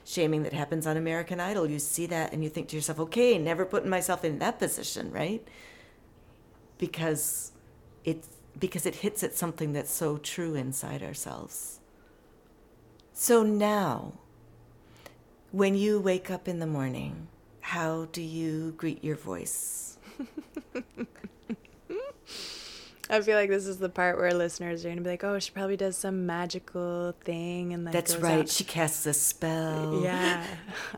shaming 0.03 0.41
that 0.43 0.53
happens 0.53 0.87
on 0.87 0.97
American 0.97 1.39
Idol 1.39 1.69
you 1.69 1.77
see 1.77 2.07
that 2.07 2.33
and 2.33 2.43
you 2.43 2.49
think 2.49 2.69
to 2.69 2.75
yourself 2.75 2.99
okay 2.99 3.37
never 3.37 3.65
putting 3.65 3.89
myself 3.89 4.25
in 4.25 4.39
that 4.39 4.57
position 4.57 5.11
right 5.11 5.47
because 6.81 7.53
it 8.03 8.25
because 8.59 8.85
it 8.85 8.95
hits 8.95 9.23
at 9.23 9.35
something 9.35 9.71
that's 9.71 9.91
so 9.91 10.17
true 10.17 10.55
inside 10.55 11.01
ourselves. 11.01 11.79
So 13.13 13.43
now, 13.43 14.13
when 15.51 15.75
you 15.75 16.01
wake 16.01 16.29
up 16.29 16.47
in 16.47 16.59
the 16.59 16.65
morning, 16.65 17.27
how 17.61 18.07
do 18.11 18.21
you 18.21 18.73
greet 18.75 19.03
your 19.03 19.15
voice? 19.15 19.97
I 23.11 23.21
feel 23.21 23.35
like 23.35 23.49
this 23.49 23.67
is 23.67 23.77
the 23.77 23.89
part 23.89 24.17
where 24.17 24.33
listeners 24.33 24.85
are 24.85 24.89
gonna 24.89 25.01
be 25.01 25.09
like, 25.09 25.23
"Oh, 25.23 25.37
she 25.37 25.51
probably 25.51 25.75
does 25.75 25.97
some 25.97 26.25
magical 26.25 27.13
thing," 27.25 27.73
and 27.73 27.83
like 27.83 27.93
That's 27.93 28.15
right. 28.15 28.39
out- 28.39 28.49
She 28.49 28.63
casts 28.63 29.05
a 29.05 29.13
spell. 29.13 29.99
Yeah, 30.01 30.45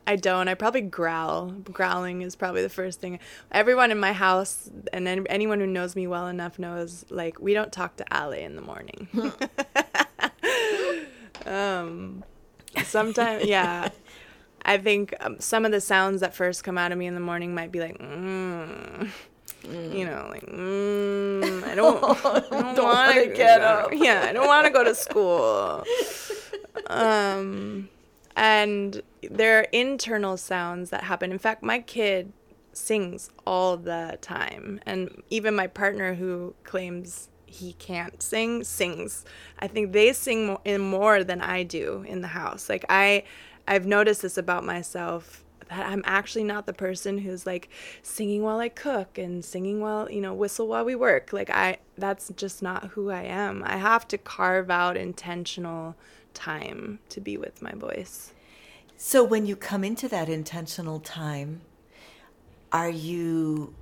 I 0.06 0.15
don't. 0.15 0.48
I 0.48 0.53
probably 0.53 0.81
growl. 0.81 1.49
Growling 1.52 2.22
is 2.22 2.35
probably 2.35 2.61
the 2.61 2.69
first 2.69 3.02
thing. 3.02 3.18
Everyone 3.52 3.90
in 3.90 3.99
my 3.99 4.14
house 4.14 4.69
and 4.94 5.07
any- 5.07 5.27
anyone 5.30 5.60
who 5.60 5.68
knows 5.68 5.95
me 5.95 6.06
well 6.06 6.27
enough 6.27 6.60
knows, 6.60 7.03
like, 7.10 7.40
we 7.40 7.56
don't 7.56 7.72
talk 7.73 7.95
to 7.98 8.06
Ahlay 8.06 8.44
in 8.44 8.56
the 8.56 8.61
morning. 8.61 9.07
um, 11.45 12.23
sometimes, 12.84 13.45
yeah. 13.45 13.90
I 14.65 14.77
think 14.77 15.14
um, 15.19 15.40
some 15.40 15.65
of 15.65 15.72
the 15.72 15.81
sounds 15.81 16.22
that 16.22 16.34
first 16.34 16.64
come 16.64 16.77
out 16.77 16.91
of 16.94 16.98
me 16.98 17.06
in 17.06 17.15
the 17.15 17.19
morning 17.19 17.53
might 17.53 17.72
be 17.72 17.80
like, 17.81 17.98
mm, 17.98 19.10
you 19.64 20.06
know, 20.06 20.27
like, 20.30 20.45
mm, 20.45 21.64
I 21.64 21.76
don't, 21.76 22.03
I 22.26 22.40
don't, 22.40 22.49
Don't 22.76 22.85
want 22.85 23.15
wanna 23.15 23.27
get 23.34 23.61
up. 23.61 23.91
Yeah, 23.94 24.26
I 24.27 24.34
don't 24.34 24.48
want 24.48 24.65
to 24.68 24.72
go 24.73 24.84
to 24.84 24.95
school. 24.95 25.84
Um, 26.88 27.88
and 28.35 29.02
there 29.30 29.60
are 29.60 29.68
internal 29.72 30.38
sounds 30.38 30.90
that 30.90 31.03
happen. 31.03 31.31
In 31.31 31.38
fact, 31.38 31.64
my 31.64 31.80
kid 31.80 32.34
sings 32.73 33.30
all 33.45 33.77
the 33.77 34.18
time, 34.22 34.80
and 34.85 35.22
even 35.30 35.56
my 35.56 35.68
partner, 35.68 36.15
who 36.15 36.56
claims 36.64 37.30
he 37.45 37.73
can't 37.73 38.22
sing, 38.22 38.64
sings. 38.64 39.23
I 39.60 39.68
think 39.68 39.94
they 39.94 40.11
sing 40.14 40.48
mo- 40.48 40.61
in 40.65 40.81
more 40.81 41.23
than 41.23 41.41
I 41.41 41.64
do 41.64 42.03
in 42.07 42.22
the 42.22 42.27
house. 42.30 42.69
Like 42.69 42.85
I, 42.90 43.23
I've 43.68 43.85
noticed 43.85 44.23
this 44.23 44.38
about 44.38 44.65
myself 44.65 45.44
that 45.69 45.88
I'm 45.88 46.03
actually 46.06 46.44
not 46.44 46.65
the 46.65 46.73
person 46.73 47.18
who's 47.18 47.45
like 47.45 47.69
singing 48.02 48.44
while 48.44 48.60
I 48.60 48.69
cook 48.69 49.18
and 49.18 49.44
singing 49.44 49.80
while, 49.80 50.10
you 50.10 50.22
know, 50.22 50.34
whistle 50.34 50.68
while 50.68 50.85
we 50.85 50.95
work. 50.95 51.34
Like 51.34 51.49
I 51.49 51.77
that's 51.98 52.31
just 52.35 52.61
not 52.61 52.90
who 52.90 53.10
I 53.10 53.23
am. 53.23 53.64
I 53.65 53.77
have 53.77 54.07
to 54.10 54.18
carve 54.18 54.69
out 54.69 54.98
intentional 54.98 55.95
time 56.34 56.99
to 57.10 57.22
be 57.22 57.38
with 57.38 57.61
my 57.61 57.73
voice. 57.73 58.34
So 58.98 59.23
when 59.23 59.45
you 59.45 59.56
come 59.56 59.84
into 59.84 60.07
that 60.10 60.30
intentional 60.30 60.99
time, 60.99 61.61
are 62.72 62.90
you 62.90 63.76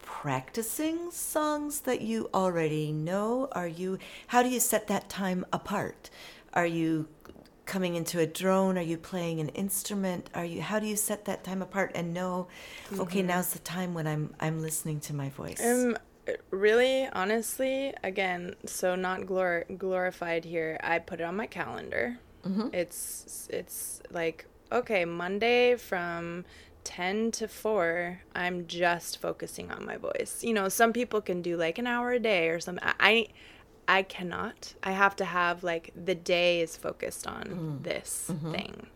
practicing 0.00 1.10
songs 1.10 1.80
that 1.82 2.00
you 2.00 2.28
already 2.34 2.92
know? 2.92 3.48
Are 3.52 3.68
you 3.68 3.98
how 4.28 4.42
do 4.42 4.48
you 4.48 4.60
set 4.60 4.86
that 4.88 5.08
time 5.08 5.44
apart? 5.52 6.10
Are 6.52 6.66
you 6.66 7.08
coming 7.70 7.94
into 7.94 8.18
a 8.18 8.26
drone? 8.26 8.76
Are 8.76 8.82
you 8.82 8.98
playing 8.98 9.38
an 9.38 9.48
instrument? 9.50 10.28
Are 10.34 10.44
you 10.44 10.60
how 10.60 10.80
do 10.80 10.86
you 10.86 10.96
set 10.96 11.24
that 11.26 11.44
time 11.44 11.62
apart 11.62 11.92
and 11.94 12.12
know 12.12 12.48
okay, 12.98 13.22
now's 13.22 13.52
the 13.52 13.60
time 13.60 13.94
when 13.94 14.06
I'm 14.08 14.34
I'm 14.40 14.60
listening 14.60 14.98
to 15.00 15.14
my 15.14 15.30
voice? 15.30 15.64
Um 15.64 15.96
really 16.50 17.08
honestly 17.12 17.92
again 18.04 18.54
so 18.64 18.94
not 18.94 19.22
glor- 19.22 19.66
glorified 19.78 20.44
here 20.44 20.78
i 20.80 20.96
put 20.96 21.18
it 21.18 21.24
on 21.24 21.34
my 21.34 21.46
calendar 21.46 22.18
it's 22.72 23.48
it's 23.50 24.00
like 24.12 24.46
okay 24.70 25.04
monday 25.04 25.74
from 25.74 26.44
10 26.84 27.32
to 27.32 27.48
4 27.48 28.20
i'm 28.36 28.66
just 28.68 29.20
focusing 29.20 29.72
on 29.72 29.84
my 29.84 29.96
voice 29.96 30.44
you 30.44 30.52
know 30.54 30.68
some 30.68 30.92
people 30.92 31.20
can 31.20 31.42
do 31.42 31.56
like 31.56 31.78
an 31.78 31.86
hour 31.86 32.12
a 32.12 32.20
day 32.20 32.48
or 32.48 32.60
something 32.60 32.84
i 33.00 33.26
i 33.90 34.02
cannot 34.02 34.74
i 34.82 34.92
have 34.92 35.14
to 35.14 35.24
have 35.24 35.62
like 35.62 35.92
the 35.94 36.14
day 36.14 36.60
is 36.60 36.76
focused 36.76 37.26
on 37.26 37.44
mm. 37.44 37.82
this 37.82 38.30
mm-hmm. 38.30 38.52
thing 38.52 38.86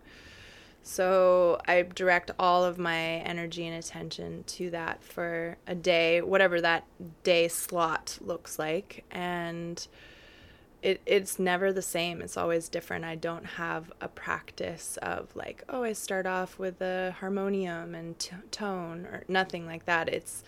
so 0.87 1.59
I 1.67 1.81
direct 1.81 2.31
all 2.39 2.63
of 2.63 2.79
my 2.79 2.99
energy 2.99 3.67
and 3.67 3.75
attention 3.75 4.45
to 4.49 4.69
that 4.71 5.03
for 5.03 5.57
a 5.67 5.75
day, 5.75 6.21
whatever 6.21 6.61
that 6.61 6.85
day 7.23 7.49
slot 7.49 8.19
looks 8.21 8.59
like. 8.59 9.03
And 9.11 9.85
it, 10.83 11.01
it's 11.07 11.39
never 11.39 11.73
the 11.73 11.81
same. 11.81 12.21
It's 12.21 12.37
always 12.37 12.69
different. 12.69 13.07
I 13.07 13.15
don't 13.15 13.47
have 13.47 13.91
a 14.03 14.09
practice 14.09 14.99
of 15.01 15.35
like, 15.35 15.65
oh, 15.71 15.85
I 15.85 15.95
start 15.95 16.27
off 16.27 16.59
with 16.59 16.83
a 16.83 17.17
harmonium 17.19 17.95
and 17.95 18.19
t- 18.19 18.37
tone 18.51 19.07
or 19.07 19.25
nothing 19.27 19.65
like 19.65 19.87
that. 19.87 20.11
It's 20.11 20.45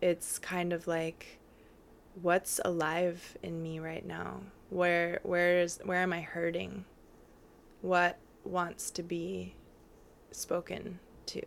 it's 0.00 0.38
kind 0.38 0.72
of 0.72 0.86
like 0.86 1.40
what's 2.20 2.60
alive 2.64 3.36
in 3.42 3.62
me 3.62 3.78
right 3.78 4.04
now? 4.04 4.40
Where 4.70 5.20
where 5.22 5.60
is 5.60 5.80
where 5.84 6.02
am 6.02 6.12
I 6.12 6.20
hurting? 6.20 6.84
What 7.80 8.18
wants 8.44 8.90
to 8.92 9.02
be 9.02 9.54
spoken 10.30 10.98
to 11.26 11.42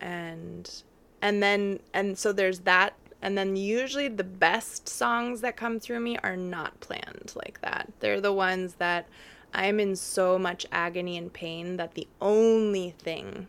and 0.00 0.82
and 1.22 1.42
then 1.42 1.80
and 1.94 2.18
so 2.18 2.32
there's 2.32 2.60
that 2.60 2.94
and 3.22 3.36
then 3.36 3.56
usually 3.56 4.08
the 4.08 4.24
best 4.24 4.88
songs 4.88 5.40
that 5.40 5.56
come 5.56 5.80
through 5.80 6.00
me 6.00 6.18
are 6.18 6.36
not 6.36 6.78
planned 6.80 7.32
like 7.34 7.60
that 7.62 7.90
they're 8.00 8.20
the 8.20 8.32
ones 8.32 8.74
that 8.74 9.08
i'm 9.54 9.80
in 9.80 9.96
so 9.96 10.38
much 10.38 10.66
agony 10.70 11.16
and 11.16 11.32
pain 11.32 11.76
that 11.76 11.94
the 11.94 12.06
only 12.20 12.90
thing 12.98 13.48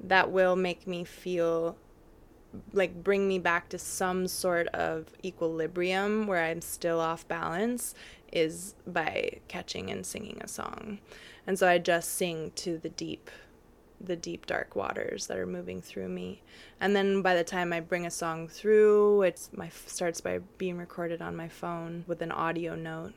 that 0.00 0.30
will 0.30 0.56
make 0.56 0.86
me 0.86 1.04
feel 1.04 1.76
like 2.72 3.02
bring 3.02 3.28
me 3.28 3.38
back 3.38 3.68
to 3.70 3.78
some 3.78 4.26
sort 4.26 4.68
of 4.68 5.06
equilibrium 5.24 6.26
where 6.26 6.42
I'm 6.42 6.60
still 6.60 7.00
off 7.00 7.26
balance 7.28 7.94
is 8.32 8.74
by 8.86 9.40
catching 9.48 9.90
and 9.90 10.04
singing 10.04 10.38
a 10.40 10.48
song. 10.48 10.98
And 11.46 11.58
so 11.58 11.68
I 11.68 11.78
just 11.78 12.14
sing 12.14 12.52
to 12.56 12.78
the 12.78 12.88
deep 12.90 13.30
the 14.00 14.14
deep 14.16 14.46
dark 14.46 14.76
waters 14.76 15.26
that 15.26 15.36
are 15.36 15.46
moving 15.46 15.82
through 15.82 16.08
me. 16.08 16.40
And 16.80 16.94
then 16.94 17.20
by 17.20 17.34
the 17.34 17.42
time 17.42 17.72
I 17.72 17.80
bring 17.80 18.06
a 18.06 18.12
song 18.12 18.46
through, 18.46 19.22
it's 19.22 19.50
my 19.52 19.70
starts 19.70 20.20
by 20.20 20.38
being 20.56 20.78
recorded 20.78 21.20
on 21.20 21.34
my 21.34 21.48
phone 21.48 22.04
with 22.06 22.22
an 22.22 22.30
audio 22.30 22.76
note. 22.76 23.14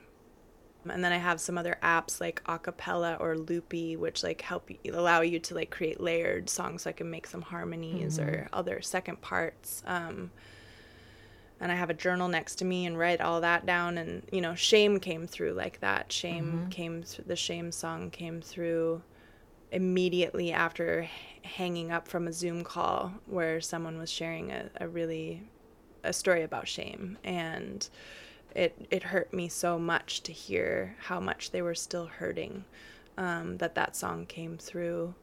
And 0.89 1.03
then 1.03 1.11
I 1.11 1.17
have 1.17 1.39
some 1.39 1.57
other 1.57 1.77
apps 1.83 2.19
like 2.19 2.43
Acapella 2.45 3.19
or 3.19 3.37
Loopy, 3.37 3.95
which 3.95 4.23
like 4.23 4.41
help 4.41 4.69
you, 4.69 4.77
allow 4.93 5.21
you 5.21 5.39
to 5.39 5.55
like 5.55 5.69
create 5.69 6.01
layered 6.01 6.49
songs. 6.49 6.83
So 6.83 6.89
I 6.89 6.93
can 6.93 7.09
make 7.09 7.27
some 7.27 7.41
harmonies 7.43 8.17
or 8.17 8.47
other 8.51 8.81
second 8.81 9.21
parts. 9.21 9.83
Um, 9.85 10.31
and 11.59 11.71
I 11.71 11.75
have 11.75 11.91
a 11.91 11.93
journal 11.93 12.27
next 12.27 12.55
to 12.55 12.65
me 12.65 12.87
and 12.87 12.97
write 12.97 13.21
all 13.21 13.41
that 13.41 13.65
down. 13.67 13.99
And 13.99 14.23
you 14.31 14.41
know, 14.41 14.55
shame 14.55 14.99
came 14.99 15.27
through 15.27 15.53
like 15.53 15.79
that. 15.81 16.11
Shame 16.11 16.67
came 16.71 17.03
through. 17.03 17.25
The 17.27 17.35
shame 17.35 17.71
song 17.71 18.09
came 18.09 18.41
through 18.41 19.03
immediately 19.71 20.51
after 20.51 21.01
h- 21.01 21.09
hanging 21.43 21.91
up 21.91 22.07
from 22.07 22.27
a 22.27 22.33
Zoom 22.33 22.63
call 22.63 23.13
where 23.27 23.61
someone 23.61 23.97
was 23.97 24.11
sharing 24.11 24.51
a, 24.51 24.69
a 24.77 24.87
really 24.87 25.43
a 26.03 26.11
story 26.11 26.41
about 26.41 26.67
shame 26.67 27.17
and 27.23 27.87
it 28.55 28.87
it 28.89 29.03
hurt 29.03 29.33
me 29.33 29.47
so 29.47 29.79
much 29.79 30.21
to 30.23 30.31
hear 30.31 30.95
how 30.99 31.19
much 31.19 31.51
they 31.51 31.61
were 31.61 31.75
still 31.75 32.05
hurting 32.05 32.65
um, 33.17 33.57
that 33.57 33.75
that 33.75 33.95
song 33.95 34.25
came 34.25 34.57
through 34.57 35.13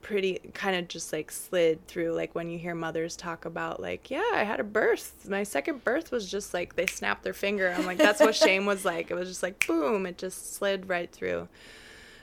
pretty 0.00 0.38
kind 0.54 0.76
of 0.76 0.86
just 0.86 1.12
like 1.12 1.30
slid 1.30 1.84
through 1.88 2.12
like 2.12 2.34
when 2.34 2.48
you 2.48 2.58
hear 2.58 2.74
mothers 2.74 3.16
talk 3.16 3.44
about 3.44 3.80
like 3.80 4.10
yeah 4.10 4.30
i 4.32 4.44
had 4.44 4.60
a 4.60 4.64
birth. 4.64 5.26
My 5.28 5.42
second 5.42 5.82
birth 5.82 6.10
was 6.10 6.30
just 6.30 6.54
like 6.54 6.76
they 6.76 6.86
snapped 6.86 7.24
their 7.24 7.32
finger. 7.32 7.74
I'm 7.76 7.84
like 7.84 7.98
that's 7.98 8.20
what 8.20 8.34
shame 8.34 8.64
was 8.64 8.84
like. 8.84 9.10
It 9.10 9.14
was 9.14 9.28
just 9.28 9.42
like 9.42 9.66
boom 9.66 10.06
it 10.06 10.18
just 10.18 10.54
slid 10.54 10.88
right 10.88 11.10
through. 11.10 11.48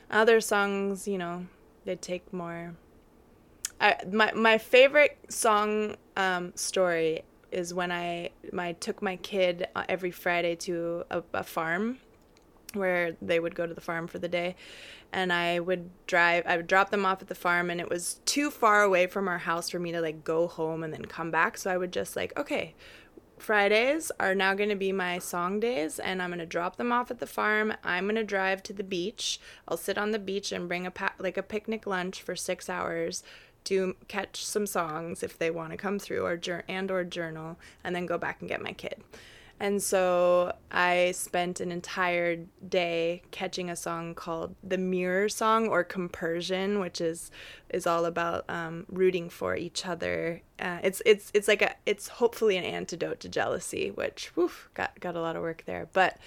Other 0.10 0.40
songs 0.40 1.08
you 1.08 1.18
know 1.18 1.48
they 1.84 1.96
take 1.96 2.32
more. 2.34 2.76
I, 3.80 3.98
my 4.12 4.32
my 4.32 4.58
favorite 4.58 5.18
song 5.30 5.98
um, 6.16 6.54
story 6.56 7.24
is 7.56 7.74
when 7.74 7.92
I 7.92 8.30
my 8.52 8.74
took 8.74 9.02
my 9.02 9.16
kid 9.16 9.68
uh, 9.76 9.84
every 9.90 10.12
Friday 10.12 10.56
to 10.58 11.06
a, 11.10 11.24
a 11.34 11.44
farm 11.44 12.00
where 12.74 13.16
they 13.22 13.40
would 13.40 13.56
go 13.56 13.66
to 13.66 13.74
the 13.74 13.82
farm 13.82 14.06
for 14.08 14.20
the 14.20 14.28
day 14.28 14.56
and 15.14 15.32
I 15.32 15.60
would 15.60 15.90
drive 16.08 16.44
I 16.46 16.58
would 16.58 16.68
drop 16.68 16.90
them 16.90 17.06
off 17.06 17.22
at 17.22 17.30
the 17.30 17.36
farm 17.36 17.70
and 17.70 17.80
it 17.80 17.90
was 17.90 18.20
too 18.26 18.52
far 18.52 18.84
away 18.84 19.08
from 19.08 19.28
our 19.28 19.38
house 19.38 19.70
for 19.70 19.80
me 19.80 19.94
to 19.94 20.02
like 20.02 20.24
go 20.24 20.48
home 20.48 20.84
and 20.84 20.94
then 20.94 21.06
come 21.06 21.32
back 21.32 21.58
so 21.58 21.72
I 21.72 21.78
would 21.78 21.94
just 21.94 22.16
like 22.16 22.38
okay 22.38 22.76
Fridays 23.38 24.12
are 24.20 24.34
now 24.34 24.54
going 24.54 24.70
to 24.70 24.76
be 24.76 24.92
my 24.92 25.20
song 25.20 25.60
days, 25.60 26.00
and 26.00 26.22
I'm 26.22 26.30
going 26.30 26.40
to 26.40 26.46
drop 26.46 26.78
them 26.78 26.92
off 26.92 27.12
at 27.12 27.20
the 27.20 27.28
farm. 27.28 27.74
I'm 27.84 28.06
going 28.06 28.16
to 28.16 28.24
drive 28.24 28.64
to 28.64 28.74
the 28.74 28.84
beach. 28.84 29.40
I'll 29.68 29.78
sit 29.78 29.98
on 29.98 30.12
the 30.12 30.20
beach 30.20 30.52
and 30.52 30.68
bring 30.68 30.86
a 30.86 30.92
pa- 30.92 31.14
like 31.20 31.38
a 31.38 31.44
picnic 31.44 31.86
lunch 31.86 32.22
for 32.22 32.36
six 32.36 32.70
hours, 32.70 33.24
do 33.66 33.96
catch 34.08 34.46
some 34.46 34.66
songs 34.66 35.22
if 35.22 35.38
they 35.38 35.52
want 35.52 35.72
to 35.72 35.78
come 35.78 36.00
through, 36.00 36.26
or 36.26 36.40
and 36.70 36.90
or 36.90 37.04
journal, 37.04 37.60
and 37.84 37.94
then 37.94 38.06
go 38.06 38.18
back 38.18 38.40
and 38.40 38.48
get 38.48 38.62
my 38.62 38.72
kid. 38.72 39.04
And 39.60 39.82
so 39.82 40.54
I 40.70 41.12
spent 41.16 41.62
an 41.62 41.72
entire 41.72 42.36
day 42.68 43.22
catching 43.32 43.70
a 43.70 43.76
song 43.76 44.14
called 44.14 44.54
the 44.62 44.78
Mirror 44.78 45.30
Song 45.30 45.70
or 45.70 45.84
Compersion, 45.84 46.80
which 46.80 47.00
is 47.00 47.32
is 47.70 47.88
all 47.88 48.06
about 48.06 48.44
um, 48.50 48.86
rooting 48.90 49.30
for 49.30 49.56
each 49.56 49.86
other. 49.86 50.42
Uh, 50.60 50.80
it's 50.84 51.02
it's 51.06 51.32
it's 51.34 51.48
like 51.48 51.62
a 51.62 51.74
it's 51.86 52.10
hopefully 52.10 52.58
an 52.58 52.66
antidote 52.66 53.22
to 53.22 53.30
jealousy, 53.30 53.92
which 53.92 54.28
whew, 54.36 54.52
got 54.74 55.00
got 55.00 55.16
a 55.16 55.22
lot 55.22 55.38
of 55.38 55.42
work 55.42 55.64
there. 55.66 55.88
But 55.94 56.18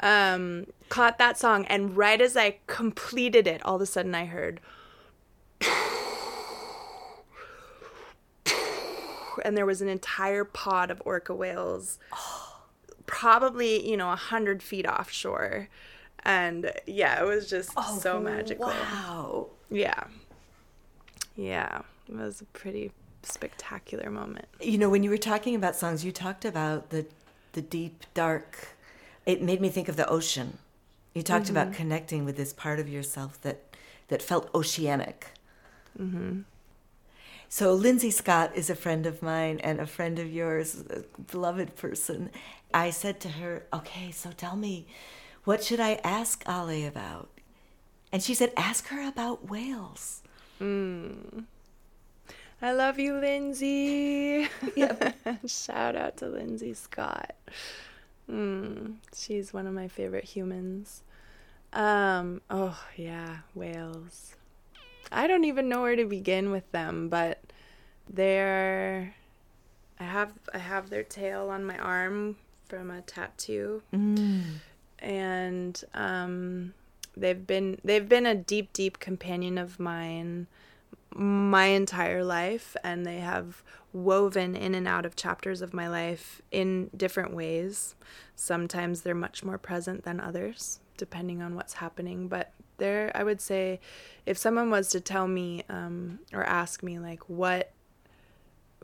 um, 0.00 0.66
caught 0.88 1.18
that 1.18 1.36
song, 1.36 1.66
and 1.66 1.96
right 1.96 2.20
as 2.20 2.36
I 2.36 2.58
completed 2.68 3.48
it, 3.48 3.64
all 3.64 3.76
of 3.76 3.82
a 3.82 3.86
sudden 3.86 4.14
I 4.14 4.26
heard. 4.26 4.60
And 9.44 9.56
there 9.56 9.66
was 9.66 9.80
an 9.82 9.88
entire 9.88 10.44
pod 10.44 10.90
of 10.90 11.02
orca 11.04 11.34
whales 11.34 11.98
probably, 13.06 13.88
you 13.88 13.96
know, 13.96 14.10
a 14.12 14.16
hundred 14.16 14.62
feet 14.62 14.86
offshore. 14.86 15.68
And 16.24 16.72
yeah, 16.86 17.22
it 17.22 17.26
was 17.26 17.48
just 17.48 17.70
Oh, 17.76 17.98
so 18.00 18.20
magical. 18.20 18.66
Wow. 18.66 19.46
Yeah. 19.70 20.04
Yeah. 21.36 21.82
It 22.08 22.16
was 22.16 22.40
a 22.40 22.44
pretty 22.46 22.92
spectacular 23.22 24.10
moment. 24.10 24.46
You 24.60 24.78
know, 24.78 24.88
when 24.90 25.02
you 25.02 25.10
were 25.10 25.16
talking 25.18 25.54
about 25.54 25.76
songs, 25.76 26.04
you 26.04 26.12
talked 26.12 26.44
about 26.44 26.90
the 26.90 27.06
the 27.52 27.62
deep, 27.62 28.04
dark. 28.14 28.68
It 29.26 29.42
made 29.42 29.60
me 29.60 29.68
think 29.68 29.88
of 29.88 29.96
the 29.96 30.08
ocean. 30.08 30.58
You 31.14 31.22
talked 31.22 31.46
Mm-hmm. 31.46 31.56
about 31.56 31.72
connecting 31.72 32.24
with 32.24 32.36
this 32.36 32.52
part 32.52 32.78
of 32.78 32.88
yourself 32.88 33.40
that 33.42 33.60
that 34.08 34.22
felt 34.22 34.50
oceanic. 34.54 35.28
Mm-hmm. 36.00 36.40
So 37.48 37.72
Lindsay 37.72 38.10
Scott 38.10 38.52
is 38.54 38.68
a 38.68 38.74
friend 38.74 39.06
of 39.06 39.22
mine 39.22 39.58
and 39.60 39.80
a 39.80 39.86
friend 39.86 40.18
of 40.18 40.30
yours, 40.30 40.84
a 40.90 41.02
beloved 41.22 41.76
person. 41.76 42.30
I 42.74 42.90
said 42.90 43.20
to 43.20 43.28
her, 43.30 43.64
"Okay, 43.72 44.10
so 44.10 44.32
tell 44.32 44.54
me, 44.56 44.86
what 45.44 45.64
should 45.64 45.80
I 45.80 45.94
ask 46.04 46.44
Ahlay 46.44 46.86
about?" 46.86 47.30
And 48.12 48.22
she 48.22 48.34
said, 48.34 48.52
"Ask 48.56 48.88
her 48.88 49.00
about 49.06 49.48
whales." 49.48 50.22
I 52.60 52.72
love 52.72 52.98
you, 52.98 53.14
Lindsay. 53.14 54.48
Shout 55.46 55.96
out 55.96 56.16
to 56.18 56.26
Lindsay 56.26 56.74
Scott. 56.74 57.34
Mm, 58.30 58.96
she's 59.14 59.54
one 59.54 59.66
of 59.66 59.72
my 59.72 59.88
favorite 59.88 60.24
humans. 60.24 61.02
Um, 61.72 62.42
oh 62.50 62.78
yeah, 62.96 63.38
whales. 63.54 64.34
I 65.10 65.26
don't 65.26 65.44
even 65.44 65.68
know 65.68 65.82
where 65.82 65.96
to 65.96 66.04
begin 66.04 66.50
with 66.50 66.70
them, 66.72 67.08
but 67.08 67.40
they're 68.08 69.14
I 70.00 70.04
have 70.04 70.32
I 70.54 70.58
have 70.58 70.90
their 70.90 71.02
tail 71.02 71.48
on 71.50 71.64
my 71.64 71.76
arm 71.78 72.36
from 72.66 72.90
a 72.90 73.02
tattoo. 73.02 73.82
And 75.00 75.84
um 75.94 76.74
they've 77.16 77.46
been 77.46 77.78
they've 77.84 78.08
been 78.08 78.26
a 78.26 78.34
deep 78.34 78.72
deep 78.72 78.98
companion 78.98 79.58
of 79.58 79.78
mine 79.80 80.46
my 81.14 81.66
entire 81.66 82.22
life 82.22 82.76
and 82.84 83.06
they 83.06 83.18
have 83.18 83.62
woven 83.92 84.54
in 84.54 84.74
and 84.74 84.86
out 84.86 85.06
of 85.06 85.16
chapters 85.16 85.62
of 85.62 85.72
my 85.72 85.88
life 85.88 86.42
in 86.50 86.90
different 86.96 87.32
ways. 87.34 87.94
Sometimes 88.36 89.00
they're 89.00 89.14
much 89.14 89.42
more 89.42 89.58
present 89.58 90.04
than 90.04 90.20
others, 90.20 90.80
depending 90.96 91.40
on 91.42 91.54
what's 91.54 91.74
happening. 91.74 92.28
But 92.28 92.52
there, 92.78 93.12
I 93.14 93.22
would 93.24 93.40
say, 93.40 93.80
if 94.26 94.38
someone 94.38 94.70
was 94.70 94.88
to 94.90 95.00
tell 95.00 95.28
me 95.28 95.64
um, 95.68 96.20
or 96.32 96.44
ask 96.44 96.82
me, 96.82 96.98
like, 96.98 97.28
what, 97.28 97.72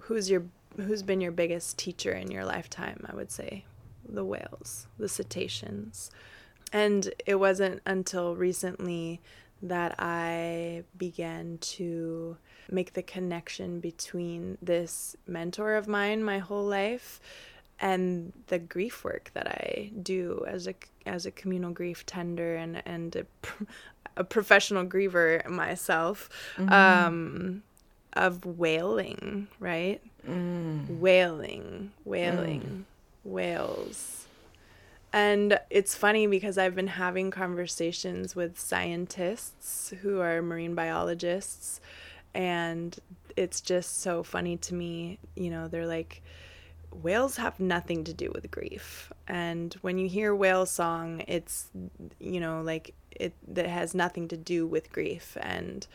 who's 0.03 0.31
your, 0.31 0.45
who's 0.77 1.03
been 1.03 1.21
your 1.21 1.33
biggest 1.33 1.79
teacher 1.79 2.13
in 2.13 2.31
your 2.31 2.45
lifetime, 2.45 3.05
I 3.11 3.15
would 3.15 3.31
say 3.31 3.65
the 4.09 4.25
whales, 4.25 4.87
the 4.99 5.09
cetaceans. 5.09 6.11
And 6.73 7.13
it 7.27 7.37
wasn't 7.37 7.83
until 7.87 8.37
recently 8.37 9.21
that 9.63 9.95
I 9.99 10.83
began 10.97 11.59
to 11.59 12.37
make 12.71 12.93
the 12.93 13.03
connection 13.03 13.81
between 13.81 14.59
this 14.61 15.17
mentor 15.27 15.75
of 15.77 15.89
mine 15.89 16.23
my 16.23 16.39
whole 16.39 16.65
life 16.65 17.21
and 17.81 18.33
the 18.47 18.59
grief 18.59 19.05
work 19.05 19.31
that 19.35 19.49
I 19.49 19.91
do 20.03 20.45
as 20.47 20.67
a 20.67 20.75
as 21.07 21.27
a 21.27 21.31
communal 21.31 21.73
grief 21.73 22.07
tender 22.07 22.57
and 22.57 22.83
and 22.87 23.17
a, 23.17 23.27
a 24.17 24.25
professional 24.25 24.85
griever 24.85 25.47
myself 25.49 26.29
mm-hmm. 26.57 26.73
um 26.73 27.63
of 28.15 28.45
wailing 28.45 29.49
right? 29.59 30.01
Mm. 30.29 30.99
Wailing 30.99 31.93
wailing 32.05 32.61
mm. 32.63 33.31
whales 33.31 34.25
and 35.15 35.61
it's 35.71 35.95
funny 35.95 36.27
because 36.27 36.59
I've 36.59 36.75
been 36.75 36.89
having 36.89 37.31
conversations 37.31 38.35
with 38.35 38.59
scientists 38.59 39.95
who 40.03 40.19
are 40.19 40.43
marine 40.43 40.75
biologists, 40.75 41.81
and 42.35 42.99
it's 43.37 43.61
just 43.61 44.01
so 44.01 44.25
funny 44.25 44.57
to 44.57 44.75
me. 44.75 45.21
You 45.37 45.51
know, 45.51 45.69
they're 45.69 45.87
like, 45.87 46.21
whales 47.03 47.37
have 47.37 47.59
nothing 47.61 48.05
to 48.05 48.15
do 48.15 48.31
with 48.35 48.51
grief. 48.51 49.13
And 49.27 49.75
when 49.83 49.99
you 49.99 50.09
hear 50.09 50.35
whale 50.35 50.67
song, 50.67 51.23
it's, 51.27 51.69
you 52.19 52.41
know, 52.41 52.63
like 52.63 52.95
it 53.11 53.35
that 53.49 53.67
has 53.67 53.95
nothing 53.95 54.29
to 54.29 54.37
do 54.37 54.67
with 54.67 54.93
grief. 54.93 55.37
And 55.41 55.87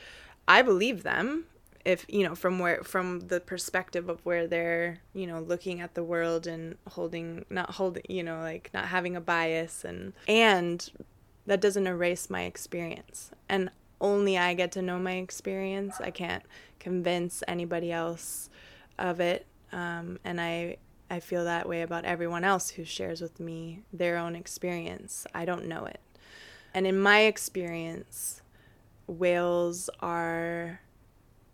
I 0.47 0.61
believe 0.61 1.03
them 1.03 1.45
if 1.85 2.05
you 2.09 2.23
know 2.23 2.35
from 2.35 2.59
where 2.59 2.83
from 2.83 3.21
the 3.21 3.39
perspective 3.39 4.09
of 4.09 4.23
where 4.25 4.47
they're 4.47 4.99
you 5.13 5.25
know 5.25 5.39
looking 5.39 5.81
at 5.81 5.95
the 5.95 6.03
world 6.03 6.45
and 6.45 6.77
holding 6.87 7.45
not 7.49 7.71
holding 7.71 8.03
you 8.09 8.23
know 8.23 8.39
like 8.41 8.69
not 8.73 8.85
having 8.85 9.15
a 9.15 9.21
bias 9.21 9.85
and 9.85 10.13
and 10.27 10.91
that 11.45 11.61
doesn't 11.61 11.87
erase 11.87 12.29
my 12.29 12.43
experience 12.43 13.31
and 13.47 13.71
only 14.01 14.37
i 14.37 14.53
get 14.53 14.71
to 14.71 14.81
know 14.81 14.99
my 14.99 15.13
experience 15.13 15.99
i 16.01 16.11
can't 16.11 16.43
convince 16.79 17.43
anybody 17.47 17.91
else 17.91 18.49
of 18.97 19.19
it 19.19 19.45
um, 19.71 20.19
and 20.23 20.41
i 20.41 20.75
i 21.09 21.19
feel 21.19 21.43
that 21.43 21.67
way 21.67 21.81
about 21.81 22.05
everyone 22.05 22.43
else 22.43 22.69
who 22.71 22.83
shares 22.83 23.21
with 23.21 23.39
me 23.39 23.81
their 23.91 24.17
own 24.17 24.35
experience 24.35 25.25
i 25.33 25.45
don't 25.45 25.67
know 25.67 25.85
it 25.85 25.99
and 26.73 26.85
in 26.85 26.99
my 26.99 27.21
experience 27.21 28.41
whales 29.07 29.89
are 29.99 30.79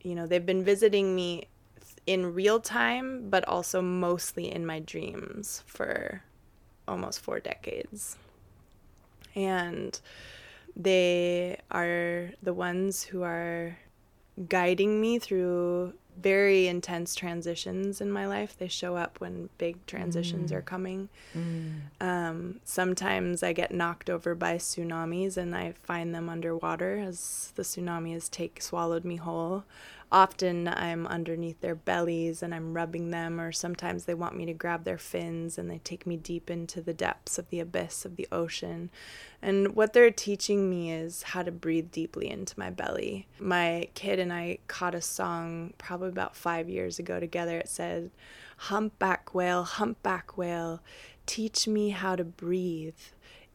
you 0.05 0.13
know, 0.13 0.27
they've 0.27 0.45
been 0.45 0.63
visiting 0.63 1.15
me 1.15 1.45
in 2.05 2.35
real 2.35 2.59
time, 2.59 3.27
but 3.27 3.45
also 3.47 3.81
mostly 3.81 4.53
in 4.53 4.63
my 4.63 4.79
dreams 4.79 5.63
for 5.65 6.21
almost 6.87 7.19
four 7.21 7.39
decades. 7.39 8.15
And 9.33 9.99
they 10.75 11.57
are 11.71 12.29
the 12.43 12.53
ones 12.53 13.01
who 13.01 13.23
are 13.23 13.79
guiding 14.47 15.01
me 15.01 15.17
through 15.17 15.93
very 16.21 16.67
intense 16.67 17.15
transitions 17.15 18.01
in 18.01 18.11
my 18.11 18.25
life. 18.25 18.55
They 18.57 18.67
show 18.67 18.95
up 18.95 19.19
when 19.19 19.49
big 19.57 19.85
transitions 19.85 20.51
are 20.51 20.61
coming. 20.61 21.09
Um, 22.01 22.59
sometimes 22.63 23.43
I 23.43 23.53
get 23.53 23.71
knocked 23.73 24.09
over 24.09 24.35
by 24.35 24.57
tsunamis 24.57 25.37
and 25.37 25.55
I 25.55 25.73
find 25.83 26.13
them 26.15 26.29
underwater 26.29 26.97
as 26.99 27.51
the 27.55 27.63
tsunami 27.63 28.13
has 28.13 28.29
take 28.29 28.61
swallowed 28.61 29.05
me 29.05 29.17
whole. 29.17 29.63
Often 30.11 30.67
I'm 30.67 31.07
underneath 31.07 31.61
their 31.61 31.75
bellies 31.75 32.43
and 32.43 32.53
I'm 32.53 32.73
rubbing 32.73 33.09
them, 33.09 33.41
or 33.41 33.51
sometimes 33.51 34.05
they 34.05 34.13
want 34.13 34.35
me 34.35 34.45
to 34.45 34.53
grab 34.53 34.83
their 34.83 34.97
fins 34.97 35.57
and 35.57 35.69
they 35.69 35.79
take 35.79 36.05
me 36.05 36.15
deep 36.15 36.49
into 36.49 36.81
the 36.81 36.93
depths 36.93 37.37
of 37.37 37.49
the 37.49 37.59
abyss 37.59 38.05
of 38.05 38.15
the 38.15 38.27
ocean. 38.31 38.91
And 39.41 39.75
what 39.75 39.93
they're 39.93 40.11
teaching 40.11 40.69
me 40.69 40.91
is 40.91 41.23
how 41.23 41.43
to 41.43 41.51
breathe 41.51 41.91
deeply 41.91 42.29
into 42.29 42.57
my 42.59 42.69
belly. 42.69 43.27
My 43.39 43.89
kid 43.93 44.19
and 44.19 44.31
I 44.31 44.59
caught 44.67 44.95
a 44.95 45.01
song 45.01 45.73
probably 45.77 46.09
about 46.09 46.35
five 46.35 46.69
years 46.69 46.99
ago 46.99 47.19
together. 47.19 47.59
It 47.59 47.69
said, 47.69 48.11
Humpback 48.57 49.33
whale, 49.33 49.63
humpback 49.63 50.37
whale, 50.37 50.81
teach 51.25 51.67
me 51.67 51.89
how 51.89 52.15
to 52.15 52.23
breathe 52.23 52.93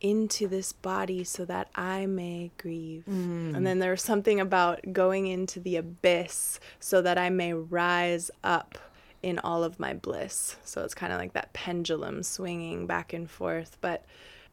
into 0.00 0.48
this 0.48 0.72
body 0.72 1.24
so 1.24 1.44
that 1.44 1.68
I 1.74 2.06
may 2.06 2.50
grieve. 2.56 3.04
Mm. 3.08 3.54
And 3.54 3.66
then 3.66 3.78
there's 3.78 4.02
something 4.02 4.40
about 4.40 4.92
going 4.92 5.26
into 5.26 5.60
the 5.60 5.76
abyss 5.76 6.58
so 6.78 7.02
that 7.02 7.18
I 7.18 7.30
may 7.30 7.52
rise 7.52 8.30
up 8.42 8.78
in 9.22 9.38
all 9.40 9.62
of 9.64 9.78
my 9.78 9.92
bliss. 9.92 10.56
So 10.64 10.82
it's 10.84 10.94
kind 10.94 11.12
of 11.12 11.18
like 11.18 11.34
that 11.34 11.52
pendulum 11.52 12.22
swinging 12.22 12.86
back 12.86 13.12
and 13.12 13.30
forth. 13.30 13.76
But 13.80 14.04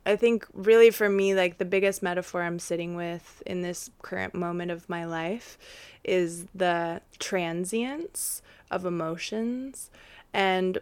I 0.05 0.15
think 0.15 0.45
really 0.53 0.89
for 0.89 1.09
me, 1.09 1.33
like 1.35 1.57
the 1.57 1.65
biggest 1.65 2.03
metaphor 2.03 2.43
I'm 2.43 2.59
sitting 2.59 2.95
with 2.95 3.41
in 3.45 3.61
this 3.61 3.89
current 4.01 4.33
moment 4.33 4.71
of 4.71 4.89
my 4.89 5.05
life 5.05 5.57
is 6.03 6.45
the 6.53 7.01
transience 7.19 8.41
of 8.71 8.85
emotions. 8.85 9.89
And 10.33 10.79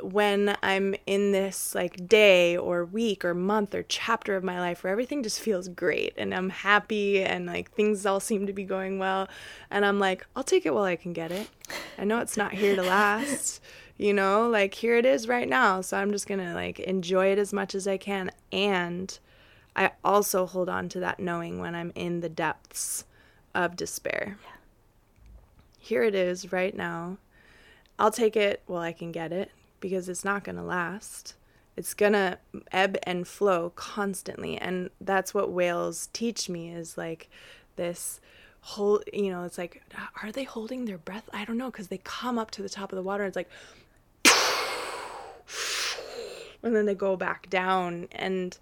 when 0.00 0.56
I'm 0.62 0.94
in 1.06 1.32
this 1.32 1.74
like 1.74 2.08
day 2.08 2.56
or 2.56 2.84
week 2.84 3.24
or 3.24 3.34
month 3.34 3.74
or 3.74 3.82
chapter 3.82 4.36
of 4.36 4.44
my 4.44 4.58
life 4.58 4.82
where 4.82 4.92
everything 4.92 5.22
just 5.22 5.40
feels 5.40 5.68
great 5.68 6.14
and 6.16 6.34
I'm 6.34 6.50
happy 6.50 7.22
and 7.22 7.46
like 7.46 7.70
things 7.72 8.06
all 8.06 8.20
seem 8.20 8.46
to 8.46 8.52
be 8.52 8.64
going 8.64 8.98
well, 8.98 9.28
and 9.70 9.84
I'm 9.84 9.98
like, 9.98 10.26
I'll 10.34 10.44
take 10.44 10.66
it 10.66 10.74
while 10.74 10.84
I 10.84 10.96
can 10.96 11.12
get 11.12 11.32
it. 11.32 11.48
I 11.98 12.04
know 12.04 12.20
it's 12.20 12.36
not 12.36 12.54
here 12.54 12.76
to 12.76 12.82
last, 12.82 13.60
you 13.96 14.12
know, 14.12 14.48
like 14.48 14.74
here 14.74 14.96
it 14.96 15.06
is 15.06 15.28
right 15.28 15.48
now. 15.48 15.80
So 15.80 15.96
I'm 15.96 16.12
just 16.12 16.26
gonna 16.26 16.54
like 16.54 16.80
enjoy 16.80 17.26
it 17.26 17.38
as 17.38 17.52
much 17.52 17.74
as 17.74 17.86
I 17.86 17.96
can. 17.96 18.30
And 18.52 19.18
I 19.76 19.92
also 20.04 20.46
hold 20.46 20.68
on 20.68 20.88
to 20.90 21.00
that 21.00 21.20
knowing 21.20 21.58
when 21.58 21.74
I'm 21.74 21.92
in 21.94 22.20
the 22.20 22.28
depths 22.28 23.04
of 23.54 23.76
despair. 23.76 24.38
Here 25.78 26.02
it 26.02 26.14
is 26.14 26.52
right 26.52 26.74
now. 26.74 27.18
I'll 27.98 28.10
take 28.10 28.36
it 28.36 28.62
while 28.66 28.82
I 28.82 28.92
can 28.92 29.10
get 29.10 29.32
it 29.32 29.50
because 29.80 30.08
it's 30.08 30.24
not 30.24 30.44
going 30.44 30.56
to 30.56 30.62
last. 30.62 31.34
It's 31.76 31.94
going 31.94 32.14
to 32.14 32.38
ebb 32.72 32.98
and 33.04 33.26
flow 33.26 33.70
constantly. 33.70 34.58
And 34.58 34.90
that's 35.00 35.32
what 35.32 35.52
whales 35.52 36.08
teach 36.12 36.48
me 36.48 36.72
is 36.72 36.98
like 36.98 37.28
this 37.76 38.20
whole, 38.60 39.00
you 39.12 39.30
know, 39.30 39.44
it's 39.44 39.58
like, 39.58 39.82
are 40.22 40.32
they 40.32 40.44
holding 40.44 40.84
their 40.84 40.98
breath? 40.98 41.28
I 41.32 41.44
don't 41.44 41.58
know 41.58 41.70
because 41.70 41.88
they 41.88 41.98
come 41.98 42.38
up 42.38 42.50
to 42.52 42.62
the 42.62 42.68
top 42.68 42.92
of 42.92 42.96
the 42.96 43.02
water. 43.02 43.24
And 43.24 43.28
It's 43.28 43.36
like, 43.36 43.50
and 46.62 46.74
then 46.74 46.86
they 46.86 46.94
go 46.94 47.16
back 47.16 47.48
down 47.48 48.08
and 48.12 48.58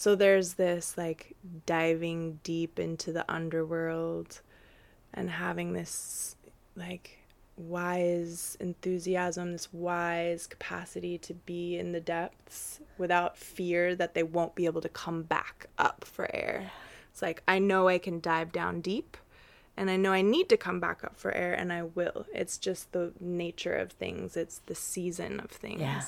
so 0.00 0.14
there's 0.14 0.54
this 0.54 0.96
like 0.96 1.36
diving 1.66 2.40
deep 2.42 2.78
into 2.78 3.12
the 3.12 3.30
underworld 3.30 4.40
and 5.12 5.28
having 5.28 5.74
this 5.74 6.36
like 6.74 7.18
wise 7.60 8.56
enthusiasm, 8.60 9.52
this 9.52 9.72
wise 9.72 10.46
capacity 10.46 11.18
to 11.18 11.34
be 11.34 11.78
in 11.78 11.92
the 11.92 12.00
depths 12.00 12.80
without 12.98 13.36
fear 13.36 13.94
that 13.94 14.14
they 14.14 14.22
won't 14.22 14.54
be 14.54 14.66
able 14.66 14.80
to 14.80 14.88
come 14.88 15.22
back 15.22 15.66
up 15.78 16.04
for 16.04 16.34
air. 16.34 16.70
It's 17.12 17.22
like, 17.22 17.42
I 17.46 17.58
know 17.58 17.88
I 17.88 17.98
can 17.98 18.20
dive 18.20 18.52
down 18.52 18.80
deep 18.80 19.16
and 19.76 19.90
I 19.90 19.96
know 19.96 20.12
I 20.12 20.22
need 20.22 20.48
to 20.48 20.56
come 20.56 20.80
back 20.80 21.04
up 21.04 21.16
for 21.16 21.32
air 21.32 21.54
and 21.54 21.72
I 21.72 21.82
will. 21.82 22.26
It's 22.34 22.58
just 22.58 22.92
the 22.92 23.12
nature 23.20 23.74
of 23.74 23.92
things, 23.92 24.36
it's 24.36 24.60
the 24.66 24.74
season 24.74 25.40
of 25.40 25.50
things. 25.50 25.80
Yeah. 25.80 26.02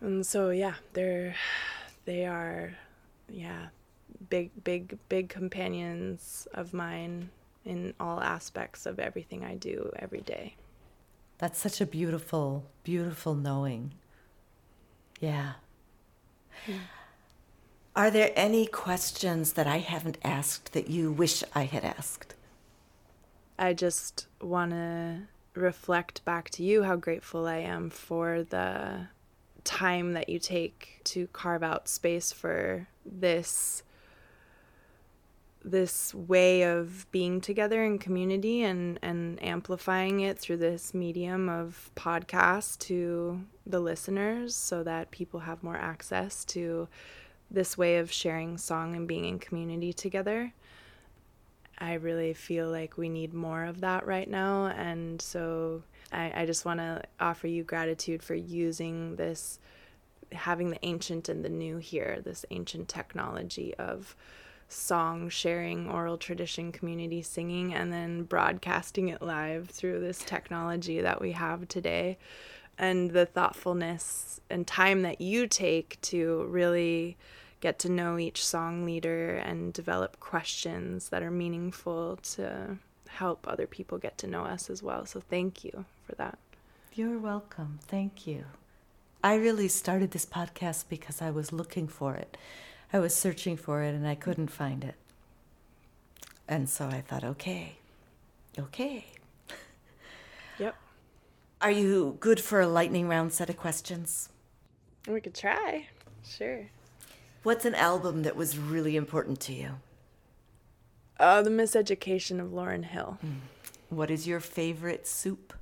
And 0.00 0.24
so, 0.26 0.50
yeah, 0.50 0.74
they're, 0.94 1.34
they 2.04 2.26
are, 2.26 2.74
yeah, 3.28 3.68
big, 4.28 4.50
big, 4.64 4.98
big 5.08 5.28
companions 5.28 6.48
of 6.54 6.72
mine 6.72 7.30
in 7.64 7.94
all 8.00 8.20
aspects 8.20 8.86
of 8.86 8.98
everything 8.98 9.44
I 9.44 9.54
do 9.54 9.92
every 9.96 10.20
day. 10.20 10.56
That's 11.38 11.58
such 11.58 11.80
a 11.80 11.86
beautiful, 11.86 12.66
beautiful 12.84 13.34
knowing. 13.34 13.94
Yeah. 15.20 15.52
yeah. 16.66 16.74
Are 17.96 18.10
there 18.10 18.32
any 18.36 18.66
questions 18.66 19.54
that 19.54 19.66
I 19.66 19.78
haven't 19.78 20.18
asked 20.22 20.72
that 20.72 20.88
you 20.88 21.10
wish 21.10 21.42
I 21.54 21.64
had 21.64 21.84
asked? 21.84 22.34
I 23.58 23.74
just 23.74 24.26
want 24.40 24.70
to 24.70 25.22
reflect 25.54 26.24
back 26.24 26.50
to 26.50 26.62
you 26.62 26.84
how 26.84 26.96
grateful 26.96 27.46
I 27.46 27.58
am 27.58 27.90
for 27.90 28.42
the 28.42 29.08
time 29.64 30.14
that 30.14 30.28
you 30.28 30.38
take 30.38 31.00
to 31.04 31.26
carve 31.28 31.62
out 31.62 31.88
space 31.88 32.32
for 32.32 32.88
this 33.04 33.82
this 35.64 36.14
way 36.14 36.62
of 36.62 37.06
being 37.12 37.40
together 37.40 37.84
in 37.84 37.98
community 37.98 38.62
and, 38.62 38.98
and 39.02 39.42
amplifying 39.42 40.20
it 40.20 40.38
through 40.38 40.56
this 40.56 40.94
medium 40.94 41.48
of 41.48 41.90
podcast 41.96 42.78
to 42.78 43.40
the 43.66 43.80
listeners 43.80 44.54
so 44.54 44.82
that 44.82 45.10
people 45.10 45.40
have 45.40 45.62
more 45.62 45.76
access 45.76 46.44
to 46.44 46.88
this 47.50 47.76
way 47.76 47.98
of 47.98 48.10
sharing 48.10 48.56
song 48.56 48.96
and 48.96 49.06
being 49.06 49.24
in 49.24 49.38
community 49.38 49.92
together. 49.92 50.52
I 51.78 51.94
really 51.94 52.34
feel 52.34 52.70
like 52.70 52.96
we 52.96 53.08
need 53.08 53.34
more 53.34 53.64
of 53.64 53.80
that 53.80 54.06
right 54.06 54.28
now. 54.28 54.66
And 54.66 55.20
so 55.20 55.82
I, 56.12 56.42
I 56.42 56.46
just 56.46 56.64
want 56.64 56.80
to 56.80 57.02
offer 57.18 57.46
you 57.46 57.64
gratitude 57.64 58.22
for 58.22 58.34
using 58.34 59.16
this, 59.16 59.58
having 60.32 60.70
the 60.70 60.84
ancient 60.84 61.28
and 61.28 61.44
the 61.44 61.48
new 61.48 61.78
here, 61.78 62.20
this 62.22 62.44
ancient 62.50 62.88
technology 62.88 63.74
of 63.76 64.14
song 64.70 65.28
sharing, 65.28 65.88
oral 65.88 66.16
tradition, 66.16 66.72
community 66.72 67.22
singing, 67.22 67.74
and 67.74 67.92
then 67.92 68.22
broadcasting 68.22 69.08
it 69.08 69.20
live 69.20 69.68
through 69.68 70.00
this 70.00 70.18
technology 70.18 71.00
that 71.00 71.20
we 71.20 71.32
have 71.32 71.68
today. 71.68 72.16
And 72.78 73.10
the 73.10 73.26
thoughtfulness 73.26 74.40
and 74.48 74.66
time 74.66 75.02
that 75.02 75.20
you 75.20 75.46
take 75.46 76.00
to 76.02 76.44
really 76.44 77.18
get 77.60 77.78
to 77.80 77.90
know 77.90 78.18
each 78.18 78.44
song 78.44 78.84
leader 78.86 79.36
and 79.36 79.72
develop 79.72 80.18
questions 80.18 81.10
that 81.10 81.22
are 81.22 81.30
meaningful 81.30 82.16
to 82.16 82.78
help 83.08 83.46
other 83.46 83.66
people 83.66 83.98
get 83.98 84.16
to 84.18 84.26
know 84.26 84.44
us 84.44 84.70
as 84.70 84.82
well. 84.82 85.04
So 85.04 85.20
thank 85.20 85.62
you 85.64 85.84
for 86.06 86.14
that. 86.14 86.38
You're 86.94 87.18
welcome. 87.18 87.80
Thank 87.82 88.26
you. 88.26 88.44
I 89.22 89.34
really 89.34 89.68
started 89.68 90.12
this 90.12 90.24
podcast 90.24 90.84
because 90.88 91.20
I 91.20 91.30
was 91.30 91.52
looking 91.52 91.86
for 91.86 92.14
it. 92.14 92.38
I 92.92 92.98
was 92.98 93.14
searching 93.14 93.56
for 93.56 93.82
it 93.82 93.94
and 93.94 94.06
I 94.06 94.14
couldn't 94.14 94.48
find 94.48 94.82
it. 94.84 94.96
And 96.48 96.68
so 96.68 96.86
I 96.86 97.00
thought, 97.00 97.24
okay, 97.24 97.76
okay. 98.58 99.06
Yep. 100.58 100.74
Are 101.62 101.70
you 101.70 102.18
good 102.20 102.38
for 102.38 102.60
a 102.60 102.66
lightning 102.66 103.08
round 103.08 103.32
set 103.32 103.48
of 103.48 103.56
questions? 103.56 104.28
We 105.08 105.20
could 105.22 105.34
try. 105.34 105.86
Sure. 106.22 106.66
What's 107.42 107.64
an 107.64 107.74
album 107.74 108.24
that 108.24 108.36
was 108.36 108.58
really 108.58 108.96
important 108.96 109.40
to 109.40 109.54
you? 109.54 109.70
Uh, 111.18 111.40
The 111.40 111.50
Miseducation 111.50 112.40
of 112.40 112.50
Lauryn 112.50 112.84
Hill. 112.84 113.18
Mm. 113.24 113.36
What 113.88 114.10
is 114.10 114.26
your 114.26 114.40
favorite 114.40 115.06
soup? 115.06 115.54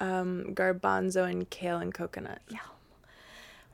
Um, 0.00 0.54
garbanzo 0.54 1.28
and 1.28 1.48
kale 1.50 1.78
and 1.78 1.92
coconut. 1.92 2.40
Yeah. 2.48 2.58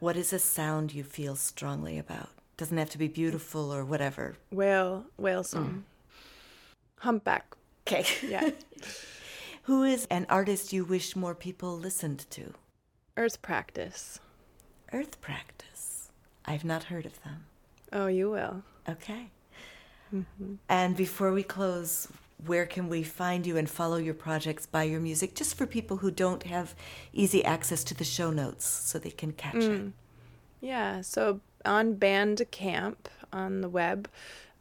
What 0.05 0.19
is 0.19 0.35
a 0.35 0.39
sound 0.39 0.93
you 0.93 1.03
feel 1.03 1.35
strongly 1.35 1.99
about? 1.99 2.29
Doesn't 2.59 2.77
have 2.77 2.91
to 2.91 2.99
be 2.99 3.09
beautiful 3.09 3.73
or 3.73 3.87
whatever. 3.87 4.37
Whale, 4.51 5.07
whale 5.17 5.43
song. 5.43 5.85
Mm. 5.87 6.19
Humpback. 6.99 7.55
Okay. 7.87 8.05
Yeah. 8.29 8.51
Who 9.63 9.83
is 9.83 10.07
an 10.11 10.27
artist 10.29 10.75
you 10.75 10.85
wish 10.85 11.17
more 11.17 11.35
people 11.35 11.79
listened 11.79 12.27
to? 12.33 12.53
Earth 13.17 13.41
Practice. 13.41 14.21
Earth 14.93 15.23
Practice. 15.23 16.11
I've 16.45 16.67
not 16.67 16.85
heard 16.85 17.07
of 17.07 17.23
them. 17.23 17.47
Oh, 17.91 18.07
you 18.07 18.29
will. 18.29 18.63
Okay. 18.87 19.31
Mm-hmm. 20.15 20.57
And 20.69 20.95
before 20.99 21.33
we 21.33 21.43
close, 21.43 22.09
where 22.47 22.67
can 22.67 22.89
we 22.89 23.03
find 23.03 23.47
you 23.47 23.57
and 23.57 23.69
follow 23.69 23.97
your 23.97 24.15
projects, 24.15 24.67
buy 24.67 24.85
your 24.85 25.01
music, 25.01 25.35
just 25.35 25.57
for 25.57 25.67
people 25.67 25.99
who 25.99 26.11
don't 26.11 26.45
have 26.45 26.75
easy 27.13 27.45
access 27.45 27.85
to 27.85 27.95
the 27.95 28.05
show 28.05 28.31
notes 28.31 28.67
so 28.67 28.99
they 28.99 29.11
can 29.11 29.33
catch 29.33 29.55
mm. 29.55 29.89
it? 29.89 29.93
Yeah, 30.61 31.01
so 31.03 31.41
on 31.65 31.97
Bandcamp 31.97 32.97
on 33.33 33.61
the 33.61 33.69
web, 33.69 34.09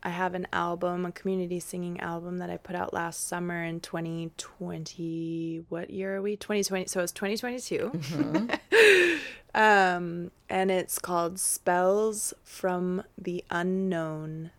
I 0.06 0.10
have 0.10 0.36
an 0.36 0.48
album, 0.52 1.06
a 1.06 1.12
community 1.14 1.62
singing 1.62 2.00
album 2.02 2.40
that 2.40 2.50
I 2.50 2.58
put 2.58 2.76
out 2.76 2.94
last 2.94 3.26
summer 3.28 3.64
in 3.64 3.80
2020. 3.80 5.64
What 5.70 5.90
year 5.90 6.18
are 6.18 6.22
we? 6.22 6.36
2020. 6.36 6.88
So 6.88 7.00
it's 7.02 7.14
2022. 7.14 7.92
Mm-hmm. 7.94 9.16
um, 9.56 10.32
and 10.50 10.72
it's 10.72 11.00
called 11.00 11.40
Spells 11.40 12.34
from 12.44 13.04
the 13.18 13.46
Unknown 13.50 14.52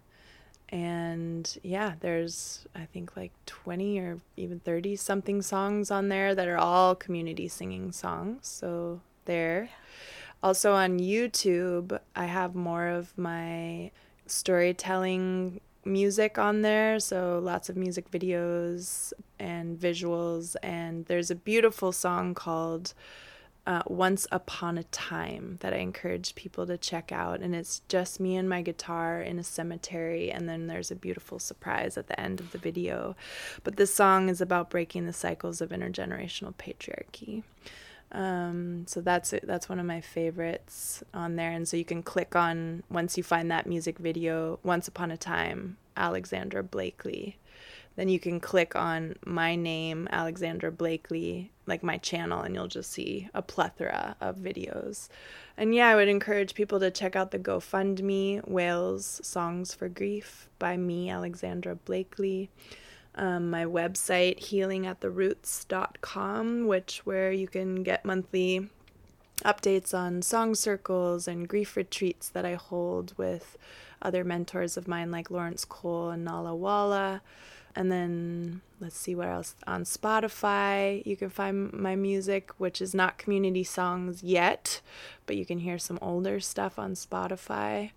and 0.71 1.59
yeah 1.63 1.93
there's 2.01 2.67
i 2.75 2.85
think 2.87 3.17
like 3.17 3.33
20 3.47 3.99
or 3.99 4.19
even 4.37 4.59
30 4.61 4.97
something 4.97 5.43
songs 5.43 5.91
on 5.91 6.09
there 6.09 6.35
that 6.35 6.49
are 6.49 6.59
all 6.59 6.95
community 6.95 7.49
singing 7.49 7.93
songs. 7.93 8.47
So 8.47 9.01
there. 9.25 9.71
Also 10.43 10.75
on 10.75 10.99
youtube 10.99 11.99
i 12.15 12.27
have 12.27 12.55
more 12.55 12.89
of 12.89 13.17
my 13.17 13.91
storytelling 14.27 15.61
music 15.87 16.39
on 16.39 16.63
there. 16.63 16.99
So 17.01 17.41
lots 17.43 17.69
of 17.69 17.77
music 17.77 18.11
videos 18.11 19.13
and 19.39 19.79
visuals. 19.79 20.57
And 20.63 21.07
there's 21.07 21.31
a 21.31 21.35
beautiful 21.35 21.93
song 21.93 22.35
called 22.35 22.95
uh, 23.67 23.83
Once 23.87 24.27
Upon 24.31 24.79
a 24.79 24.85
Time 24.85 25.59
that 25.61 25.73
I 25.73 25.79
encourage 25.79 26.35
people 26.35 26.67
to 26.67 26.77
check 26.77 27.13
out. 27.13 27.41
And 27.41 27.55
it's 27.55 27.81
just 27.89 28.21
me 28.21 28.37
and 28.37 28.49
my 28.49 28.63
guitar 28.63 29.21
in 29.21 29.39
a 29.39 29.45
cemetery. 29.45 30.31
And 30.31 30.49
then 30.49 30.67
there's 30.67 30.91
a 30.91 30.97
beautiful 30.97 31.39
surprise 31.39 31.97
at 31.97 32.09
the 32.09 32.19
end 32.19 32.41
of 32.41 32.53
the 32.53 32.59
video. 32.59 33.17
But 33.63 33.77
this 33.77 33.95
song 33.95 34.29
is 34.29 34.41
about 34.41 34.71
breaking 34.71 35.07
the 35.07 35.13
cycles 35.13 35.61
of 35.61 35.71
intergenerational 35.71 36.55
patriarchy. 36.55 37.43
Um, 38.13 38.87
so 38.87 39.01
that's 39.01 39.35
that's 39.43 39.69
one 39.69 39.81
of 39.81 39.87
my 39.87 40.01
favorites 40.01 41.03
on 41.13 41.37
there. 41.37 41.51
And 41.51 41.67
so 41.67 41.77
you 41.77 41.85
can 41.85 42.03
click 42.03 42.37
on 42.37 42.85
once 42.91 43.17
you 43.17 43.23
find 43.23 43.51
that 43.51 43.67
music 43.67 43.99
video, 43.99 44.61
Once 44.63 44.87
Upon 44.87 45.11
a 45.11 45.17
Time, 45.17 45.79
Alexandra 45.97 46.63
Blakely 46.63 47.39
then 47.97 48.09
you 48.09 48.19
can 48.19 48.41
click 48.41 48.75
on 48.75 49.15
my 49.25 49.55
name, 49.55 50.09
Alexandra 50.11 50.73
Blakely, 50.73 51.53
like 51.67 51.83
my 51.83 51.99
channel, 51.99 52.43
and 52.43 52.55
you'll 52.55 52.69
just 52.69 52.93
see 52.93 53.29
a 53.35 53.43
plethora 53.43 54.15
of 54.21 54.37
videos. 54.37 55.09
And 55.57 55.75
yeah, 55.75 55.89
I 55.89 55.95
would 55.95 56.09
encourage 56.09 56.55
people 56.55 56.79
to 56.81 56.91
check 56.91 57.17
out 57.17 57.31
the 57.31 57.39
GoFundMe 57.39 58.47
WAILS 58.47 59.25
Songs 59.25 59.73
for 59.75 59.89
Grief 59.89 60.51
by 60.59 60.77
me, 60.77 61.09
Alexandra 61.11 61.77
Blakely. 61.77 62.51
Um, 63.15 63.51
my 63.51 63.65
website, 63.65 64.41
healingattheroots.com, 64.41 66.67
which 66.67 67.03
where 67.05 67.31
you 67.31 67.47
can 67.47 67.85
get 67.85 68.05
monthly 68.05 68.69
updates 69.45 69.95
on 69.95 70.23
song 70.23 70.55
circles 70.55 71.29
and 71.29 71.49
grief 71.49 71.77
retreats 71.77 72.29
that 72.29 72.45
I 72.45 72.55
hold 72.55 73.17
with 73.17 73.57
other 74.03 74.25
mentors 74.25 74.77
of 74.77 74.89
mine 74.89 75.11
like 75.11 75.31
Lawrence 75.31 75.65
Cole 75.65 76.11
and 76.11 76.25
Nala 76.25 76.55
Walla. 76.55 77.23
And 77.77 77.91
then 77.91 78.61
let's 78.85 78.99
see 78.99 79.15
what 79.15 79.29
else 79.29 79.55
on 79.67 79.85
Spotify. 79.85 81.05
You 81.07 81.17
can 81.17 81.31
find 81.31 81.73
my 81.73 81.97
music, 81.97 82.51
which 82.59 82.83
is 82.83 82.95
not 82.95 83.17
community 83.17 83.65
songs 83.65 84.23
yet, 84.23 84.83
but 85.25 85.37
you 85.37 85.47
can 85.47 85.61
hear 85.61 85.79
some 85.79 85.99
older 86.03 86.39
stuff 86.39 86.79
on 86.79 86.93
Spotify. 86.93 87.93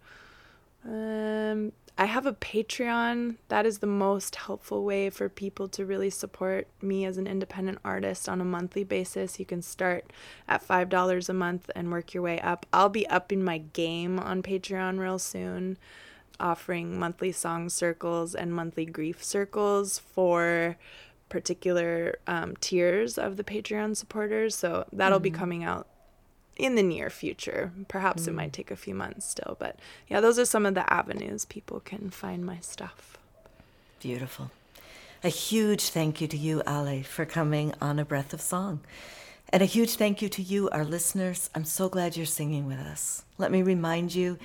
Um, 0.85 1.73
I 1.97 2.05
have 2.05 2.25
a 2.25 2.31
Patreon. 2.31 3.35
That 3.49 3.65
is 3.65 3.79
the 3.79 3.85
most 3.85 4.37
helpful 4.37 4.85
way 4.85 5.09
for 5.09 5.27
people 5.27 5.67
to 5.67 5.85
really 5.85 6.09
support 6.09 6.67
me 6.81 7.03
as 7.03 7.17
an 7.17 7.27
independent 7.27 7.79
artist 7.83 8.29
on 8.29 8.39
a 8.39 8.45
monthly 8.45 8.85
basis. 8.85 9.39
You 9.39 9.45
can 9.45 9.61
start 9.61 10.13
at 10.47 10.65
$5 10.65 11.27
a 11.27 11.33
month 11.33 11.69
and 11.75 11.91
work 11.91 12.13
your 12.13 12.23
way 12.23 12.39
up. 12.39 12.65
I'll 12.71 12.87
be 12.87 13.05
upping 13.07 13.43
my 13.43 13.57
game 13.57 14.19
on 14.19 14.41
Patreon 14.41 14.99
real 14.99 15.19
soon, 15.19 15.77
offering 16.39 16.99
monthly 16.99 17.31
song 17.31 17.69
circles 17.69 18.35
and 18.35 18.53
monthly 18.53 18.85
grief 18.85 19.23
circles 19.23 19.99
for 19.99 20.77
particular 21.29 22.19
um, 22.27 22.55
tiers 22.57 23.17
of 23.17 23.37
the 23.37 23.43
Patreon 23.43 23.95
supporters. 23.95 24.55
So 24.55 24.85
that'll 24.91 25.17
mm-hmm. 25.17 25.23
be 25.23 25.31
coming 25.31 25.63
out 25.63 25.87
in 26.57 26.75
the 26.75 26.83
near 26.83 27.09
future. 27.09 27.71
Perhaps 27.87 28.23
mm. 28.23 28.29
it 28.29 28.33
might 28.33 28.49
mm. 28.49 28.53
take 28.53 28.71
a 28.71 28.75
few 28.75 28.95
months 28.95 29.27
still, 29.27 29.55
but 29.59 29.77
yeah, 30.07 30.19
those 30.19 30.39
are 30.39 30.45
some 30.45 30.65
of 30.65 30.73
the 30.73 30.91
avenues 30.91 31.45
people 31.45 31.79
can 31.79 32.09
find 32.09 32.45
my 32.45 32.59
stuff. 32.59 33.17
Beautiful. 33.99 34.51
A 35.23 35.29
huge 35.29 35.89
thank 35.89 36.21
you 36.21 36.27
to 36.27 36.37
you, 36.37 36.61
Ahlay, 36.67 37.03
for 37.03 37.25
coming 37.25 37.73
on 37.81 37.99
A 37.99 38.05
Breath 38.05 38.33
of 38.33 38.41
Song. 38.41 38.81
And 39.49 39.63
a 39.63 39.65
huge 39.65 39.95
thank 39.95 40.21
you 40.21 40.27
to 40.29 40.41
you, 40.41 40.69
our 40.71 40.83
listeners. 40.83 41.49
I'm 41.55 41.63
so 41.63 41.87
glad 41.87 42.17
you're 42.17 42.25
singing 42.25 42.67
with 42.67 42.79
us. 42.79 43.23
Let 43.37 43.49
me 43.49 43.61
remind 43.61 44.13
you 44.13 44.37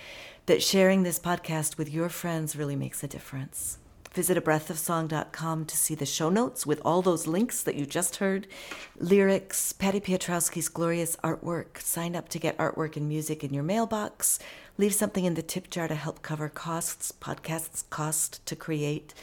that 0.46 0.62
sharing 0.62 1.02
this 1.02 1.18
podcast 1.18 1.76
with 1.76 1.92
your 1.92 2.08
friends 2.08 2.54
really 2.54 2.76
makes 2.76 3.02
a 3.02 3.08
difference. 3.08 3.78
Visit 4.12 4.36
a 4.36 4.40
abreathofsong.com 4.40 5.64
to 5.64 5.76
see 5.76 5.96
the 5.96 6.06
show 6.06 6.28
notes 6.28 6.66
with 6.66 6.80
all 6.84 7.02
those 7.02 7.26
links 7.26 7.62
that 7.62 7.74
you 7.74 7.84
just 7.84 8.16
heard, 8.16 8.46
lyrics, 8.98 9.72
Patty 9.72 10.00
Piotrowski's 10.00 10.68
glorious 10.68 11.16
artwork. 11.16 11.78
Sign 11.78 12.14
up 12.14 12.28
to 12.28 12.38
get 12.38 12.58
artwork 12.58 12.96
and 12.96 13.08
music 13.08 13.42
in 13.42 13.52
your 13.52 13.64
mailbox. 13.64 14.38
Leave 14.78 14.94
something 14.94 15.24
in 15.24 15.34
the 15.34 15.42
tip 15.42 15.68
jar 15.68 15.88
to 15.88 15.94
help 15.96 16.22
cover 16.22 16.48
costs, 16.48 17.10
podcasts 17.10 17.82
cost 17.90 18.44
to 18.46 18.54
create. 18.54 19.14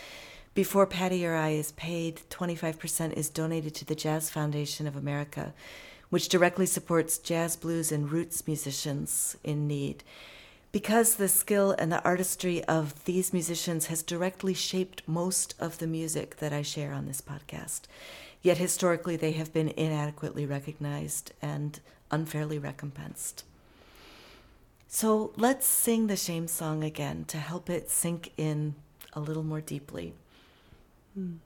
Before 0.59 0.85
Patty 0.85 1.25
or 1.25 1.35
I 1.35 1.51
is 1.51 1.71
paid, 1.71 2.19
25% 2.29 3.13
is 3.13 3.29
donated 3.29 3.73
to 3.75 3.85
the 3.85 3.95
Jazz 3.95 4.29
Foundation 4.29 4.87
of 4.87 4.97
America, 4.97 5.53
which 6.09 6.27
directly 6.27 6.65
supports 6.65 7.17
jazz, 7.17 7.55
blues, 7.55 7.93
and 7.93 8.11
roots 8.11 8.45
musicians 8.45 9.37
in 9.41 9.69
need 9.69 10.03
because 10.73 11.15
the 11.15 11.29
skill 11.29 11.73
and 11.79 11.89
the 11.89 12.03
artistry 12.03 12.61
of 12.65 13.05
these 13.05 13.31
musicians 13.31 13.85
has 13.85 14.03
directly 14.03 14.53
shaped 14.53 15.01
most 15.07 15.55
of 15.61 15.77
the 15.77 15.87
music 15.87 16.39
that 16.39 16.51
I 16.51 16.61
share 16.61 16.91
on 16.91 17.05
this 17.05 17.21
podcast. 17.21 17.83
Yet 18.41 18.57
historically, 18.57 19.15
they 19.15 19.31
have 19.31 19.53
been 19.53 19.69
inadequately 19.69 20.45
recognized 20.45 21.31
and 21.41 21.79
unfairly 22.11 22.59
recompensed. 22.59 23.45
So 24.89 25.31
let's 25.37 25.65
sing 25.65 26.07
the 26.07 26.17
shame 26.17 26.49
song 26.49 26.83
again 26.83 27.23
to 27.29 27.37
help 27.37 27.69
it 27.69 27.89
sink 27.89 28.33
in 28.35 28.75
a 29.13 29.21
little 29.21 29.43
more 29.43 29.61
deeply. 29.61 30.15
Hmm. 31.19 31.43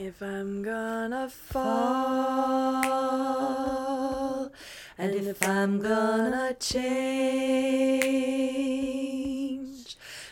If 0.00 0.20
I'm 0.20 0.62
gonna 0.64 1.28
fall 1.28 1.62
and 4.98 5.14
if 5.14 5.46
I'm 5.46 5.80
gonna 5.80 6.54
change, 6.58 7.06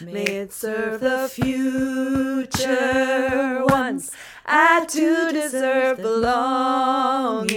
may 0.00 0.24
it 0.24 0.52
serve 0.52 1.00
the 1.00 1.28
future 1.28 2.56
ones. 3.66 4.10
I 4.44 4.84
do 4.86 5.30
deserve 5.30 5.98
belonging. 5.98 7.54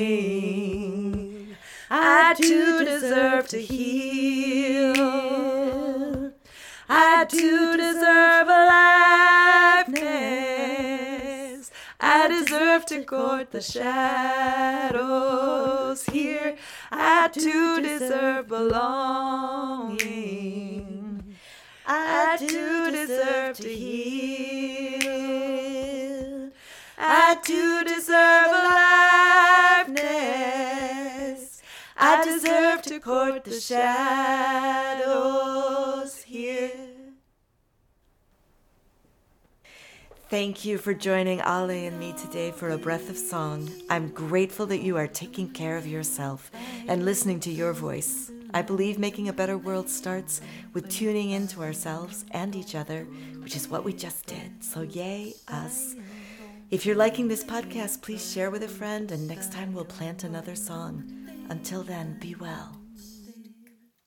I 1.89 2.35
do 2.37 2.85
deserve 2.85 3.47
to 3.47 3.59
heal. 3.59 4.93
I 6.87 7.25
do 7.27 7.77
deserve 7.77 8.47
aliveness. 9.89 10.58
I 12.11 12.27
deserve 12.27 12.87
to 12.87 13.03
court 13.03 13.51
the 13.51 13.61
shadows 13.61 13.93
here. 16.05 16.55
I 16.91 17.27
too 17.27 17.81
deserve 17.81 18.47
belonging. 18.47 19.99
I 21.85 22.35
do 22.39 22.89
deserve 22.89 23.57
to 23.57 23.69
heal. 23.69 24.99
I 26.97 27.37
do 27.45 27.83
deserve 27.83 28.47
aliveness. 29.93 31.61
I 31.95 32.25
deserve 32.25 32.81
to 32.83 32.99
court 32.99 33.43
the 33.43 33.59
shadows 33.59 35.03
here. 36.23 36.88
Thank 40.29 40.63
you 40.63 40.77
for 40.77 40.93
joining 40.93 41.39
Ahlay 41.39 41.87
and 41.87 41.99
me 41.99 42.13
today 42.13 42.51
for 42.51 42.69
a 42.69 42.77
breath 42.77 43.09
of 43.09 43.17
song. 43.17 43.67
I'm 43.89 44.09
grateful 44.09 44.67
that 44.67 44.81
you 44.81 44.95
are 44.95 45.07
taking 45.07 45.49
care 45.49 45.75
of 45.75 45.87
yourself 45.87 46.51
and 46.87 47.03
listening 47.03 47.39
to 47.39 47.51
your 47.51 47.73
voice. 47.73 48.31
I 48.53 48.61
believe 48.61 48.99
making 48.99 49.27
a 49.27 49.33
better 49.33 49.57
world 49.57 49.89
starts 49.89 50.41
with 50.73 50.87
tuning 50.87 51.31
into 51.31 51.63
ourselves 51.63 52.25
and 52.29 52.55
each 52.55 52.75
other, 52.75 53.05
which 53.41 53.55
is 53.55 53.69
what 53.69 53.83
we 53.83 53.91
just 53.91 54.27
did. 54.27 54.63
So, 54.63 54.81
yay, 54.81 55.33
us. 55.47 55.95
If 56.69 56.85
you're 56.85 56.95
liking 56.95 57.27
this 57.27 57.43
podcast, 57.43 58.03
please 58.03 58.31
share 58.31 58.51
with 58.51 58.61
a 58.61 58.67
friend, 58.67 59.11
and 59.11 59.27
next 59.27 59.51
time 59.51 59.73
we'll 59.73 59.83
plant 59.85 60.23
another 60.23 60.55
song. 60.55 61.11
Until 61.49 61.81
then, 61.81 62.19
be 62.19 62.35
well. 62.35 62.78